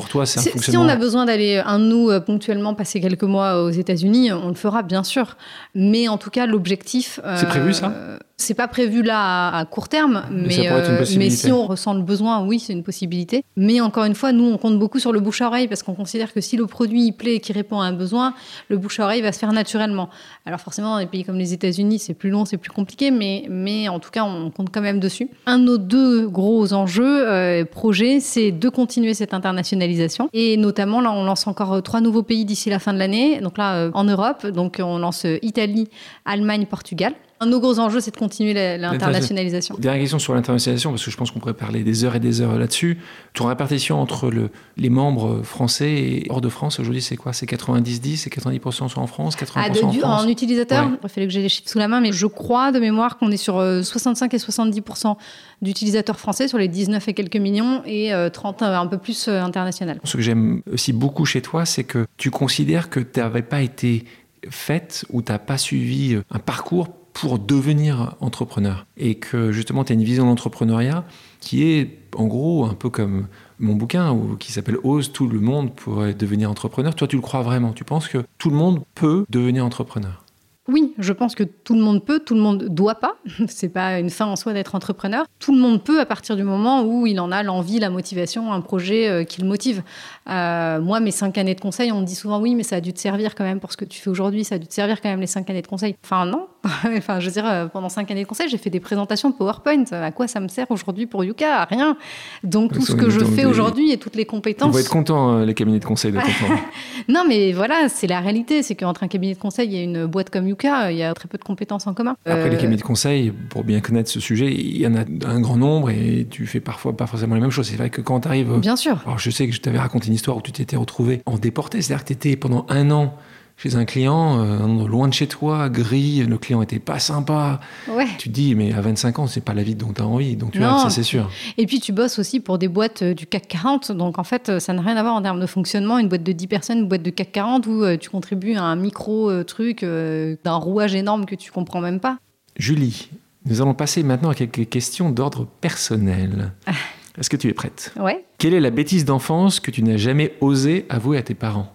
pour 0.00 0.08
toi, 0.08 0.26
c'est 0.26 0.40
un 0.40 0.42
fonctionnement... 0.42 0.84
Si 0.84 0.90
on 0.90 0.92
a 0.92 0.96
besoin 0.96 1.26
d'aller, 1.26 1.62
un 1.64 1.78
de 1.78 1.84
nous, 1.84 2.20
ponctuellement 2.20 2.74
passer 2.74 3.00
quelques 3.00 3.24
mois 3.24 3.62
aux 3.62 3.70
États-Unis, 3.70 4.32
on 4.32 4.48
le 4.48 4.54
fera, 4.54 4.82
bien 4.82 5.04
sûr. 5.04 5.36
Mais 5.74 6.08
en 6.08 6.16
tout 6.16 6.30
cas, 6.30 6.46
l'objectif... 6.46 7.20
C'est 7.36 7.48
prévu, 7.48 7.74
ça 7.74 7.92
c'est 8.40 8.54
pas 8.54 8.68
prévu 8.68 9.02
là 9.02 9.48
à, 9.54 9.64
court 9.64 9.88
terme, 9.88 10.24
mais, 10.30 10.68
euh, 10.70 11.04
mais, 11.16 11.30
si 11.30 11.52
on 11.52 11.66
ressent 11.66 11.94
le 11.94 12.02
besoin, 12.02 12.44
oui, 12.44 12.58
c'est 12.58 12.72
une 12.72 12.82
possibilité. 12.82 13.44
Mais 13.56 13.80
encore 13.80 14.04
une 14.04 14.14
fois, 14.14 14.32
nous, 14.32 14.44
on 14.44 14.56
compte 14.56 14.78
beaucoup 14.78 14.98
sur 14.98 15.12
le 15.12 15.20
bouche 15.20 15.42
à 15.42 15.46
oreille 15.46 15.68
parce 15.68 15.82
qu'on 15.82 15.94
considère 15.94 16.32
que 16.32 16.40
si 16.40 16.56
le 16.56 16.66
produit 16.66 17.06
il 17.06 17.12
plaît 17.12 17.36
et 17.36 17.40
qui 17.40 17.52
répond 17.52 17.80
à 17.80 17.84
un 17.84 17.92
besoin, 17.92 18.34
le 18.68 18.78
bouche 18.78 18.98
à 19.00 19.04
oreille 19.04 19.22
va 19.22 19.32
se 19.32 19.38
faire 19.38 19.52
naturellement. 19.52 20.08
Alors 20.46 20.60
forcément, 20.60 20.94
dans 20.94 21.00
des 21.00 21.06
pays 21.06 21.24
comme 21.24 21.36
les 21.36 21.52
États-Unis, 21.52 21.98
c'est 21.98 22.14
plus 22.14 22.30
long, 22.30 22.44
c'est 22.44 22.56
plus 22.56 22.70
compliqué, 22.70 23.10
mais, 23.10 23.44
mais 23.48 23.88
en 23.88 24.00
tout 24.00 24.10
cas, 24.10 24.24
on 24.24 24.50
compte 24.50 24.70
quand 24.72 24.80
même 24.82 25.00
dessus. 25.00 25.28
Un 25.46 25.58
de 25.58 25.64
nos 25.64 25.78
deux 25.78 26.28
gros 26.28 26.72
enjeux, 26.72 27.28
euh, 27.28 27.64
projets, 27.64 28.20
c'est 28.20 28.50
de 28.52 28.68
continuer 28.68 29.14
cette 29.14 29.34
internationalisation. 29.34 30.28
Et 30.32 30.56
notamment, 30.56 31.00
là, 31.00 31.12
on 31.12 31.24
lance 31.24 31.46
encore 31.46 31.74
euh, 31.74 31.80
trois 31.80 32.00
nouveaux 32.00 32.22
pays 32.22 32.44
d'ici 32.44 32.70
la 32.70 32.78
fin 32.78 32.92
de 32.92 32.98
l'année. 32.98 33.40
Donc 33.40 33.58
là, 33.58 33.90
en 33.94 34.04
Europe, 34.04 34.46
donc 34.46 34.80
on 34.82 34.98
lance 34.98 35.26
Italie, 35.42 35.88
Allemagne, 36.24 36.66
Portugal. 36.66 37.14
Un 37.42 37.46
de 37.46 37.52
nos 37.52 37.60
gros 37.60 37.78
enjeux, 37.78 38.00
c'est 38.00 38.10
de 38.10 38.18
continuer 38.18 38.52
l'internationalisation. 38.76 39.74
Dernière 39.78 40.02
question 40.02 40.18
sur 40.18 40.34
l'internationalisation, 40.34 40.90
parce 40.90 41.02
que 41.02 41.10
je 41.10 41.16
pense 41.16 41.30
qu'on 41.30 41.38
pourrait 41.38 41.54
parler 41.54 41.82
des 41.84 42.04
heures 42.04 42.14
et 42.14 42.20
des 42.20 42.42
heures 42.42 42.58
là-dessus. 42.58 42.98
Ton 43.32 43.46
répartition 43.46 43.98
entre 43.98 44.30
le, 44.30 44.50
les 44.76 44.90
membres 44.90 45.40
français 45.42 45.90
et 45.90 46.26
hors 46.28 46.42
de 46.42 46.50
France, 46.50 46.80
aujourd'hui, 46.80 47.00
c'est 47.00 47.16
quoi? 47.16 47.32
C'est 47.32 47.46
90-10 47.46 48.16
C'est 48.16 48.30
90% 48.30 48.90
sont 48.90 49.00
en 49.00 49.06
France 49.06 49.36
80% 49.36 49.52
ah, 49.54 49.68
en 49.70 49.92
France? 49.92 50.24
En 50.24 50.28
utilisateur? 50.28 50.90
Il 51.02 51.08
fallait 51.08 51.26
que 51.26 51.32
j'ai 51.32 51.40
les 51.40 51.48
chiffres 51.48 51.70
sous 51.70 51.78
la 51.78 51.88
main, 51.88 52.02
mais 52.02 52.12
je 52.12 52.26
crois 52.26 52.72
de 52.72 52.78
mémoire 52.78 53.16
qu'on 53.16 53.30
est 53.30 53.38
sur 53.38 53.54
65 53.54 54.34
euh, 54.34 54.36
et 54.36 54.38
70% 54.38 55.16
d'utilisateurs 55.62 56.20
français 56.20 56.46
sur 56.46 56.58
les 56.58 56.68
19 56.68 57.08
et 57.08 57.14
quelques 57.14 57.36
millions 57.36 57.82
et 57.86 58.12
30 58.30 58.60
euh, 58.60 58.76
un 58.76 58.86
peu 58.86 58.98
plus 58.98 59.28
euh, 59.28 59.40
international. 59.40 59.98
Ce 60.04 60.18
que 60.18 60.22
j'aime 60.22 60.60
aussi 60.70 60.92
beaucoup 60.92 61.24
chez 61.24 61.40
toi, 61.40 61.64
c'est 61.64 61.84
que 61.84 62.04
tu 62.18 62.30
considères 62.30 62.90
que 62.90 63.00
tu 63.00 63.18
n'avais 63.18 63.40
pas 63.40 63.62
été 63.62 64.04
faite 64.50 65.06
ou 65.08 65.22
tu 65.22 65.32
n'as 65.32 65.38
pas 65.38 65.56
suivi 65.56 66.18
un 66.30 66.38
parcours 66.38 66.88
pour 67.20 67.38
devenir 67.38 68.14
entrepreneur. 68.20 68.86
Et 68.96 69.16
que 69.16 69.52
justement, 69.52 69.84
tu 69.84 69.92
as 69.92 69.94
une 69.94 70.02
vision 70.02 70.24
d'entrepreneuriat 70.24 71.04
qui 71.40 71.64
est 71.64 71.98
en 72.16 72.26
gros 72.26 72.64
un 72.64 72.72
peu 72.72 72.88
comme 72.88 73.26
mon 73.58 73.74
bouquin 73.74 74.16
qui 74.38 74.52
s'appelle 74.52 74.78
Ose, 74.84 75.12
tout 75.12 75.28
le 75.28 75.38
monde 75.38 75.74
pourrait 75.74 76.14
devenir 76.14 76.50
entrepreneur. 76.50 76.94
Toi, 76.94 77.06
tu 77.06 77.16
le 77.16 77.22
crois 77.22 77.42
vraiment 77.42 77.72
Tu 77.72 77.84
penses 77.84 78.08
que 78.08 78.24
tout 78.38 78.48
le 78.48 78.56
monde 78.56 78.80
peut 78.94 79.26
devenir 79.28 79.66
entrepreneur? 79.66 80.24
Oui, 80.68 80.94
je 80.98 81.12
pense 81.12 81.34
que 81.34 81.42
tout 81.42 81.74
le 81.74 81.80
monde 81.80 82.04
peut, 82.04 82.20
tout 82.20 82.34
le 82.34 82.40
monde 82.40 82.66
doit 82.68 82.94
pas. 82.94 83.16
C'est 83.48 83.68
pas 83.68 83.98
une 83.98 84.10
fin 84.10 84.26
en 84.26 84.36
soi 84.36 84.52
d'être 84.52 84.74
entrepreneur. 84.74 85.26
Tout 85.40 85.52
le 85.52 85.60
monde 85.60 85.82
peut 85.82 86.00
à 86.00 86.06
partir 86.06 86.36
du 86.36 86.44
moment 86.44 86.84
où 86.84 87.06
il 87.06 87.18
en 87.18 87.32
a 87.32 87.42
l'envie, 87.42 87.80
la 87.80 87.90
motivation, 87.90 88.52
un 88.52 88.60
projet 88.60 89.08
euh, 89.08 89.24
qui 89.24 89.40
le 89.40 89.48
motive. 89.48 89.82
Euh, 90.28 90.80
moi, 90.80 91.00
mes 91.00 91.10
cinq 91.10 91.38
années 91.38 91.56
de 91.56 91.60
conseil, 91.60 91.90
on 91.90 92.00
me 92.00 92.06
dit 92.06 92.14
souvent 92.14 92.40
oui, 92.40 92.54
mais 92.54 92.62
ça 92.62 92.76
a 92.76 92.80
dû 92.80 92.92
te 92.92 93.00
servir 93.00 93.34
quand 93.34 93.44
même 93.44 93.58
pour 93.58 93.72
ce 93.72 93.76
que 93.76 93.84
tu 93.84 94.00
fais 94.00 94.10
aujourd'hui, 94.10 94.44
ça 94.44 94.54
a 94.54 94.58
dû 94.58 94.68
te 94.68 94.74
servir 94.74 95.00
quand 95.00 95.08
même 95.08 95.20
les 95.20 95.26
cinq 95.26 95.50
années 95.50 95.62
de 95.62 95.66
conseil. 95.66 95.96
Enfin 96.04 96.24
non. 96.24 96.46
enfin, 96.96 97.20
je 97.20 97.26
veux 97.26 97.32
dire, 97.32 97.46
euh, 97.46 97.66
pendant 97.66 97.88
cinq 97.88 98.10
années 98.10 98.22
de 98.22 98.28
conseil, 98.28 98.48
j'ai 98.48 98.58
fait 98.58 98.70
des 98.70 98.80
présentations 98.80 99.30
de 99.30 99.34
PowerPoint. 99.34 99.84
À 99.92 100.10
quoi 100.10 100.28
ça 100.28 100.40
me 100.40 100.48
sert 100.48 100.70
aujourd'hui 100.70 101.06
pour 101.06 101.24
Yuka? 101.24 101.64
Rien. 101.64 101.96
Donc 102.44 102.72
tout 102.72 102.82
ce 102.82 102.94
que 102.94 103.10
je 103.10 103.24
fais 103.24 103.44
aujourd'hui 103.44 103.92
et 103.92 103.98
toutes 103.98 104.16
les 104.16 104.26
compétences. 104.26 104.68
On 104.68 104.72
va 104.72 104.80
être 104.80 104.90
content 104.90 105.40
les 105.40 105.54
cabinets 105.54 105.78
de 105.78 105.84
conseil 105.84 106.12
de 106.12 106.18
non, 107.08 107.24
mais 107.26 107.52
voilà, 107.52 107.88
c'est 107.88 108.06
la 108.06 108.20
réalité, 108.20 108.62
c'est 108.62 108.74
qu'entre 108.74 109.02
un 109.02 109.08
cabinet 109.08 109.34
de 109.34 109.38
conseil 109.38 109.76
et 109.76 109.82
une 109.82 110.06
boîte 110.06 110.30
comme 110.30 110.46
Yuka 110.46 110.92
il 110.92 110.98
y 110.98 111.02
a 111.02 111.12
très 111.14 111.28
peu 111.28 111.38
de 111.38 111.44
compétences 111.44 111.86
en 111.86 111.94
commun. 111.94 112.16
Après, 112.24 112.48
les 112.48 112.56
euh, 112.56 112.58
cabinets 112.58 112.76
de 112.76 112.82
conseil, 112.82 113.30
pour 113.30 113.64
bien 113.64 113.80
connaître 113.80 114.10
ce 114.10 114.20
sujet, 114.20 114.52
il 114.52 114.78
y 114.78 114.86
en 114.86 114.94
a 114.94 115.04
un 115.26 115.40
grand 115.40 115.56
nombre 115.56 115.90
et 115.90 116.26
tu 116.30 116.46
fais 116.46 116.60
parfois 116.60 116.96
pas 116.96 117.06
forcément 117.06 117.34
les 117.34 117.40
mêmes 117.40 117.50
choses. 117.50 117.68
C'est 117.68 117.76
vrai 117.76 117.90
que 117.90 118.00
quand 118.00 118.20
tu 118.20 118.28
arrives. 118.28 118.58
Bien 118.58 118.76
sûr. 118.76 119.00
Alors, 119.06 119.18
je 119.18 119.30
sais 119.30 119.46
que 119.46 119.54
je 119.54 119.60
t'avais 119.60 119.78
raconté 119.78 120.08
une 120.08 120.14
histoire 120.14 120.36
où 120.36 120.42
tu 120.42 120.52
t'étais 120.52 120.76
retrouvé 120.76 121.22
en 121.26 121.38
déporté. 121.38 121.82
C'est-à-dire 121.82 122.04
que 122.04 122.08
tu 122.08 122.14
étais 122.14 122.36
pendant 122.36 122.66
un 122.68 122.90
an 122.90 123.14
chez 123.62 123.76
un 123.76 123.84
client, 123.84 124.40
euh, 124.40 124.88
loin 124.88 125.06
de 125.06 125.12
chez 125.12 125.26
toi, 125.26 125.68
gris, 125.68 126.24
le 126.24 126.38
client 126.38 126.62
était 126.62 126.78
pas 126.78 126.98
sympa. 126.98 127.60
Ouais. 127.88 128.06
Tu 128.16 128.30
te 128.30 128.34
dis, 128.34 128.54
mais 128.54 128.72
à 128.72 128.80
25 128.80 129.18
ans, 129.18 129.26
c'est 129.26 129.42
pas 129.42 129.52
la 129.52 129.62
vie 129.62 129.74
dont 129.74 129.92
tu 129.92 130.00
as 130.00 130.06
envie. 130.06 130.34
Donc, 130.34 130.52
tu 130.52 130.60
vois, 130.60 130.78
ça, 130.78 130.88
c'est 130.88 131.02
sûr. 131.02 131.30
Et 131.58 131.66
puis, 131.66 131.78
tu 131.78 131.92
bosses 131.92 132.18
aussi 132.18 132.40
pour 132.40 132.56
des 132.56 132.68
boîtes 132.68 133.02
euh, 133.02 133.12
du 133.12 133.26
CAC 133.26 133.48
40. 133.48 133.92
Donc, 133.92 134.18
en 134.18 134.24
fait, 134.24 134.48
euh, 134.48 134.60
ça 134.60 134.72
n'a 134.72 134.80
rien 134.80 134.96
à 134.96 135.02
voir 135.02 135.14
en 135.14 135.20
termes 135.20 135.40
de 135.40 135.46
fonctionnement. 135.46 135.98
Une 135.98 136.08
boîte 136.08 136.22
de 136.22 136.32
10 136.32 136.46
personnes, 136.46 136.78
une 136.78 136.88
boîte 136.88 137.02
de 137.02 137.10
CAC 137.10 137.32
40 137.32 137.66
où 137.66 137.84
tu 137.98 138.08
contribues 138.08 138.54
à 138.54 138.62
un 138.62 138.76
micro-truc 138.76 139.84
d'un 139.84 140.54
rouage 140.54 140.94
énorme 140.94 141.26
que 141.26 141.34
tu 141.34 141.52
comprends 141.52 141.82
même 141.82 142.00
pas. 142.00 142.18
Julie, 142.56 143.10
nous 143.44 143.60
allons 143.60 143.74
passer 143.74 144.02
maintenant 144.02 144.30
à 144.30 144.34
quelques 144.34 144.70
questions 144.70 145.10
d'ordre 145.10 145.46
personnel. 145.60 146.52
Ah. 146.66 146.72
Est-ce 147.18 147.28
que 147.28 147.36
tu 147.36 147.48
es 147.48 147.52
prête? 147.52 147.92
Ouais. 148.00 148.24
Quelle 148.38 148.54
est 148.54 148.60
la 148.60 148.70
bêtise 148.70 149.04
d'enfance 149.04 149.60
que 149.60 149.70
tu 149.70 149.82
n'as 149.82 149.98
jamais 149.98 150.34
osé 150.40 150.86
avouer 150.88 151.18
à 151.18 151.22
tes 151.22 151.34
parents? 151.34 151.70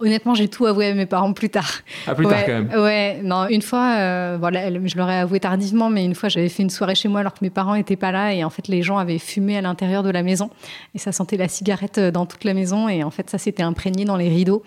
Honnêtement, 0.00 0.34
j'ai 0.34 0.48
tout 0.48 0.66
avoué 0.66 0.88
à 0.88 0.94
mes 0.94 1.06
parents 1.06 1.32
plus 1.32 1.50
tard. 1.50 1.70
Ah, 2.06 2.16
plus 2.16 2.26
tard 2.26 2.44
quand 2.44 2.52
même 2.52 2.70
Ouais, 2.76 3.20
non, 3.22 3.46
une 3.48 3.62
fois, 3.62 3.94
euh, 3.98 4.36
voilà, 4.40 4.68
je 4.70 4.96
leur 4.96 5.08
ai 5.08 5.18
avoué 5.18 5.38
tardivement, 5.38 5.88
mais 5.88 6.04
une 6.04 6.16
fois, 6.16 6.28
j'avais 6.28 6.48
fait 6.48 6.64
une 6.64 6.70
soirée 6.70 6.96
chez 6.96 7.08
moi 7.08 7.20
alors 7.20 7.32
que 7.32 7.38
mes 7.42 7.50
parents 7.50 7.76
n'étaient 7.76 7.94
pas 7.94 8.10
là 8.10 8.34
et 8.34 8.42
en 8.42 8.50
fait, 8.50 8.66
les 8.66 8.82
gens 8.82 8.98
avaient 8.98 9.20
fumé 9.20 9.56
à 9.56 9.60
l'intérieur 9.60 10.02
de 10.02 10.10
la 10.10 10.24
maison 10.24 10.50
et 10.96 10.98
ça 10.98 11.12
sentait 11.12 11.36
la 11.36 11.46
cigarette 11.46 11.98
euh, 11.98 12.10
dans 12.10 12.26
toute 12.26 12.42
la 12.42 12.54
maison 12.54 12.88
et 12.88 13.04
en 13.04 13.10
fait, 13.10 13.30
ça 13.30 13.38
s'était 13.38 13.62
imprégné 13.62 14.04
dans 14.04 14.16
les 14.16 14.28
rideaux 14.28 14.64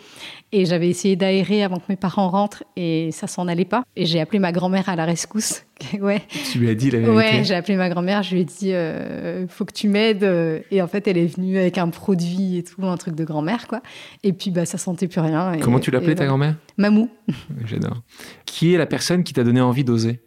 et 0.51 0.65
j'avais 0.65 0.89
essayé 0.89 1.15
d'aérer 1.15 1.63
avant 1.63 1.77
que 1.77 1.85
mes 1.89 1.95
parents 1.95 2.29
rentrent 2.29 2.63
et 2.75 3.09
ça 3.11 3.27
s'en 3.27 3.47
allait 3.47 3.65
pas 3.65 3.83
et 3.95 4.05
j'ai 4.05 4.19
appelé 4.19 4.39
ma 4.39 4.51
grand-mère 4.51 4.89
à 4.89 4.95
la 4.95 5.05
rescousse. 5.05 5.63
ouais. 6.01 6.21
Tu 6.51 6.59
lui 6.59 6.69
as 6.69 6.75
dit 6.75 6.89
la 6.89 6.99
vérité 6.99 7.15
Ouais, 7.15 7.43
j'ai 7.43 7.53
appelé 7.53 7.75
ma 7.75 7.89
grand-mère, 7.89 8.23
je 8.23 8.33
lui 8.33 8.41
ai 8.41 8.45
dit, 8.45 8.73
euh, 8.73 9.47
faut 9.47 9.65
que 9.65 9.73
tu 9.73 9.87
m'aides 9.87 10.23
et 10.71 10.81
en 10.81 10.87
fait, 10.87 11.07
elle 11.07 11.17
est 11.17 11.27
venue 11.27 11.57
avec 11.57 11.77
un 11.77 11.89
produit 11.89 12.57
et 12.57 12.63
tout, 12.63 12.83
un 12.85 12.97
truc 12.97 13.15
de 13.15 13.23
grand-mère 13.23 13.67
quoi. 13.67 13.81
Et 14.23 14.33
puis, 14.33 14.51
bah, 14.51 14.65
ça 14.65 14.77
sentait 14.77 15.07
plus 15.07 15.21
rien. 15.21 15.53
Comment 15.61 15.79
tu 15.79 15.91
l'appelais 15.91 16.15
ta 16.15 16.25
grand-mère? 16.25 16.55
Mamou. 16.77 17.09
J'adore. 17.65 18.01
Qui 18.45 18.73
est 18.73 18.77
la 18.77 18.85
personne 18.85 19.23
qui 19.23 19.33
t'a 19.33 19.43
donné 19.43 19.61
envie 19.61 19.83
d'oser? 19.83 20.19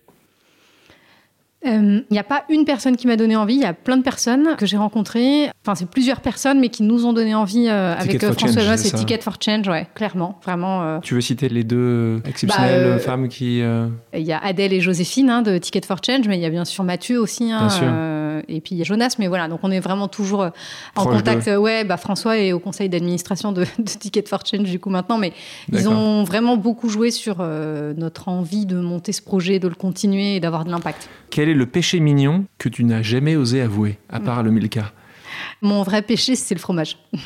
Il 1.62 1.70
euh, 1.70 2.00
n'y 2.10 2.18
a 2.18 2.24
pas 2.24 2.44
une 2.48 2.64
personne 2.64 2.96
qui 2.96 3.06
m'a 3.06 3.16
donné 3.16 3.36
envie, 3.36 3.54
il 3.54 3.60
y 3.60 3.66
a 3.66 3.74
plein 3.74 3.98
de 3.98 4.02
personnes 4.02 4.56
que 4.56 4.64
j'ai 4.64 4.78
rencontrées. 4.78 5.50
Enfin, 5.62 5.74
c'est 5.74 5.88
plusieurs 5.88 6.22
personnes, 6.22 6.58
mais 6.58 6.70
qui 6.70 6.82
nous 6.82 7.04
ont 7.04 7.12
donné 7.12 7.34
envie 7.34 7.68
euh, 7.68 7.94
avec 7.98 8.24
euh, 8.24 8.32
François 8.32 8.78
c'est 8.78 8.96
Ticket 8.96 9.20
for 9.20 9.36
Change, 9.38 9.68
ouais, 9.68 9.86
clairement, 9.94 10.40
vraiment. 10.42 11.00
Tu 11.00 11.14
veux 11.14 11.20
citer 11.20 11.50
les 11.50 11.62
deux 11.62 12.22
exceptionnelles 12.24 12.94
bah, 12.94 12.98
femmes 12.98 13.28
qui. 13.28 13.60
Il 13.60 14.22
y 14.22 14.32
a 14.32 14.38
Adèle 14.38 14.72
et 14.72 14.80
Joséphine 14.80 15.28
hein, 15.28 15.42
de 15.42 15.58
Ticket 15.58 15.82
for 15.86 15.98
Change, 16.04 16.26
mais 16.28 16.38
il 16.38 16.40
y 16.40 16.46
a 16.46 16.50
bien 16.50 16.64
sûr 16.64 16.82
Mathieu 16.82 17.20
aussi. 17.20 17.52
Hein, 17.52 17.68
et 18.48 18.62
puis 18.62 18.74
il 18.74 18.78
y 18.78 18.80
a 18.80 18.84
Jonas, 18.84 19.16
mais 19.18 19.28
voilà, 19.28 19.46
donc 19.48 19.60
on 19.62 19.70
est 19.70 19.80
vraiment 19.80 20.08
toujours 20.08 20.48
en 20.96 21.04
contact. 21.04 21.46
Ouais, 21.46 21.84
bah, 21.84 21.98
François 21.98 22.38
est 22.38 22.52
au 22.52 22.58
conseil 22.58 22.88
d'administration 22.88 23.52
de, 23.52 23.64
de, 23.78 23.84
Ticket 23.84 24.24
for 24.26 24.46
Change 24.46 24.70
du 24.70 24.80
coup 24.80 24.88
maintenant, 24.88 25.18
mais 25.18 25.34
ils 25.70 25.90
ont 25.90 26.24
vraiment 26.24 26.56
beaucoup 26.56 26.88
joué 26.88 27.10
sur 27.10 27.44
notre 27.44 28.28
envie 28.28 28.64
de 28.64 28.80
monter 28.80 29.12
ce 29.12 29.20
projet, 29.20 29.58
de 29.58 29.68
le 29.68 29.74
continuer 29.74 30.36
et 30.36 30.40
d'avoir 30.40 30.64
de 30.64 30.70
l'impact. 30.70 31.10
Quel 31.28 31.49
est 31.50 31.54
le 31.54 31.66
péché 31.66 32.00
mignon 32.00 32.46
que 32.58 32.68
tu 32.68 32.84
n'as 32.84 33.02
jamais 33.02 33.36
osé 33.36 33.60
avouer, 33.60 33.98
à 34.08 34.20
part 34.20 34.42
le 34.42 34.50
Milka 34.50 34.92
Mon 35.62 35.82
vrai 35.82 36.02
péché, 36.02 36.34
c'est 36.34 36.54
le 36.54 36.60
fromage. 36.60 36.96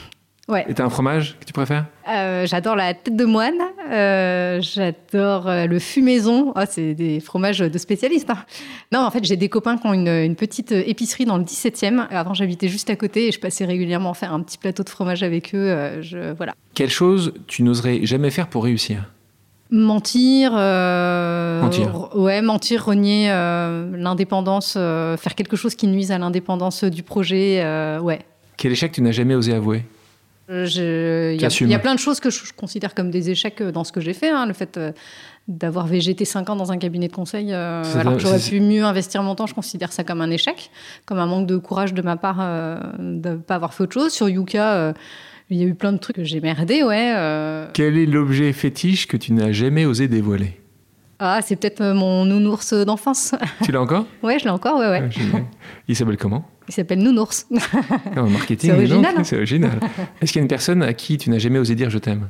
Ouais. 0.47 0.67
Et 0.69 0.75
t'as 0.75 0.85
un 0.85 0.91
fromage 0.91 1.39
que 1.41 1.47
tu 1.47 1.55
préfères? 1.55 1.87
Euh, 2.07 2.47
J'adore 2.47 2.77
la 2.77 2.93
tête 2.93 3.17
de 3.17 3.25
moine. 3.25 3.59
Euh, 3.91 4.61
j'adore 4.61 5.49
euh, 5.49 5.67
le 5.67 5.79
fumaison. 5.79 6.53
Oh, 6.55 6.61
c'est 6.69 6.93
des 6.93 7.21
fromages 7.21 7.61
de 7.61 7.79
spécialistes. 7.79 8.29
Hein. 8.29 8.45
Non, 8.93 9.01
en 9.01 9.11
fait, 9.11 9.25
j'ai 9.25 9.37
des 9.37 9.49
copains 9.49 9.79
qui 9.79 9.87
ont 9.87 9.95
une, 9.95 10.37
petite 10.37 10.73
épicerie 10.73 11.25
dans 11.25 11.39
le 11.39 11.45
17e. 11.45 12.07
Avant, 12.11 12.35
j'habitais 12.35 12.69
juste 12.69 12.91
à 12.91 12.97
côté 12.97 13.29
et 13.29 13.33
je 13.33 13.41
passais 13.41 13.65
régulièrement 13.65 14.13
faire 14.13 14.35
un 14.35 14.43
petit 14.43 14.59
plateau 14.59 14.83
de 14.83 14.91
fromage 14.91 15.23
avec 15.23 15.55
eux. 15.55 16.03
Je, 16.03 16.35
voilà. 16.35 16.53
Quelle 16.75 16.91
chose 16.91 17.33
tu 17.47 17.63
n'oserais 17.63 18.05
jamais 18.05 18.31
faire 18.31 18.49
pour 18.49 18.65
réussir? 18.65 19.14
Mentir, 19.71 20.53
euh, 20.55 21.63
mentir. 21.63 22.17
ouais, 22.17 22.43
mentir, 22.43 22.85
renier 22.85 23.31
euh, 23.31 23.97
l'indépendance, 23.97 24.75
euh, 24.77 25.17
faire 25.17 25.35
quelque 25.35 25.57
chose 25.57 25.75
qui 25.75 25.87
nuise 25.87 26.13
à 26.13 26.19
l'indépendance 26.19 26.85
du 26.85 27.03
projet, 27.03 27.65
ouais. 28.01 28.21
Quel 28.57 28.73
échec 28.73 28.93
tu 28.93 29.03
n'as 29.03 29.11
jamais 29.11 29.35
osé 29.35 29.53
avouer 29.53 29.85
Il 30.49 30.55
y, 30.55 31.75
a 31.75 31.79
plein 31.79 31.95
de 31.95 31.99
choses 31.99 32.21
que 32.21 32.31
je, 32.31 32.53
considère 32.53 32.95
comme 32.95 33.11
des 33.11 33.31
échecs 33.31 33.63
dans 33.63 33.85
ce 33.85 33.91
que 33.91 34.01
j'ai 34.01 34.13
fait. 34.13 34.29
Hein. 34.29 34.47
le 34.47 34.53
fait 34.53 34.79
d'avoir 35.49 35.87
végété 35.87 36.25
5 36.25 36.51
ans 36.51 36.57
dans 36.57 36.71
un 36.71 36.79
cabinet 36.79 37.09
de 37.09 37.15
conseil, 37.15 37.53
alors 37.53 38.15
que 38.15 38.21
j'aurais 38.21 38.39
pu 38.39 38.61
mieux 38.61 38.85
investir 38.85 39.23
mon 39.23 39.35
temps, 39.35 39.47
je 39.47 39.55
considère 39.55 39.93
ça 39.93 40.05
comme 40.05 40.21
un 40.21 40.31
échec, 40.31 40.71
comme 41.07 41.19
un 41.19 41.27
manque 41.27 41.47
de 41.47 41.57
courage 41.57 41.95
de 41.95 42.03
ma 42.03 42.17
part 42.17 42.37
de 42.99 43.29
ne 43.31 43.37
pas 43.37 43.57
avoir 43.57 43.73
fait 43.73 43.85
autre 43.85 43.95
chose. 43.95 44.13
Sur 44.13 44.29
Yuka 44.29 44.95
il 45.51 45.59
y 45.59 45.63
a 45.63 45.67
eu 45.67 45.75
plein 45.75 45.93
de 45.93 45.99
trucs 45.99 46.17
que 46.17 46.25
j'ai 46.25 46.41
merdé, 46.41 46.83
ouais. 46.83 47.13
Euh. 47.17 47.69
Quel 47.73 47.99
est 47.99 48.07
l'objet 48.07 48.53
fétiche 48.53 49.07
que 49.07 49.17
tu 49.17 49.33
n'as 49.33 49.53
jamais 49.53 49.85
osé 49.85 50.09
dévoiler? 50.09 50.61
Ah, 51.19 51.41
c'est 51.43 51.57
peut-être 51.57 51.81
euh, 51.81 51.95
mon 51.95 52.25
nounours 52.25 52.73
d'enfance. 52.75 53.35
Tu 53.63 53.71
l'as 53.73 53.81
encore? 53.81 54.07
Ouais, 54.23 54.39
je 54.39 54.45
l'ai 54.45 54.51
encore, 54.51 54.79
ouais, 54.79 54.89
ouais. 54.89 55.09
Ah. 55.35 55.39
Il 55.87 55.95
s'appelle 55.95 56.17
comment? 56.17 56.45
Il 56.69 56.75
s'appelle 56.75 56.99
Nounours. 57.01 57.47
En 58.17 58.29
marketing, 58.29 58.71
C'est 58.71 58.77
original, 58.77 59.15
hein. 59.19 59.25
C'est 59.25 59.37
original. 59.37 59.79
Est-ce 60.21 60.33
qu'il 60.33 60.41
y 60.41 60.43
a 60.43 60.45
une 60.45 60.49
personne 60.49 60.83
à 60.83 60.93
qui 60.95 61.19
tu 61.19 61.31
n'as 61.31 61.39
jamais 61.39 61.59
osé 61.59 61.75
dire 61.75 61.91
je 61.91 61.99
t'aime? 61.99 62.29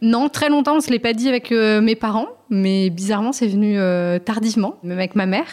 Non, 0.00 0.28
très 0.28 0.48
longtemps, 0.48 0.76
on 0.76 0.80
se 0.80 0.90
l'est 0.90 0.98
pas 0.98 1.12
dit 1.12 1.28
avec 1.28 1.52
euh, 1.52 1.80
mes 1.80 1.94
parents, 1.94 2.26
mais 2.50 2.90
bizarrement, 2.90 3.30
c'est 3.30 3.46
venu 3.46 3.78
euh, 3.78 4.18
tardivement, 4.18 4.74
même 4.82 4.98
avec 4.98 5.14
ma 5.14 5.26
mère. 5.26 5.46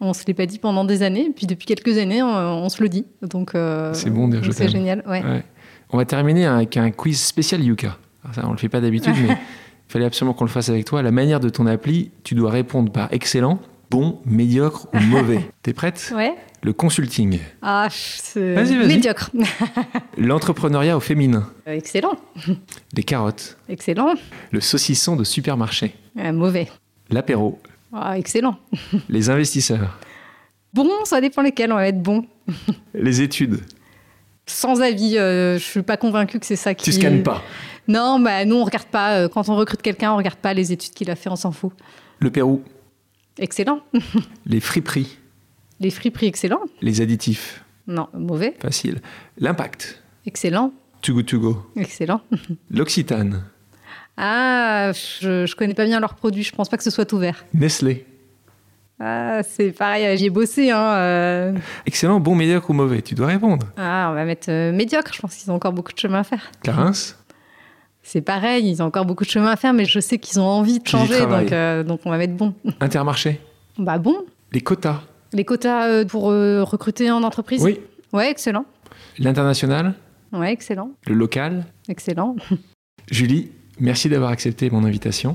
On 0.00 0.12
se 0.12 0.24
l'est 0.26 0.34
pas 0.34 0.46
dit 0.46 0.58
pendant 0.58 0.84
des 0.84 1.04
années, 1.04 1.30
puis 1.36 1.46
depuis 1.46 1.66
quelques 1.66 1.98
années, 1.98 2.20
on, 2.20 2.26
on 2.26 2.68
se 2.68 2.82
le 2.82 2.88
dit. 2.88 3.06
Donc, 3.22 3.54
euh, 3.54 3.94
C'est 3.94 4.10
bon 4.10 4.26
de 4.26 4.32
dire 4.38 4.42
je 4.42 4.50
C'est 4.50 4.66
génial, 4.68 5.04
ouais. 5.06 5.22
Ouais. 5.22 5.44
On 5.92 5.98
va 5.98 6.04
terminer 6.04 6.46
avec 6.46 6.76
un 6.76 6.90
quiz 6.90 7.20
spécial 7.20 7.62
Yuka. 7.62 7.96
Ça, 8.34 8.46
on 8.46 8.52
le 8.52 8.56
fait 8.58 8.68
pas 8.68 8.80
d'habitude, 8.80 9.14
mais 9.20 9.28
il 9.34 9.36
fallait 9.88 10.04
absolument 10.04 10.32
qu'on 10.32 10.44
le 10.44 10.50
fasse 10.50 10.68
avec 10.68 10.84
toi. 10.84 11.02
La 11.02 11.10
manière 11.10 11.40
de 11.40 11.48
ton 11.48 11.66
appli, 11.66 12.10
tu 12.24 12.34
dois 12.34 12.50
répondre 12.50 12.90
par 12.90 13.08
excellent, 13.12 13.60
bon, 13.90 14.20
médiocre 14.24 14.86
ou 14.94 15.00
mauvais. 15.00 15.50
T'es 15.62 15.72
prête? 15.72 16.12
Ouais. 16.16 16.34
Le 16.62 16.72
consulting, 16.72 17.40
Ah, 17.60 17.88
c'est 17.90 18.54
Vas-y, 18.54 18.76
vas-y. 18.78 18.86
médiocre. 18.86 19.30
l'entrepreneuriat 20.16 20.96
au 20.96 21.00
féminin, 21.00 21.48
Euh, 21.66 21.72
excellent, 21.72 22.14
les 22.94 23.02
carottes, 23.02 23.58
excellent. 23.68 24.14
le 24.52 24.60
saucisson 24.60 25.16
de 25.16 25.24
supermarché, 25.24 25.94
Euh, 26.18 26.32
mauvais. 26.32 26.68
l'apéro, 27.10 27.58
Ah, 27.92 28.16
excellent. 28.16 28.56
les 29.08 29.28
investisseurs, 29.28 29.98
Bon, 30.72 30.88
ça 31.04 31.20
dépend 31.20 31.42
lesquels, 31.42 31.70
on 31.72 31.74
va 31.76 31.88
être 31.88 32.00
bon. 32.00 32.24
les 32.94 33.20
études. 33.20 33.58
Sans 34.46 34.80
avis, 34.80 35.16
euh, 35.18 35.58
je 35.58 35.62
suis 35.64 35.82
pas 35.82 35.96
convaincue 35.96 36.38
que 36.40 36.46
c'est 36.46 36.56
ça 36.56 36.74
qui. 36.74 36.84
Tu 36.84 36.92
scannes 36.92 37.22
pas. 37.22 37.42
Non, 37.88 38.18
bah 38.20 38.44
nous 38.44 38.56
on 38.56 38.64
regarde 38.64 38.86
pas. 38.86 39.16
euh, 39.18 39.28
Quand 39.28 39.48
on 39.48 39.56
recrute 39.56 39.82
quelqu'un, 39.82 40.12
on 40.12 40.16
regarde 40.16 40.38
pas 40.38 40.54
les 40.54 40.72
études 40.72 40.92
qu'il 40.92 41.10
a 41.10 41.16
fait, 41.16 41.30
on 41.30 41.36
s'en 41.36 41.52
fout. 41.52 41.72
Le 42.18 42.30
Pérou, 42.30 42.62
Excellent. 43.38 43.80
les 44.46 44.60
friperies, 44.60 45.18
Les 45.80 45.90
friperies, 45.90 46.26
excellent. 46.26 46.60
les 46.80 47.00
additifs. 47.00 47.64
Non, 47.86 48.08
mauvais. 48.14 48.54
Facile. 48.60 49.00
L'impact, 49.38 50.02
Excellent. 50.26 50.72
Too 51.02 51.14
Good 51.14 51.26
To 51.26 51.40
Go, 51.40 51.66
Excellent. 51.76 52.20
l'Occitane, 52.70 53.42
Ah, 54.16 54.92
je, 55.20 55.46
je 55.46 55.56
connais 55.56 55.74
pas 55.74 55.84
bien 55.84 55.98
leurs 55.98 56.14
produits. 56.14 56.42
Je 56.44 56.52
pense 56.52 56.68
pas 56.68 56.76
que 56.76 56.84
ce 56.84 56.90
soit 56.90 57.12
ouvert. 57.12 57.44
Nestlé. 57.54 58.06
Ah, 59.00 59.42
c'est 59.42 59.72
pareil. 59.72 60.16
J'y 60.16 60.26
ai 60.26 60.30
bossé. 60.30 60.70
Hein. 60.70 60.92
euh. 60.94 61.52
Excellent, 61.86 62.20
bon, 62.20 62.34
médiocre 62.34 62.70
ou 62.70 62.72
mauvais 62.72 63.02
Tu 63.02 63.14
dois 63.14 63.26
répondre. 63.26 63.66
Ah, 63.76 64.08
on 64.10 64.14
va 64.14 64.24
mettre 64.24 64.50
euh, 64.50 64.72
médiocre. 64.72 65.12
Je 65.12 65.20
pense 65.20 65.34
qu'ils 65.34 65.50
ont 65.50 65.54
encore 65.54 65.72
beaucoup 65.72 65.92
de 65.92 65.98
chemin 65.98 66.20
à 66.20 66.24
faire. 66.24 66.50
Clarence, 66.62 67.18
C'est 68.02 68.20
pareil. 68.20 68.68
Ils 68.68 68.82
ont 68.82 68.86
encore 68.86 69.04
beaucoup 69.04 69.24
de 69.24 69.30
chemin 69.30 69.50
à 69.50 69.56
faire, 69.56 69.72
mais 69.72 69.84
je 69.84 69.98
sais 69.98 70.18
qu'ils 70.18 70.38
ont 70.40 70.44
envie 70.46 70.78
de 70.78 70.86
changer, 70.86 71.20
donc 71.26 71.50
euh, 71.52 71.82
donc 71.82 72.00
on 72.04 72.10
va 72.10 72.18
mettre 72.18 72.34
bon. 72.34 72.54
Intermarché, 72.80 73.40
Bah 73.78 73.98
bon. 73.98 74.24
les 74.52 74.60
quotas? 74.60 75.00
Les 75.32 75.44
quotas 75.44 76.04
pour 76.04 76.24
recruter 76.24 77.10
en 77.10 77.22
entreprise? 77.22 77.62
Oui. 77.62 77.80
Ouais, 78.12 78.30
excellent. 78.30 78.66
L'international, 79.18 79.94
Ouais, 80.32 80.52
excellent. 80.52 80.90
le 81.06 81.14
local? 81.14 81.64
Excellent. 81.88 82.36
Julie, 83.10 83.50
merci 83.80 84.08
d'avoir 84.08 84.30
accepté 84.30 84.68
mon 84.70 84.84
invitation. 84.84 85.34